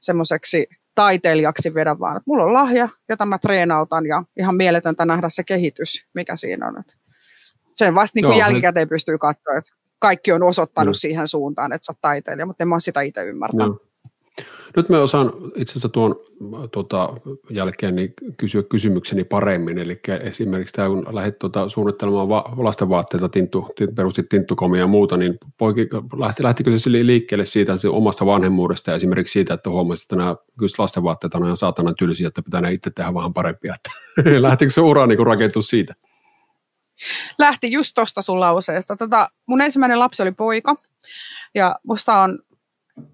semmoiseksi 0.00 0.66
taiteilijaksi 0.94 1.74
vedä, 1.74 1.98
vaan 1.98 2.20
mulla 2.26 2.44
on 2.44 2.52
lahja, 2.52 2.88
jota 3.08 3.26
mä 3.26 3.38
treenautan 3.38 4.06
ja 4.06 4.22
ihan 4.38 4.56
mieletöntä 4.56 5.04
nähdä 5.04 5.28
se 5.28 5.44
kehitys, 5.44 6.06
mikä 6.14 6.36
siinä 6.36 6.68
on. 6.68 6.84
Sen 7.74 7.94
vasta 7.94 8.12
niin 8.14 8.26
kuin 8.26 8.38
jälkikäteen 8.38 8.88
pystyy 8.88 9.18
katsoa, 9.18 9.56
että 9.58 9.70
kaikki 9.98 10.32
on 10.32 10.42
osoittanut 10.42 10.88
no. 10.88 10.94
siihen 10.94 11.28
suuntaan, 11.28 11.72
että 11.72 11.86
sä 11.86 11.92
oot 11.92 11.98
taiteilija, 12.00 12.46
mutta 12.46 12.64
en 12.64 12.68
mä 12.68 12.78
sitä 12.78 13.00
itse 13.00 13.24
ymmärtänyt. 13.24 13.66
No. 13.66 13.78
Nyt 14.76 14.88
me 14.88 14.98
osaan 14.98 15.32
itse 15.56 15.72
asiassa 15.72 15.88
tuon 15.88 16.16
tuota, 16.72 17.08
jälkeen 17.50 17.96
niin 17.96 18.14
kysyä 18.38 18.62
kysymykseni 18.62 19.24
paremmin. 19.24 19.78
Eli 19.78 20.00
esimerkiksi 20.20 20.74
tämä, 20.74 20.88
kun 20.88 21.06
lähdit 21.10 21.38
tuota, 21.38 21.68
suunnittelemaan 21.68 22.28
va- 22.28 22.52
lastenvaatteita, 22.56 23.28
tinttu, 23.28 23.68
perustit 23.96 24.28
tinttukomia 24.28 24.80
ja 24.80 24.86
muuta, 24.86 25.16
niin 25.16 25.38
poiki, 25.58 25.88
lähti, 26.18 26.42
lähtikö 26.42 26.78
se 26.78 26.90
liikkeelle 26.92 27.46
siitä 27.46 27.76
se 27.76 27.88
omasta 27.88 28.26
vanhemmuudesta 28.26 28.90
ja 28.90 28.94
esimerkiksi 28.94 29.32
siitä, 29.32 29.54
että 29.54 29.70
huomasit, 29.70 30.04
että 30.04 30.16
nämä 30.16 30.36
lastenvaatteet 30.78 31.34
on 31.34 31.44
ihan 31.44 31.56
saatana 31.56 31.94
tylsiä, 31.94 32.28
että 32.28 32.42
pitää 32.42 32.60
ne 32.60 32.72
itse 32.72 32.90
tehdä 32.90 33.14
vähän 33.14 33.34
parempia. 33.34 33.74
Lähtikö 34.38 34.72
se 34.72 34.80
ura 34.80 35.06
niin 35.06 35.26
rakentua 35.26 35.62
siitä? 35.62 35.94
Lähti 37.38 37.72
just 37.72 37.94
tuosta 37.94 38.22
sun 38.22 38.40
lauseesta. 38.40 38.96
Tota, 38.96 39.28
mun 39.46 39.60
ensimmäinen 39.60 39.98
lapsi 39.98 40.22
oli 40.22 40.32
poika 40.32 40.76
ja 41.54 41.76
musta 41.82 42.20
on 42.20 42.38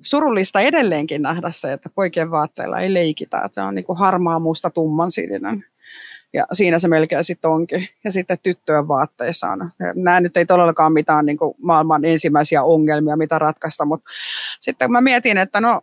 surullista 0.00 0.60
edelleenkin 0.60 1.22
nähdä 1.22 1.50
se, 1.50 1.72
että 1.72 1.90
poikien 1.94 2.30
vaatteilla 2.30 2.80
ei 2.80 2.94
leikitä. 2.94 3.48
Se 3.52 3.60
on 3.60 3.74
niin 3.74 3.84
kuin 3.84 3.98
harmaa, 3.98 4.38
musta, 4.38 4.70
tumman 4.70 5.10
sininen. 5.10 5.64
Ja 6.32 6.46
siinä 6.52 6.78
se 6.78 6.88
melkein 6.88 7.24
sitten 7.24 7.50
onkin. 7.50 7.88
Ja 8.04 8.12
sitten 8.12 8.38
tyttöjen 8.42 8.88
vaatteissa 8.88 9.50
on. 9.50 9.70
Nämä 9.94 10.20
nyt 10.20 10.36
ei 10.36 10.46
todellakaan 10.46 10.92
mitään 10.92 11.26
niin 11.26 11.36
kuin 11.36 11.54
maailman 11.62 12.04
ensimmäisiä 12.04 12.62
ongelmia, 12.62 13.16
mitä 13.16 13.38
ratkaista, 13.38 13.84
mutta 13.84 14.10
sitten 14.60 14.92
mä 14.92 15.00
mietin, 15.00 15.38
että 15.38 15.60
no 15.60 15.80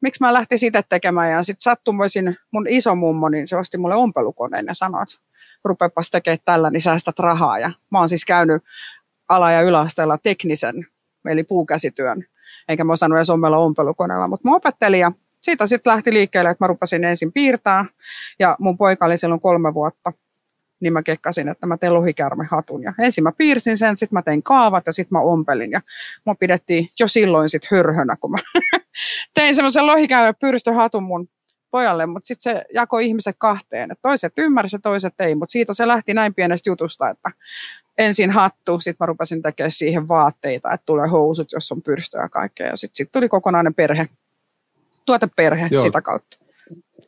miksi 0.00 0.22
mä 0.22 0.32
lähtin 0.32 0.58
sitä 0.58 0.82
tekemään 0.88 1.30
ja 1.30 1.42
sitten 1.42 1.62
sattumoisin 1.62 2.36
mun 2.50 2.66
mummo, 2.96 3.28
niin 3.28 3.48
se 3.48 3.56
osti 3.56 3.78
mulle 3.78 3.94
ompelukoneen 3.94 4.66
ja 4.66 4.74
sanoi, 4.74 5.02
että 5.02 5.14
rupeapas 5.64 6.10
tekemään 6.10 6.38
tällä, 6.44 6.70
niin 6.70 6.80
säästät 6.80 7.18
rahaa. 7.18 7.58
Ja 7.58 7.70
mä 7.90 7.98
oon 7.98 8.08
siis 8.08 8.24
käynyt 8.24 8.62
ala- 9.28 9.50
ja 9.50 9.62
yläasteella 9.62 10.18
teknisen, 10.18 10.86
eli 11.28 11.44
puukäsityön 11.44 12.24
eikä 12.68 12.84
mä 12.84 12.92
osannut 12.92 13.18
edes 13.18 13.30
ommella 13.30 13.58
ompelukoneella, 13.58 14.28
mutta 14.28 14.48
mä 14.48 14.56
opettelin 14.56 15.00
ja 15.00 15.12
siitä 15.42 15.66
sitten 15.66 15.90
lähti 15.90 16.12
liikkeelle, 16.12 16.50
että 16.50 16.64
mä 16.64 16.68
rupesin 16.68 17.04
ensin 17.04 17.32
piirtää 17.32 17.84
ja 18.38 18.56
mun 18.58 18.78
poika 18.78 19.06
oli 19.06 19.16
silloin 19.16 19.40
kolme 19.40 19.74
vuotta, 19.74 20.12
niin 20.80 20.92
mä 20.92 21.02
kekkasin, 21.02 21.48
että 21.48 21.66
mä 21.66 21.76
teen 21.76 21.92
hatun. 22.50 22.82
Ja 22.82 22.92
ensin 22.98 23.24
mä 23.24 23.32
piirsin 23.32 23.76
sen, 23.76 23.96
sitten 23.96 24.16
mä 24.16 24.22
tein 24.22 24.42
kaavat 24.42 24.86
ja 24.86 24.92
sitten 24.92 25.18
mä 25.18 25.20
ompelin. 25.20 25.70
Ja 25.70 25.80
mä 26.26 26.34
pidettiin 26.34 26.88
jo 27.00 27.08
silloin 27.08 27.48
sitten 27.48 27.68
hörhönä, 27.76 28.16
kun 28.20 28.30
mä 28.30 28.38
tein 29.34 29.54
semmoisen 29.54 29.86
lohikäärme 29.86 30.32
pyrstöhatun 30.40 31.02
mun 31.02 31.26
pojalle, 31.70 32.06
mutta 32.06 32.26
sitten 32.26 32.52
se 32.52 32.64
jakoi 32.74 33.06
ihmiset 33.06 33.36
kahteen. 33.38 33.92
Et 33.92 33.98
toiset 34.02 34.32
ymmärsivät 34.38 34.78
ja 34.78 34.90
toiset 34.90 35.14
ei, 35.20 35.34
mutta 35.34 35.52
siitä 35.52 35.74
se 35.74 35.86
lähti 35.86 36.14
näin 36.14 36.34
pienestä 36.34 36.70
jutusta, 36.70 37.08
että 37.08 37.30
ensin 37.98 38.30
hattu, 38.30 38.80
sitten 38.80 38.96
mä 39.00 39.06
rupesin 39.06 39.42
tekemään 39.42 39.70
siihen 39.70 40.08
vaatteita, 40.08 40.72
että 40.72 40.86
tulee 40.86 41.08
housut, 41.08 41.52
jos 41.52 41.72
on 41.72 41.82
pyrstöä 41.82 42.22
ja 42.22 42.28
kaikkea. 42.28 42.66
Ja 42.66 42.76
sitten 42.76 42.96
sit 42.96 43.12
tuli 43.12 43.28
kokonainen 43.28 43.74
perhe, 43.74 44.08
tuoteperhe 45.06 45.68
Joo. 45.70 45.82
sitä 45.82 46.02
kautta. 46.02 46.38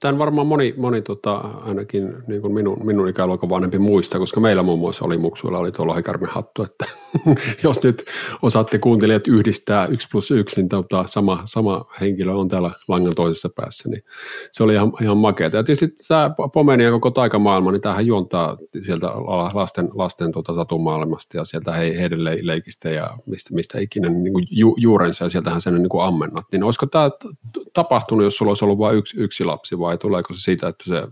Tämän 0.00 0.18
varmaan 0.18 0.46
moni, 0.46 0.74
moni 0.76 1.02
tota, 1.02 1.36
ainakin 1.36 2.14
niin 2.26 2.40
kuin 2.42 2.54
minun, 2.54 2.86
minun 2.86 3.08
ikäluokan 3.08 3.50
vanhempi 3.50 3.78
muista, 3.78 4.18
koska 4.18 4.40
meillä 4.40 4.62
muun 4.62 4.78
muassa 4.78 5.04
oli 5.04 5.16
muksuilla 5.16 5.58
oli 5.58 5.72
tuo 5.72 5.96
hattu, 6.28 6.62
että 6.62 6.84
jos 7.64 7.82
nyt 7.82 8.04
osaatte 8.42 8.78
kuuntelijat 8.78 9.28
yhdistää 9.28 9.86
yksi 9.86 10.08
plus 10.12 10.30
yksi, 10.30 10.60
niin 10.60 10.68
tota, 10.68 11.04
sama, 11.06 11.42
sama 11.44 11.84
henkilö 12.00 12.32
on 12.32 12.48
täällä 12.48 12.70
langan 12.88 13.14
toisessa 13.14 13.48
päässä, 13.56 13.88
niin 13.88 14.04
se 14.52 14.62
oli 14.62 14.74
ihan, 14.74 14.92
ihan 15.02 15.16
makeata. 15.16 15.56
Ja 15.56 15.64
tietysti 15.64 16.04
tämä 16.08 16.30
Pomeni 16.52 16.84
ja 16.84 16.90
koko 16.90 17.10
taikamaailma, 17.10 17.72
niin 17.72 17.80
tämähän 17.80 18.06
juontaa 18.06 18.56
sieltä 18.82 19.06
lasten, 19.54 19.88
lasten 19.94 20.32
tota, 20.32 20.54
satumaailmasta 20.54 21.36
ja 21.36 21.44
sieltä 21.44 21.72
he, 21.72 22.00
heidän 22.00 22.24
leikistä 22.24 22.90
ja 22.90 23.10
mistä, 23.26 23.54
mistä 23.54 23.80
ikinä 23.80 24.08
niin 24.08 24.32
kuin 24.32 24.46
ju, 24.50 24.74
juurensa 24.78 25.24
ja 25.24 25.28
sieltähän 25.28 25.60
sen 25.60 25.74
niin 25.74 25.88
kuin 25.88 26.04
ammennat. 26.04 26.44
Niin 26.52 26.64
olisiko 26.64 26.86
tämä 26.86 27.10
tapahtunut, 27.72 28.24
jos 28.24 28.36
sulla 28.36 28.50
olisi 28.50 28.64
ollut 28.64 28.78
vain 28.78 28.96
yksi, 28.96 29.16
yksi 29.20 29.44
lapsi 29.44 29.78
vai 29.78 29.98
tuleeko 29.98 30.34
se 30.34 30.40
siitä, 30.40 30.68
että 30.68 30.84
se 30.84 31.02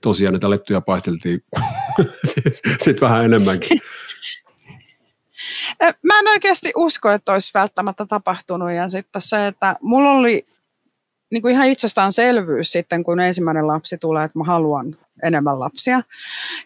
tosiaan 0.00 0.32
niitä 0.32 0.50
lettuja 0.50 0.80
paisteltiin 0.80 1.44
sitten 2.84 3.00
vähän 3.00 3.24
enemmänkin? 3.24 3.80
Mä 6.02 6.18
en 6.18 6.28
oikeasti 6.28 6.72
usko, 6.76 7.10
että 7.10 7.32
olisi 7.32 7.50
välttämättä 7.54 8.06
tapahtunut 8.06 8.72
ja 8.72 8.88
sitten 8.88 9.22
se, 9.22 9.46
että 9.46 9.76
mulla 9.80 10.10
oli 10.10 10.46
niin 11.30 11.42
kuin 11.42 11.54
ihan 11.54 11.66
itsestäänselvyys 11.66 12.72
sitten, 12.72 13.04
kun 13.04 13.20
ensimmäinen 13.20 13.66
lapsi 13.66 13.98
tulee, 13.98 14.24
että 14.24 14.38
mä 14.38 14.44
haluan 14.44 14.96
enemmän 15.22 15.60
lapsia. 15.60 16.02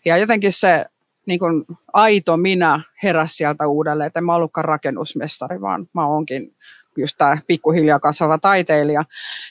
Ja 0.05 0.17
jotenkin 0.17 0.53
se 0.53 0.87
niin 1.27 1.39
kuin 1.39 1.65
aito 1.93 2.37
minä 2.37 2.81
heräsi 3.03 3.35
sieltä 3.35 3.67
uudelleen, 3.67 4.07
että 4.07 4.21
en 4.21 4.25
mä 4.25 4.35
ollutkaan 4.35 4.65
rakennusmestari, 4.65 5.61
vaan 5.61 5.89
mä 5.93 6.07
oonkin 6.07 6.57
just 6.97 7.15
tämä 7.19 7.39
pikkuhiljaa 7.47 8.01
kasvava 8.01 8.39
taiteilija. 8.39 9.05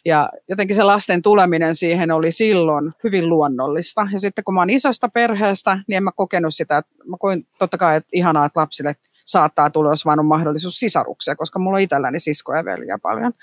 Ja 0.06 0.30
jotenkin 0.50 0.76
se 0.76 0.84
lasten 0.84 1.22
tuleminen 1.22 1.76
siihen 1.76 2.12
oli 2.12 2.32
silloin 2.32 2.92
hyvin 3.04 3.30
luonnollista. 3.30 4.08
Ja 4.14 4.20
sitten 4.20 4.44
kun 4.44 4.54
mä 4.54 4.62
oon 4.62 4.70
isosta 4.70 5.10
perheestä, 5.10 5.80
niin 5.88 5.98
en 5.98 6.04
mä 6.04 6.12
kokenut 6.16 6.56
sitä, 6.56 6.84
mä 7.06 7.18
koin 7.20 7.48
totta 7.58 7.78
kai, 7.78 7.96
että 7.96 8.10
ihanaa, 8.14 8.46
että 8.46 8.60
lapsille 8.60 8.96
saattaa 9.26 9.70
tulla, 9.70 9.90
jos 9.90 10.06
vain 10.06 10.20
on 10.20 10.26
mahdollisuus 10.26 10.80
sisaruksia, 10.80 11.36
koska 11.36 11.60
mulla 11.60 11.78
on 11.78 11.82
itselläni 11.82 12.20
siskoja 12.20 12.60
ja 12.60 12.66
veljiä 12.66 12.98
paljon. 13.02 13.34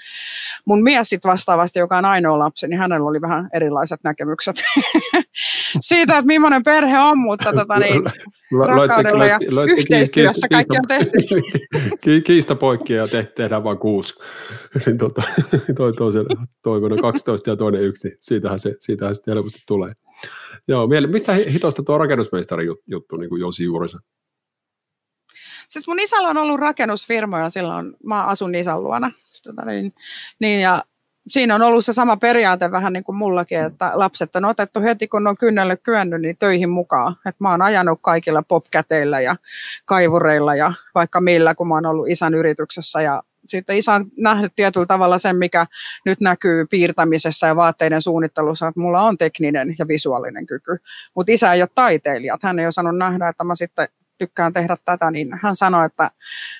Mun 0.65 0.83
mies 0.83 1.09
sitten 1.09 1.31
vastaavasti, 1.31 1.79
joka 1.79 1.99
on 1.99 2.05
ainoa 2.05 2.39
lapsi, 2.39 2.69
niin 2.69 2.79
hänellä 2.79 3.09
oli 3.09 3.21
vähän 3.21 3.49
erilaiset 3.55 4.01
näkemykset 4.05 4.57
siitä, 5.81 6.19
että 6.19 6.27
millainen 6.27 6.63
perhe 6.63 6.99
on, 6.99 7.19
mutta 7.19 7.53
tota, 7.53 7.79
niin, 7.79 8.03
rakkaudella 8.67 9.27
ja 9.27 9.39
yhteistyössä 9.79 10.49
kaikki 10.49 10.79
on 10.79 10.89
tehty. 10.89 11.19
Kiista 12.27 12.55
poikki 12.55 12.93
ja 12.93 13.09
te, 13.09 13.33
tehdään 13.37 13.65
vain 13.65 13.79
kuusi. 13.79 14.15
niin 14.87 14.99
tota, 14.99 15.23
toi, 15.77 15.93
toisen, 15.93 16.27
toinen 16.63 17.01
12 17.01 17.51
ja 17.51 17.57
toinen 17.57 17.83
yksi, 17.83 18.09
niin 18.09 18.19
siitähän 18.21 18.59
se, 18.59 18.75
siitähän 18.79 19.15
se 19.15 19.23
helposti 19.27 19.59
tulee. 19.67 19.93
Joo, 20.69 20.89
mistä 21.07 21.33
hitosta 21.33 21.83
tuo 21.83 21.99
rakennusmestari 21.99 22.67
juttu 22.87 23.17
niin 23.17 23.29
kuin 23.29 23.41
josi 23.41 23.65
juurensa? 23.65 23.99
Siis 25.73 25.89
mun 25.89 26.01
isällä 26.01 26.29
on 26.29 26.37
ollut 26.37 26.61
rakennusfirma 26.61 27.39
ja 27.39 27.51
silloin 27.51 27.95
mä 28.05 28.25
asun 28.25 28.55
isän 28.55 28.83
luona. 28.83 29.11
Tota 29.45 29.65
niin, 29.65 29.95
niin, 30.39 30.61
ja 30.61 30.83
siinä 31.29 31.55
on 31.55 31.63
ollut 31.63 31.85
se 31.85 31.93
sama 31.93 32.17
periaate 32.17 32.71
vähän 32.71 32.93
niin 32.93 33.05
kuin 33.05 33.17
mullakin, 33.17 33.61
että 33.61 33.91
lapset 33.95 34.37
on 34.37 34.45
otettu 34.45 34.81
heti 34.81 35.09
kun 35.09 35.27
on 35.27 35.37
kynnelle 35.37 35.77
kyennyt 35.77 36.21
niin 36.21 36.37
töihin 36.37 36.71
mukaan. 36.71 37.17
Et 37.27 37.41
mä 37.41 37.51
oon 37.51 37.63
ajanut 37.63 37.99
kaikilla 38.03 38.43
popkäteillä 38.43 39.21
ja 39.21 39.37
kaivureilla 39.85 40.55
ja 40.55 40.73
vaikka 40.95 41.21
millä, 41.21 41.55
kun 41.55 41.69
mä 41.69 41.75
oon 41.75 41.87
ollut 41.87 42.09
isän 42.09 42.35
yrityksessä 42.35 43.03
ja 43.03 43.23
sitten 43.47 43.77
isä 43.77 43.93
on 43.93 44.07
nähnyt 44.17 44.53
tietyllä 44.57 44.87
tavalla 44.87 45.19
sen, 45.19 45.37
mikä 45.37 45.67
nyt 46.05 46.21
näkyy 46.21 46.67
piirtämisessä 46.67 47.47
ja 47.47 47.57
vaatteiden 47.57 48.03
suunnittelussa, 48.03 48.69
että 48.69 48.81
mulla 48.81 49.03
on 49.03 49.19
tekninen 49.19 49.75
ja 49.79 49.89
visuaalinen 49.89 50.47
kyky. 50.47 50.77
Mutta 51.15 51.33
isä 51.33 51.53
ei 51.53 51.63
ole 51.63 51.69
taiteilija. 51.75 52.39
Hän 52.43 52.59
ei 52.59 52.67
osannut 52.67 52.97
nähdä, 52.97 53.29
että 53.29 53.45
mä 53.45 53.55
sitten 53.55 53.89
tykkään 54.19 54.53
tehdä 54.53 54.77
tätä, 54.85 55.11
niin 55.11 55.29
hän 55.43 55.57
sanoi, 55.57 55.87
että 55.87 56.11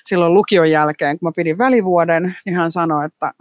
silloin 0.05 0.33
lukion 0.33 0.71
jälkeen, 0.71 1.19
kun 1.19 1.27
mä 1.27 1.31
pidin 1.35 1.57
välivuoden, 1.57 2.35
niin 2.45 2.55
hän 2.55 2.71
sanoi, 2.71 3.05
että 3.05 3.33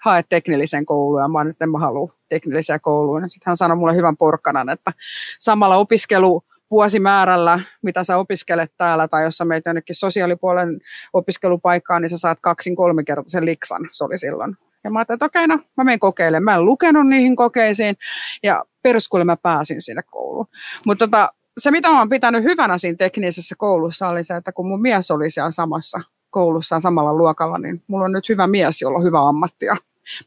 hae 0.00 0.24
teknillisen 0.28 0.86
kouluun, 0.86 1.22
ja 1.22 1.28
mä 1.28 1.44
nyt 1.44 1.62
en 1.62 1.70
mä 1.70 1.78
halua 1.78 2.12
teknillisiä 2.28 2.78
kouluun. 2.78 3.28
Sitten 3.28 3.50
hän 3.50 3.56
sanoi 3.56 3.76
mulle 3.76 3.96
hyvän 3.96 4.16
porkkanan, 4.16 4.68
että 4.68 4.92
samalla 5.38 5.76
opiskelu 5.76 6.44
vuosimäärällä, 6.70 7.60
mitä 7.82 8.04
sä 8.04 8.16
opiskelet 8.16 8.72
täällä, 8.76 9.08
tai 9.08 9.24
jos 9.24 9.36
sä 9.36 9.44
meet 9.44 9.64
jonnekin 9.66 9.94
sosiaalipuolen 9.94 10.80
opiskelupaikkaan, 11.12 12.02
niin 12.02 12.10
sä 12.10 12.18
saat 12.18 12.38
kaksin 12.40 12.76
kolmikertaisen 12.76 13.46
liksan, 13.46 13.88
se 13.92 14.04
oli 14.04 14.18
silloin. 14.18 14.56
Ja 14.84 14.90
mä 14.90 14.98
ajattelin, 14.98 15.16
että 15.16 15.24
okei, 15.24 15.46
no 15.46 15.58
mä 15.76 15.84
menen 15.84 15.98
kokeilemaan. 15.98 16.44
Mä 16.44 16.54
en 16.54 16.64
lukenut 16.64 17.08
niihin 17.08 17.36
kokeisiin, 17.36 17.96
ja 18.42 18.64
peruskuulle 18.82 19.24
mä 19.24 19.36
pääsin 19.36 19.82
sinne 19.82 20.02
kouluun. 20.02 20.46
Mutta 20.86 21.06
tota, 21.06 21.32
se, 21.58 21.70
mitä 21.70 21.88
olen 21.88 22.08
pitänyt 22.08 22.44
hyvänä 22.44 22.78
siinä 22.78 22.96
teknisessä 22.96 23.54
koulussa, 23.58 24.08
oli 24.08 24.24
se, 24.24 24.36
että 24.36 24.52
kun 24.52 24.68
mun 24.68 24.80
mies 24.80 25.10
oli 25.10 25.30
siellä 25.30 25.50
samassa 25.50 26.00
koulussa 26.30 26.80
samalla 26.80 27.14
luokalla, 27.14 27.58
niin 27.58 27.82
mulla 27.86 28.04
on 28.04 28.12
nyt 28.12 28.28
hyvä 28.28 28.46
mies, 28.46 28.82
jolla 28.82 28.98
on 28.98 29.04
hyvä 29.04 29.28
ammatti. 29.28 29.66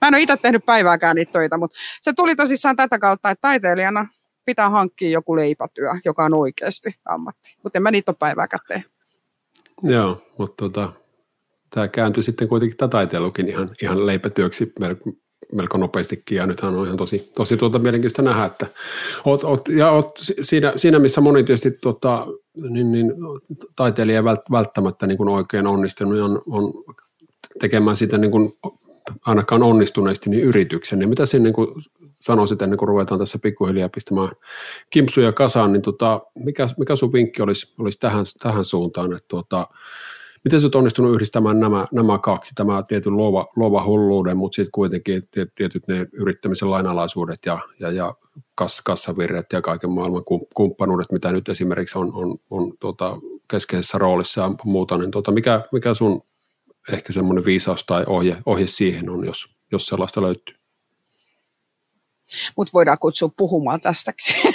Mä 0.02 0.08
en 0.08 0.14
ole 0.14 0.22
itse 0.22 0.38
tehnyt 0.38 0.66
päivääkään 0.66 1.16
niitä 1.16 1.32
töitä, 1.32 1.58
mutta 1.58 1.78
se 2.02 2.14
tuli 2.14 2.36
tosissaan 2.36 2.76
tätä 2.76 3.00
kautta, 3.00 3.30
että 3.30 3.42
taiteilijana 3.42 4.08
pitää 4.46 4.70
hankkia 4.70 5.10
joku 5.10 5.36
leipätyö, 5.36 5.92
joka 6.06 6.26
on 6.26 6.34
oikeasti 6.34 6.96
ammatti. 7.06 7.58
Mutta 7.64 7.78
en 7.78 7.84
mä 7.84 7.92
niitä 7.92 8.12
ole 8.12 8.18
päivääkään 8.20 8.66
tee. 8.68 8.84
Joo, 9.84 10.22
mutta 10.38 10.56
tota, 10.58 10.94
tämä 11.70 11.88
kääntyi 11.88 12.24
sitten 12.24 12.48
kuitenkin 12.48 12.78
tämä 12.78 12.90
taiteilukin 12.90 13.50
ihan, 13.50 13.70
ihan 13.82 14.06
leipätyöksi 14.06 14.74
melko 15.52 15.78
nopeastikin 15.78 16.38
ja 16.38 16.48
nythän 16.48 16.76
on 16.76 16.86
ihan 16.86 16.98
tosi, 16.98 17.32
tosi 17.36 17.58
tuota 17.58 17.80
mielenkiintoista 17.80 18.22
nähdä, 18.22 18.46
että 18.46 18.68
oot, 19.26 19.44
oot, 19.44 19.62
ja 19.70 19.92
oot 19.92 20.12
siinä, 20.42 20.74
siinä, 20.76 21.00
missä 21.00 21.22
moni 21.22 21.44
tietysti 21.44 21.72
tuota, 21.72 22.28
niin, 22.70 22.92
niin, 22.92 23.14
taiteilija 23.76 24.24
välttämättä 24.52 25.08
niin 25.08 25.18
kuin 25.18 25.30
oikein 25.30 25.68
onnistunut 25.68 26.20
on, 26.20 26.42
on 26.46 26.74
tekemään 27.60 27.98
sitä 27.98 28.18
niin 28.18 28.32
kuin 28.32 28.54
ainakaan 29.26 29.64
onnistuneesti 29.64 30.30
niin 30.30 30.44
yrityksen, 30.44 31.00
niin 31.00 31.10
mitä 31.10 31.26
sinne 31.26 31.52
niin 31.58 31.84
sanoisit 32.20 32.62
ennen 32.62 32.78
kuin 32.78 32.90
ruvetaan 32.90 33.20
tässä 33.20 33.40
pikkuhiljaa 33.44 33.90
pistämään 33.90 34.32
kimpsuja 34.90 35.32
kasaan, 35.32 35.74
niin 35.74 35.82
tota, 35.82 36.22
mikä, 36.36 36.68
mikä 36.78 36.96
sun 36.96 37.14
vinkki 37.14 37.42
olisi, 37.42 37.74
olisi 37.80 38.00
tähän, 38.00 38.26
tähän 38.40 38.66
suuntaan, 38.66 39.14
että 39.14 39.26
tuota, 39.28 39.68
Miten 40.44 40.60
sä 40.60 40.68
oot 40.68 40.76
onnistunut 40.76 41.14
yhdistämään 41.14 41.60
nämä, 41.60 41.86
nämä 41.92 42.20
kaksi, 42.20 42.56
tämä 42.56 42.84
tietyn 42.88 43.18
luova, 43.18 43.48
luova 43.56 43.86
hulluuden, 43.86 44.38
mutta 44.38 44.56
sitten 44.56 44.72
kuitenkin 44.72 45.24
tietyt 45.56 45.88
ne 45.88 46.08
yrittämisen 46.14 46.72
lainalaisuudet 46.72 47.40
ja, 47.46 47.60
ja, 47.80 47.92
ja 47.92 48.16
kass, 48.56 48.82
kassavirret 48.82 49.46
ja 49.54 49.62
kaiken 49.62 49.90
maailman 49.90 50.24
kumppanuudet, 50.54 51.12
mitä 51.12 51.32
nyt 51.32 51.50
esimerkiksi 51.50 51.98
on, 51.98 52.14
on, 52.14 52.38
on 52.50 52.74
tuota, 52.80 53.18
keskeisessä 53.48 53.98
roolissa 53.98 54.42
ja 54.42 54.52
muuta, 54.64 54.98
niin 54.98 55.12
tuota, 55.12 55.32
mikä, 55.32 55.62
mikä 55.72 55.94
sun 55.94 56.24
ehkä 56.92 57.14
semmoinen 57.14 57.46
viisaus 57.46 57.84
tai 57.86 58.04
ohje, 58.08 58.38
ohje 58.46 58.68
siihen 58.68 59.10
on, 59.10 59.26
jos, 59.26 59.50
jos 59.72 59.86
sellaista 59.86 60.22
löytyy? 60.22 60.56
Mutta 62.58 62.72
voidaan 62.74 63.00
kutsua 63.00 63.30
puhumaan 63.38 63.82
tästäkin. 63.82 64.36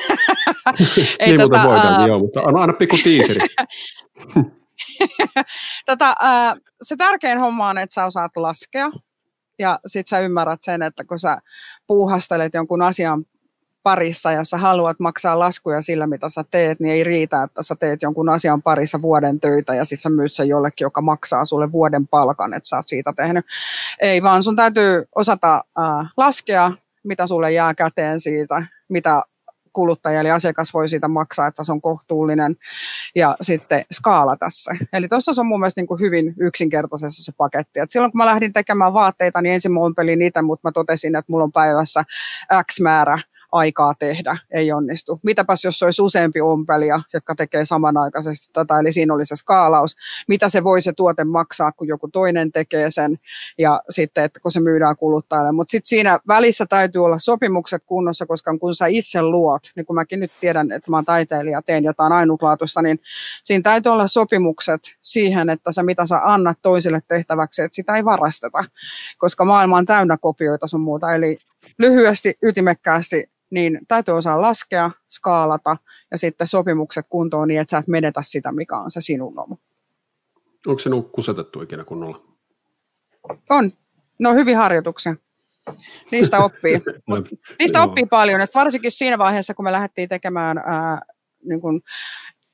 Ei, 1.19 1.29
niin 1.29 1.41
tota, 1.41 1.69
voidaan, 1.69 2.01
uh... 2.03 2.07
joo, 2.07 2.19
mutta 2.19 2.41
anna, 2.41 2.63
anna 2.63 2.73
pikku 2.73 2.97
tiiseri. 3.05 3.41
tota, 5.87 6.15
se 6.83 6.97
tärkein 6.97 7.41
homma 7.41 7.69
on, 7.69 7.79
että 7.79 7.95
sä 7.95 8.05
osaat 8.05 8.37
laskea 8.37 8.91
ja 9.59 9.79
sit 9.87 10.07
sä 10.07 10.19
ymmärrät 10.19 10.63
sen, 10.63 10.83
että 10.83 11.05
kun 11.05 11.19
sä 11.19 11.39
puuhastelet 11.87 12.55
jonkun 12.55 12.83
asian 12.83 13.25
parissa 13.83 14.33
ja 14.33 14.45
sä 14.45 14.57
haluat 14.57 15.01
maksaa 15.01 15.39
laskuja 15.39 15.83
sillä, 15.83 16.07
mitä 16.07 16.29
sä 16.29 16.45
teet, 16.51 16.81
niin 16.81 16.95
ei 16.95 17.05
riitä, 17.05 17.43
että 17.43 17.63
sä 17.63 17.75
teet 17.81 18.03
jonkun 18.03 18.29
asian 18.29 18.63
parissa 18.63 19.03
vuoden 19.03 19.41
töitä 19.41 19.75
ja 19.75 19.85
sit 19.85 20.01
sä 20.01 20.11
myyt 20.11 20.33
sen 20.33 20.49
jollekin, 20.49 20.85
joka 20.85 21.01
maksaa 21.01 21.45
sulle 21.45 21.73
vuoden 21.73 22.09
palkan, 22.09 22.55
että 22.55 22.69
sä 22.69 22.77
oot 22.77 22.87
siitä 22.87 23.13
tehnyt. 23.17 23.47
Ei, 24.01 24.23
vaan 24.23 24.43
sun 24.43 24.57
täytyy 24.57 25.05
osata 25.15 25.55
äh, 25.55 26.13
laskea, 26.17 26.73
mitä 27.05 27.27
sulle 27.27 27.53
jää 27.53 27.75
käteen 27.75 28.21
siitä, 28.21 28.67
mitä 28.89 29.23
kuluttaja 29.77 30.21
eli 30.21 30.31
asiakas 30.31 30.75
voi 30.75 30.89
siitä 30.89 31.09
maksaa, 31.09 31.47
että 31.47 31.65
se 31.65 31.73
on 31.73 31.81
kohtuullinen 31.81 32.57
ja 33.15 33.37
sitten 33.41 33.85
skaala 33.93 34.37
tässä. 34.37 34.77
Eli 34.93 35.09
tuossa 35.09 35.33
se 35.33 35.41
on 35.41 35.47
mun 35.47 35.61
mielestä 35.61 35.81
niin 35.81 35.87
kuin 35.87 36.01
hyvin 36.01 36.35
yksinkertaisessa 36.41 37.25
se 37.25 37.33
paketti. 37.37 37.81
Et 37.81 37.91
silloin 37.91 38.13
kun 38.13 38.19
mä 38.19 38.27
lähdin 38.27 38.53
tekemään 38.53 38.93
vaatteita, 38.93 39.43
niin 39.43 39.55
ensin 39.55 39.73
mä 39.73 39.81
ompelin 39.81 40.19
niitä, 40.19 40.43
mutta 40.43 40.69
mä 40.69 40.73
totesin, 40.73 41.17
että 41.17 41.33
mulla 41.33 41.45
on 41.45 41.53
päivässä 41.53 42.05
X 42.73 42.81
määrä 42.81 43.19
aikaa 43.57 43.95
tehdä, 43.99 44.37
ei 44.51 44.73
onnistu. 44.73 45.21
Mitäpäs 45.23 45.65
jos 45.65 45.83
olisi 45.83 46.03
useampi 46.03 46.41
ompelija, 46.41 47.01
jotka 47.15 47.35
tekee 47.35 47.65
samanaikaisesti 47.65 48.51
tätä, 48.53 48.81
eli 48.81 48.93
siinä 48.93 49.15
oli 49.15 49.27
se 49.27 49.37
skaalaus. 49.37 49.97
Mitä 50.29 50.49
se 50.49 50.65
voi 50.65 50.83
se 50.83 50.93
tuote 50.93 51.25
maksaa, 51.25 51.73
kun 51.73 51.89
joku 51.89 52.09
toinen 52.09 52.53
tekee 52.53 52.91
sen, 52.91 53.19
ja 53.59 53.81
sitten, 53.91 54.25
että 54.25 54.41
kun 54.41 54.53
se 54.53 54.61
myydään 54.61 54.97
kuluttajalle. 54.97 55.53
Mutta 55.53 55.71
sitten 55.71 55.89
siinä 55.89 56.19
välissä 56.29 56.67
täytyy 56.67 57.05
olla 57.05 57.19
sopimukset 57.19 57.83
kunnossa, 57.87 58.27
koska 58.27 58.59
kun 58.59 58.75
sä 58.75 58.87
itse 58.87 59.23
luot, 59.23 59.63
niin 59.77 59.87
kun 59.87 59.97
mäkin 59.97 60.21
nyt 60.21 60.33
tiedän, 60.41 60.73
että 60.73 60.91
mä 60.91 60.97
oon 60.97 61.05
taiteilija, 61.05 61.63
teen 61.63 61.85
jotain 61.85 62.13
ainutlaatuista, 62.13 62.83
niin 62.83 63.01
siinä 63.45 63.63
täytyy 63.63 63.93
olla 63.93 64.07
sopimukset 64.07 64.81
siihen, 65.03 65.51
että 65.51 65.73
se 65.73 65.83
mitä 65.83 66.07
sä 66.07 66.21
annat 66.25 66.59
toisille 66.63 67.01
tehtäväksi, 67.09 67.63
että 67.63 67.77
sitä 67.77 67.95
ei 67.95 68.05
varasteta, 68.05 68.65
koska 69.19 69.45
maailma 69.45 69.77
on 69.77 69.87
täynnä 69.87 70.17
kopioita 70.17 70.67
sun 70.67 70.81
muuta. 70.81 71.15
Eli 71.15 71.39
lyhyesti, 71.79 72.35
ytimekkäästi, 72.43 73.31
niin 73.51 73.79
täytyy 73.89 74.17
osaa 74.17 74.41
laskea, 74.41 74.91
skaalata 75.11 75.77
ja 76.11 76.19
sitten 76.19 76.47
sopimukset 76.47 77.07
kuntoon 77.09 77.49
niin, 77.49 77.61
että 77.61 77.71
sä 77.71 77.79
et 77.79 77.89
menetä 77.89 78.21
sitä, 78.23 78.53
mikä 78.53 78.77
on 78.77 78.91
se 78.91 79.01
sinun 79.01 79.39
oma. 79.39 79.57
Onko 80.67 80.79
se 80.79 80.91
kusetettu 81.13 81.63
ikinä 81.63 81.85
kunnolla? 81.85 82.23
On. 83.51 83.73
No 84.19 84.35
hyvin 84.35 84.57
harjoituksia. 84.57 85.17
Niistä 86.13 86.39
oppii. 86.39 86.83
Mut 87.09 87.29
niistä 87.59 87.83
oppii 87.83 88.07
paljon, 88.07 88.41
ja 88.41 88.47
varsinkin 88.55 88.91
siinä 88.91 89.19
vaiheessa, 89.19 89.55
kun 89.55 89.65
me 89.65 89.73
lähdettiin 89.73 90.09
tekemään 90.09 90.59
ää, 90.59 91.01
niin 91.45 91.61
kun, 91.61 91.83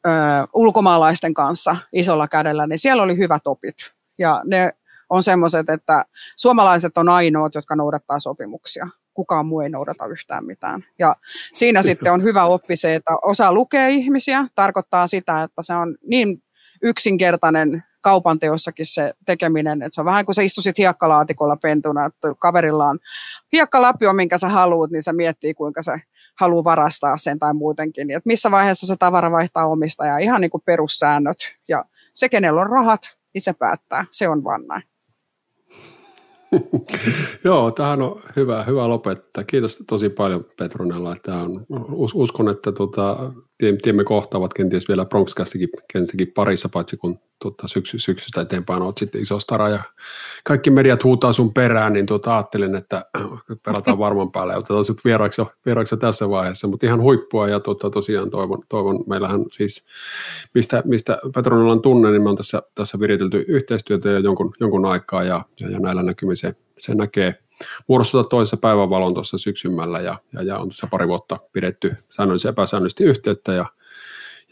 ää, 0.05 0.47
ulkomaalaisten 0.55 1.35
kanssa 1.35 1.77
isolla 1.93 2.29
kädellä, 2.29 2.67
niin 2.67 2.79
siellä 2.79 3.03
oli 3.03 3.19
hyvät 3.19 3.47
opit. 3.47 3.77
Ja 4.19 4.43
ne 4.45 4.73
on 5.13 5.23
semmoiset, 5.23 5.69
että 5.69 6.05
suomalaiset 6.37 6.99
on 6.99 7.09
ainoat, 7.09 7.55
jotka 7.55 7.77
noudattaa 7.77 8.19
sopimuksia. 8.19 8.89
Kukaan 9.15 9.47
muu 9.47 9.61
ei 9.61 9.69
noudata 9.69 10.07
yhtään 10.07 10.47
mitään. 10.47 10.85
Ja 10.99 11.17
siinä 11.53 11.83
sitten 11.83 12.13
on 12.13 12.23
hyvä 12.23 12.45
oppi 12.45 12.77
se, 12.77 12.95
että 12.95 13.13
osaa 13.23 13.53
lukea 13.53 13.89
ihmisiä, 13.89 14.47
tarkoittaa 14.55 15.07
sitä, 15.07 15.43
että 15.43 15.63
se 15.63 15.75
on 15.75 15.97
niin 16.07 16.43
yksinkertainen 16.83 17.85
kaupan 18.03 18.39
teossakin 18.39 18.87
se 18.87 19.15
tekeminen, 19.27 19.83
että 19.83 19.95
se 19.95 20.01
on 20.01 20.05
vähän 20.05 20.25
kuin 20.25 20.35
sä 20.35 20.43
istuisit 20.43 20.79
hiekkalaatikolla 20.79 21.57
pentuna, 21.57 22.07
että 22.07 22.29
kaverilla 22.39 22.89
on 22.89 22.99
hiekkalapio, 23.53 24.13
minkä 24.13 24.39
sä 24.39 24.49
haluat, 24.49 24.91
niin 24.91 25.03
se 25.03 25.13
miettii, 25.13 25.55
kuinka 25.55 25.83
se 25.83 26.01
haluaa 26.41 26.65
varastaa 26.65 27.17
sen 27.17 27.39
tai 27.39 27.55
muutenkin. 27.55 28.11
Että 28.11 28.27
missä 28.27 28.51
vaiheessa 28.51 28.87
se 28.87 28.97
tavara 28.97 29.31
vaihtaa 29.31 29.67
omistajaa, 29.67 30.19
ihan 30.19 30.41
niin 30.41 30.51
kuin 30.51 30.63
perussäännöt. 30.67 31.37
Ja 31.69 31.85
se, 32.15 32.29
kenellä 32.29 32.61
on 32.61 32.71
rahat, 32.71 33.19
niin 33.35 33.43
se 33.43 33.53
päättää. 33.53 34.05
Se 34.11 34.29
on 34.29 34.45
vaan 34.45 34.67
näin. 34.67 34.91
Joo, 37.44 37.70
tähän 37.70 38.03
on 38.03 38.20
hyvä, 38.36 38.64
hyvä 38.64 38.88
lopettaa. 38.88 39.44
Kiitos 39.44 39.84
tosi 39.88 40.09
paljon 40.09 40.46
Petronella. 40.59 41.16
Tämä 41.22 41.42
on, 41.42 41.66
uskon, 42.14 42.48
että 42.48 42.72
tota, 42.72 43.32
tiemme 43.82 44.05
kohtaavat 44.05 44.55
kenties 44.55 44.88
vielä 44.88 45.05
Bronxcastikin 45.05 46.32
parissa, 46.34 46.68
paitsi 46.72 46.96
kun 46.96 47.18
tota, 47.43 47.68
syksy, 47.68 47.99
syksystä 47.99 48.40
eteenpäin 48.40 48.82
olet 48.82 48.99
sitten 48.99 49.20
iso 49.20 49.40
stara 49.40 49.68
ja 49.68 49.82
kaikki 50.45 50.70
mediat 50.70 51.05
huutaa 51.05 51.32
sun 51.32 51.55
perään, 51.55 51.93
niin 51.93 52.07
tota, 52.07 52.34
ajattelin, 52.34 52.74
että 52.74 53.05
pelataan 53.64 53.99
varman 53.99 54.32
päälle. 54.32 54.53
Ja 54.53 54.59
otetaan 54.59 54.84
sitten 54.84 55.03
vieraaksi, 55.05 55.43
vieraaksi 55.66 55.97
tässä 55.97 56.30
vaiheessa, 56.30 56.68
mutta 56.68 56.86
ihan 56.86 57.01
huippua 57.01 57.49
ja 57.49 57.61
tota, 57.61 57.90
tosiaan 57.90 58.30
toivon, 58.30 58.62
toivon, 58.68 59.05
meillähän 59.07 59.45
siis, 59.53 59.86
mistä, 60.55 60.82
mistä 60.86 61.18
Petronellan 61.34 61.82
tunne, 61.82 62.11
niin 62.11 62.22
me 62.22 62.30
on 62.30 62.36
tässä, 62.36 62.62
tässä 62.74 63.01
viritelty 63.01 63.45
yhteistyötä 63.49 64.11
jo 64.11 64.18
jonkun, 64.18 64.53
jonkun 64.61 64.86
aikaa 64.86 65.24
ja, 65.24 65.45
ja, 65.61 65.70
ja 65.70 65.78
näillä 65.78 66.03
näkymin 66.03 66.36
se, 66.36 66.55
se 66.78 66.95
näkee, 66.95 67.34
muodostaa 67.88 68.24
toisessa 68.24 68.57
päivänvalon 68.57 69.14
tuossa 69.14 69.38
syksymällä 69.38 70.01
ja, 70.01 70.18
ja, 70.32 70.43
ja 70.43 70.59
on 70.59 70.68
tässä 70.68 70.86
pari 70.90 71.09
vuotta 71.09 71.38
pidetty 71.53 71.97
säännöllisesti 72.11 72.49
epäsäännöllisesti 72.49 73.05
yhteyttä 73.05 73.53
ja, 73.53 73.66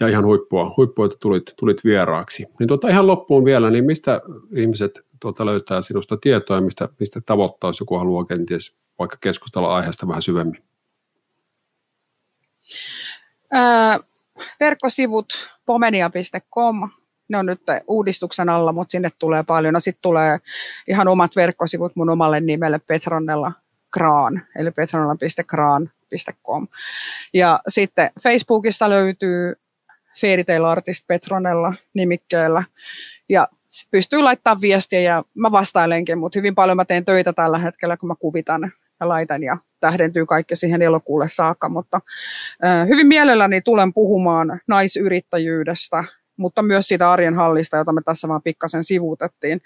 ja 0.01 0.09
ihan 0.09 0.25
huippua, 0.25 0.75
huippua 0.77 1.07
että 1.07 1.17
tulit, 1.21 1.43
tulit 1.57 1.85
vieraaksi. 1.85 2.47
Niin 2.59 2.69
tuota, 2.69 2.89
ihan 2.89 3.07
loppuun 3.07 3.45
vielä, 3.45 3.71
niin 3.71 3.85
mistä 3.85 4.21
ihmiset 4.57 5.01
tuota, 5.21 5.47
löytää 5.47 5.83
sinusta 5.83 6.17
tietoa 6.17 6.57
ja 6.57 6.63
mistä, 6.63 6.89
mistä 7.01 7.21
tavoittaa, 7.27 7.71
jos 7.71 7.81
joku 7.81 7.99
haluaa 7.99 8.25
kenties 8.25 8.81
vaikka 8.99 9.17
keskustella 9.21 9.77
aiheesta 9.77 10.09
vähän 10.09 10.23
syvemmin? 10.23 10.63
Öö, 13.55 13.61
verkkosivut 14.61 15.27
pomenia.com 15.67 16.91
ne 17.29 17.39
on 17.39 17.47
nyt 17.47 17.61
uudistuksen 17.89 18.49
alla, 18.49 18.73
mutta 18.73 18.93
sinne 18.93 19.09
tulee 19.19 19.43
paljon. 19.43 19.75
No 19.75 19.81
sitten 19.81 20.03
tulee 20.03 20.39
ihan 20.89 21.09
omat 21.09 21.37
verkkosivut 21.37 21.97
mun 21.97 22.11
omalle 22.11 22.41
nimelle 22.41 22.79
Petronella 22.79 23.53
Kraan, 23.93 24.43
eli 24.57 24.71
petronella.kraan.com. 24.71 26.69
Ja 27.35 27.61
sitten 27.69 28.11
Facebookista 28.23 28.91
löytyy 28.91 29.55
Fairy 30.21 30.67
Artist 30.67 31.07
Petronella 31.07 31.75
nimikkeellä. 31.95 32.63
Ja 33.29 33.49
pystyy 33.91 34.23
laittamaan 34.23 34.61
viestiä 34.61 35.01
ja 35.01 35.25
mä 35.35 35.53
vastailenkin, 35.53 36.19
mutta 36.19 36.39
hyvin 36.39 36.55
paljon 36.55 36.77
mä 36.77 36.85
teen 36.85 37.05
töitä 37.05 37.33
tällä 37.33 37.59
hetkellä, 37.59 37.97
kun 37.97 38.09
mä 38.09 38.15
kuvitan 38.19 38.73
ja 39.01 39.09
laitan 39.09 39.43
ja 39.43 39.57
tähdentyy 39.81 40.27
kaikki 40.27 40.57
siihen 40.57 40.83
elokuulle 40.83 41.29
saakka, 41.29 41.69
mutta 41.69 42.01
hyvin 42.89 43.07
mielelläni 43.07 43.61
tulen 43.61 43.93
puhumaan 43.93 44.61
naisyrittäjyydestä, 44.67 46.05
mutta 46.41 46.63
myös 46.63 46.89
siitä 46.89 47.11
arjen 47.11 47.35
hallista, 47.35 47.77
jota 47.77 47.93
me 47.93 48.01
tässä 48.05 48.29
vaan 48.29 48.43
pikkasen 48.43 48.85
sivuutettiin. 48.85 49.63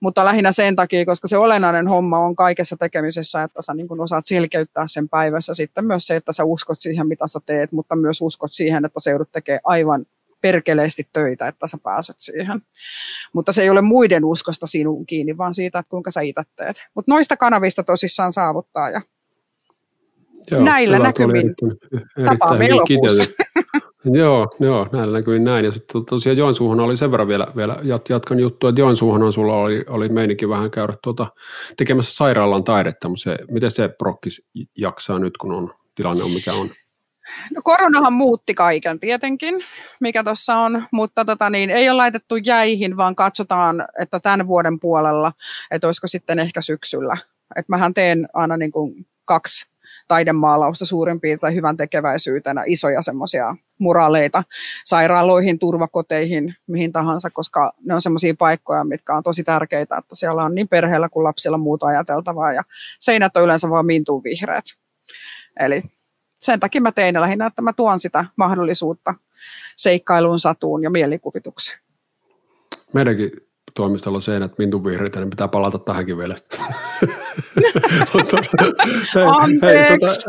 Mutta 0.00 0.24
lähinnä 0.24 0.52
sen 0.52 0.76
takia, 0.76 1.04
koska 1.04 1.28
se 1.28 1.36
olennainen 1.36 1.88
homma 1.88 2.18
on 2.18 2.36
kaikessa 2.36 2.76
tekemisessä, 2.76 3.42
että 3.42 3.62
sä 3.62 3.74
niin 3.74 3.88
kun 3.88 4.00
osaat 4.00 4.26
selkeyttää 4.26 4.84
sen 4.88 5.08
päivässä. 5.08 5.54
Sitten 5.54 5.84
myös 5.84 6.06
se, 6.06 6.16
että 6.16 6.32
sä 6.32 6.44
uskot 6.44 6.80
siihen, 6.80 7.06
mitä 7.06 7.26
sä 7.26 7.40
teet, 7.46 7.72
mutta 7.72 7.96
myös 7.96 8.20
uskot 8.22 8.52
siihen, 8.52 8.84
että 8.84 9.00
se 9.00 9.10
joudut 9.10 9.32
tekemään 9.32 9.60
aivan 9.64 10.06
perkeleesti 10.40 11.08
töitä, 11.12 11.48
että 11.48 11.66
sä 11.66 11.78
pääset 11.82 12.16
siihen. 12.18 12.62
Mutta 13.32 13.52
se 13.52 13.62
ei 13.62 13.70
ole 13.70 13.82
muiden 13.82 14.24
uskosta 14.24 14.66
sinuun 14.66 15.06
kiinni, 15.06 15.38
vaan 15.38 15.54
siitä, 15.54 15.78
että 15.78 15.90
kuinka 15.90 16.10
sä 16.10 16.20
itse 16.20 16.42
teet. 16.56 16.84
Mutta 16.94 17.12
noista 17.12 17.36
kanavista 17.36 17.82
tosissaan 17.82 18.32
saavuttaa 18.32 18.90
ja 18.90 19.00
Joo, 20.50 20.62
näillä 20.62 20.98
näkymin 20.98 21.54
tapaamme 22.26 22.66
elokuussa. 22.66 23.24
Joo, 24.04 24.48
joo, 24.60 24.88
näillä 24.92 25.18
näkyy 25.18 25.38
näin. 25.38 25.64
Ja 25.64 25.72
sitten 25.72 26.04
tosiaan 26.04 26.36
Joensuuhun 26.36 26.80
oli 26.80 26.96
sen 26.96 27.10
verran 27.10 27.28
vielä, 27.28 27.46
vielä 27.56 27.76
jatkan 28.08 28.40
juttua, 28.40 28.70
että 28.70 28.80
Joensuuhun 28.80 29.32
sulla 29.32 29.56
oli, 29.56 29.84
oli 29.88 30.08
meininkin 30.08 30.48
vähän 30.48 30.70
käydä 30.70 30.94
tuota, 31.02 31.26
tekemässä 31.76 32.14
sairaalan 32.14 32.64
taidetta, 32.64 33.08
mutta 33.08 33.22
se, 33.22 33.36
miten 33.50 33.70
se 33.70 33.88
prokkis 33.88 34.48
jaksaa 34.78 35.18
nyt, 35.18 35.36
kun 35.36 35.52
on 35.52 35.74
tilanne 35.94 36.24
on 36.24 36.30
mikä 36.30 36.52
on? 36.52 36.68
No, 37.54 37.60
koronahan 37.64 38.12
muutti 38.12 38.54
kaiken 38.54 39.00
tietenkin, 39.00 39.60
mikä 40.00 40.24
tuossa 40.24 40.56
on, 40.56 40.84
mutta 40.92 41.24
tota 41.24 41.50
niin, 41.50 41.70
ei 41.70 41.90
ole 41.90 41.96
laitettu 41.96 42.36
jäihin, 42.36 42.96
vaan 42.96 43.14
katsotaan, 43.14 43.84
että 44.00 44.20
tämän 44.20 44.46
vuoden 44.46 44.80
puolella, 44.80 45.32
että 45.70 45.88
olisiko 45.88 46.06
sitten 46.06 46.38
ehkä 46.38 46.60
syksyllä. 46.60 47.16
Et 47.56 47.68
mähän 47.68 47.94
teen 47.94 48.28
aina 48.34 48.56
niin 48.56 48.72
kuin 48.72 49.06
kaksi 49.24 49.71
taidemaalausta 50.12 50.84
suurin 50.84 51.20
piirtein 51.20 51.54
hyvän 51.54 51.76
tekeväisyytenä, 51.76 52.64
isoja 52.66 53.02
semmoisia 53.02 53.56
muraaleita 53.78 54.44
sairaaloihin, 54.84 55.58
turvakoteihin, 55.58 56.54
mihin 56.66 56.92
tahansa, 56.92 57.30
koska 57.30 57.72
ne 57.84 57.94
on 57.94 58.02
semmoisia 58.02 58.34
paikkoja, 58.38 58.84
mitkä 58.84 59.14
on 59.16 59.22
tosi 59.22 59.44
tärkeitä, 59.44 59.96
että 59.96 60.14
siellä 60.14 60.44
on 60.44 60.54
niin 60.54 60.68
perheellä 60.68 61.08
kuin 61.08 61.24
lapsilla 61.24 61.58
muuta 61.58 61.86
ajateltavaa 61.86 62.52
ja 62.52 62.62
seinät 63.00 63.36
on 63.36 63.44
yleensä 63.44 63.70
vaan 63.70 63.86
mintuun 63.86 64.24
vihreät. 64.24 64.64
Eli 65.60 65.82
sen 66.40 66.60
takia 66.60 66.80
mä 66.80 66.92
tein 66.92 67.20
lähinnä, 67.20 67.46
että 67.46 67.62
mä 67.62 67.72
tuon 67.72 68.00
sitä 68.00 68.24
mahdollisuutta 68.36 69.14
seikkailuun, 69.76 70.40
satuun 70.40 70.82
ja 70.82 70.90
mielikuvitukseen. 70.90 71.78
Meidänkin 72.92 73.30
toimistolla 73.74 74.20
seinät 74.20 74.58
mintun 74.58 74.84
vihreitä, 74.84 75.20
niin 75.20 75.30
pitää 75.30 75.48
palata 75.48 75.78
tähänkin 75.78 76.18
vielä. 76.18 76.36
Anteeksi. 79.40 80.26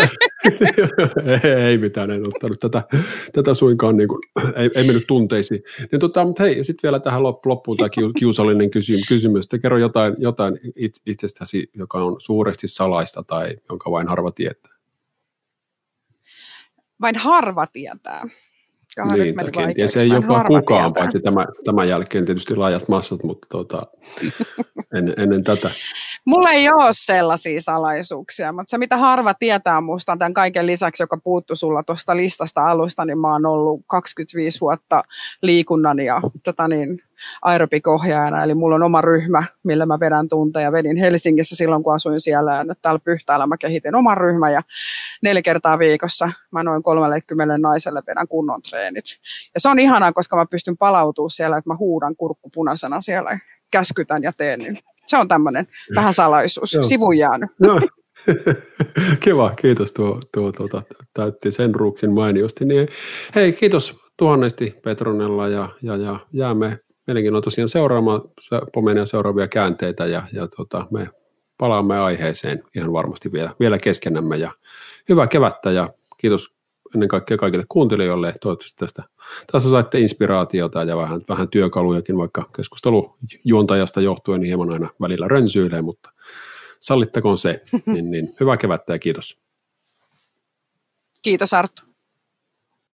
ei, 1.43 1.51
ei 1.51 1.77
mitään, 1.77 2.11
en 2.11 2.27
ottanut 2.27 2.59
tätä, 2.59 2.83
tätä 3.33 3.53
suinkaan, 3.53 3.97
niin 3.97 4.07
kuin, 4.07 4.19
ei, 4.55 4.69
ei 4.75 4.83
mennyt 4.83 5.07
tunteisiin. 5.07 5.63
Niin, 5.91 5.99
tota, 5.99 6.25
mutta 6.25 6.43
hei, 6.43 6.63
sitten 6.63 6.83
vielä 6.83 6.99
tähän 6.99 7.23
loppuun 7.23 7.77
tämä 7.77 7.89
kiusallinen 8.19 8.69
kysymys. 9.07 9.47
Te 9.47 9.59
kerro 9.59 9.77
jotain, 9.77 10.15
jotain 10.17 10.59
itsestäsi, 11.05 11.69
joka 11.73 12.03
on 12.03 12.15
suuresti 12.19 12.67
salaista 12.67 13.23
tai 13.23 13.55
jonka 13.69 13.91
vain 13.91 14.07
harva 14.07 14.31
tietää. 14.31 14.73
Vain 17.01 17.15
harva 17.15 17.67
tietää. 17.67 18.23
Niin, 19.13 19.35
tai 19.35 19.51
kenties 19.51 19.95
ei 19.95 20.09
jopa 20.09 20.43
kukaan, 20.43 20.93
paitsi 20.93 21.19
tämän, 21.19 21.47
tämän 21.63 21.89
jälkeen 21.89 22.25
tietysti 22.25 22.55
laajat 22.55 22.87
massat, 22.87 23.23
mutta 23.23 23.47
tuota, 23.51 23.87
en, 24.97 25.13
ennen 25.17 25.43
tätä. 25.43 25.69
Mulla 26.25 26.51
ei 26.51 26.69
ole 26.69 26.89
sellaisia 26.91 27.61
salaisuuksia, 27.61 28.51
mutta 28.51 28.69
se 28.69 28.77
mitä 28.77 28.97
harva 28.97 29.33
tietää 29.33 29.81
musta 29.81 30.17
tämän 30.19 30.33
kaiken 30.33 30.65
lisäksi, 30.65 31.03
joka 31.03 31.17
puuttu 31.23 31.55
sulla 31.55 31.83
tuosta 31.83 32.17
listasta 32.17 32.65
alusta, 32.65 33.05
niin 33.05 33.19
mä 33.19 33.31
oon 33.31 33.45
ollut 33.45 33.81
25 33.87 34.61
vuotta 34.61 35.03
liikunnan 35.41 35.99
ja 35.99 36.21
tota 36.43 36.67
niin, 36.67 36.99
aerobikohjaajana, 37.41 38.43
eli 38.43 38.53
mulla 38.53 38.75
on 38.75 38.83
oma 38.83 39.01
ryhmä, 39.01 39.43
millä 39.63 39.85
mä 39.85 39.99
vedän 39.99 40.29
tunteja. 40.29 40.71
Vedin 40.71 40.97
Helsingissä 40.97 41.55
silloin, 41.55 41.83
kun 41.83 41.93
asuin 41.93 42.21
siellä, 42.21 42.55
ja 42.55 42.63
nyt 42.63 42.77
täällä 42.81 42.99
Pyhtäällä 42.99 43.47
mä 43.47 43.57
kehitin 43.57 43.95
oman 43.95 44.17
ryhmän, 44.17 44.53
ja 44.53 44.61
neljä 45.21 45.41
kertaa 45.41 45.79
viikossa 45.79 46.31
mä 46.51 46.63
noin 46.63 46.83
30 46.83 47.57
naiselle 47.57 48.01
vedän 48.07 48.27
kunnon 48.27 48.61
treenit. 48.61 49.05
Ja 49.53 49.59
se 49.59 49.69
on 49.69 49.79
ihanaa, 49.79 50.13
koska 50.13 50.35
mä 50.35 50.45
pystyn 50.45 50.77
palautumaan 50.77 51.29
siellä, 51.29 51.57
että 51.57 51.69
mä 51.69 51.75
huudan 51.75 52.15
kurkku 52.15 52.49
punaisena 52.53 53.01
siellä, 53.01 53.39
käskytän 53.71 54.23
ja 54.23 54.33
teen, 54.37 54.59
niin 54.59 54.77
se 55.05 55.17
on 55.17 55.27
tämmöinen 55.27 55.67
vähän 55.95 56.13
salaisuus, 56.13 56.77
sivuun 56.81 57.17
jäänyt. 57.17 57.49
No. 57.59 57.79
Kiva, 59.23 59.49
kiitos. 59.49 59.91
Tuo, 59.91 60.19
tuo 60.33 60.51
tuota, 60.51 60.81
täytti 61.13 61.51
sen 61.51 61.75
ruuksin 61.75 62.11
mainiosti. 62.11 62.65
Niin, 62.65 62.87
hei, 63.35 63.53
kiitos 63.53 64.03
tuhannesti 64.17 64.75
Petronella 64.83 65.47
ja, 65.47 65.69
ja, 65.81 65.95
ja 65.95 66.19
jäämme 66.33 66.79
mielenkiinnolla 67.07 67.43
tosiaan 67.43 67.69
seuraamaan 67.69 68.21
Pomenia 68.73 69.05
seuraavia 69.05 69.47
käänteitä 69.47 70.05
ja, 70.05 70.23
ja 70.33 70.47
tota, 70.47 70.87
me 70.91 71.09
palaamme 71.57 71.99
aiheeseen 71.99 72.63
ihan 72.75 72.93
varmasti 72.93 73.31
vielä, 73.31 73.55
vielä 73.59 73.77
keskenämme 73.77 74.37
ja 74.37 74.51
hyvää 75.09 75.27
kevättä 75.27 75.71
ja 75.71 75.89
kiitos 76.17 76.53
ennen 76.95 77.09
kaikkea 77.09 77.37
kaikille 77.37 77.65
kuuntelijoille. 77.69 78.33
Toivottavasti 78.41 78.77
tästä, 78.77 79.03
tässä 79.51 79.69
saitte 79.69 79.99
inspiraatiota 79.99 80.83
ja 80.83 80.97
vähän, 80.97 81.21
vähän 81.29 81.49
työkalujakin, 81.49 82.17
vaikka 82.17 82.49
keskustelu 82.55 83.17
juontajasta 83.45 84.01
johtuen 84.01 84.39
niin 84.39 84.47
hieman 84.47 84.69
aina 84.69 84.89
välillä 85.01 85.27
rönsyilee, 85.27 85.81
mutta 85.81 86.11
sallittakoon 86.79 87.37
se. 87.37 87.61
Niin, 87.93 88.11
niin, 88.11 88.29
hyvää 88.39 88.57
kevättä 88.57 88.93
ja 88.93 88.99
kiitos. 88.99 89.43
Kiitos 91.21 91.53
Arttu. 91.53 91.92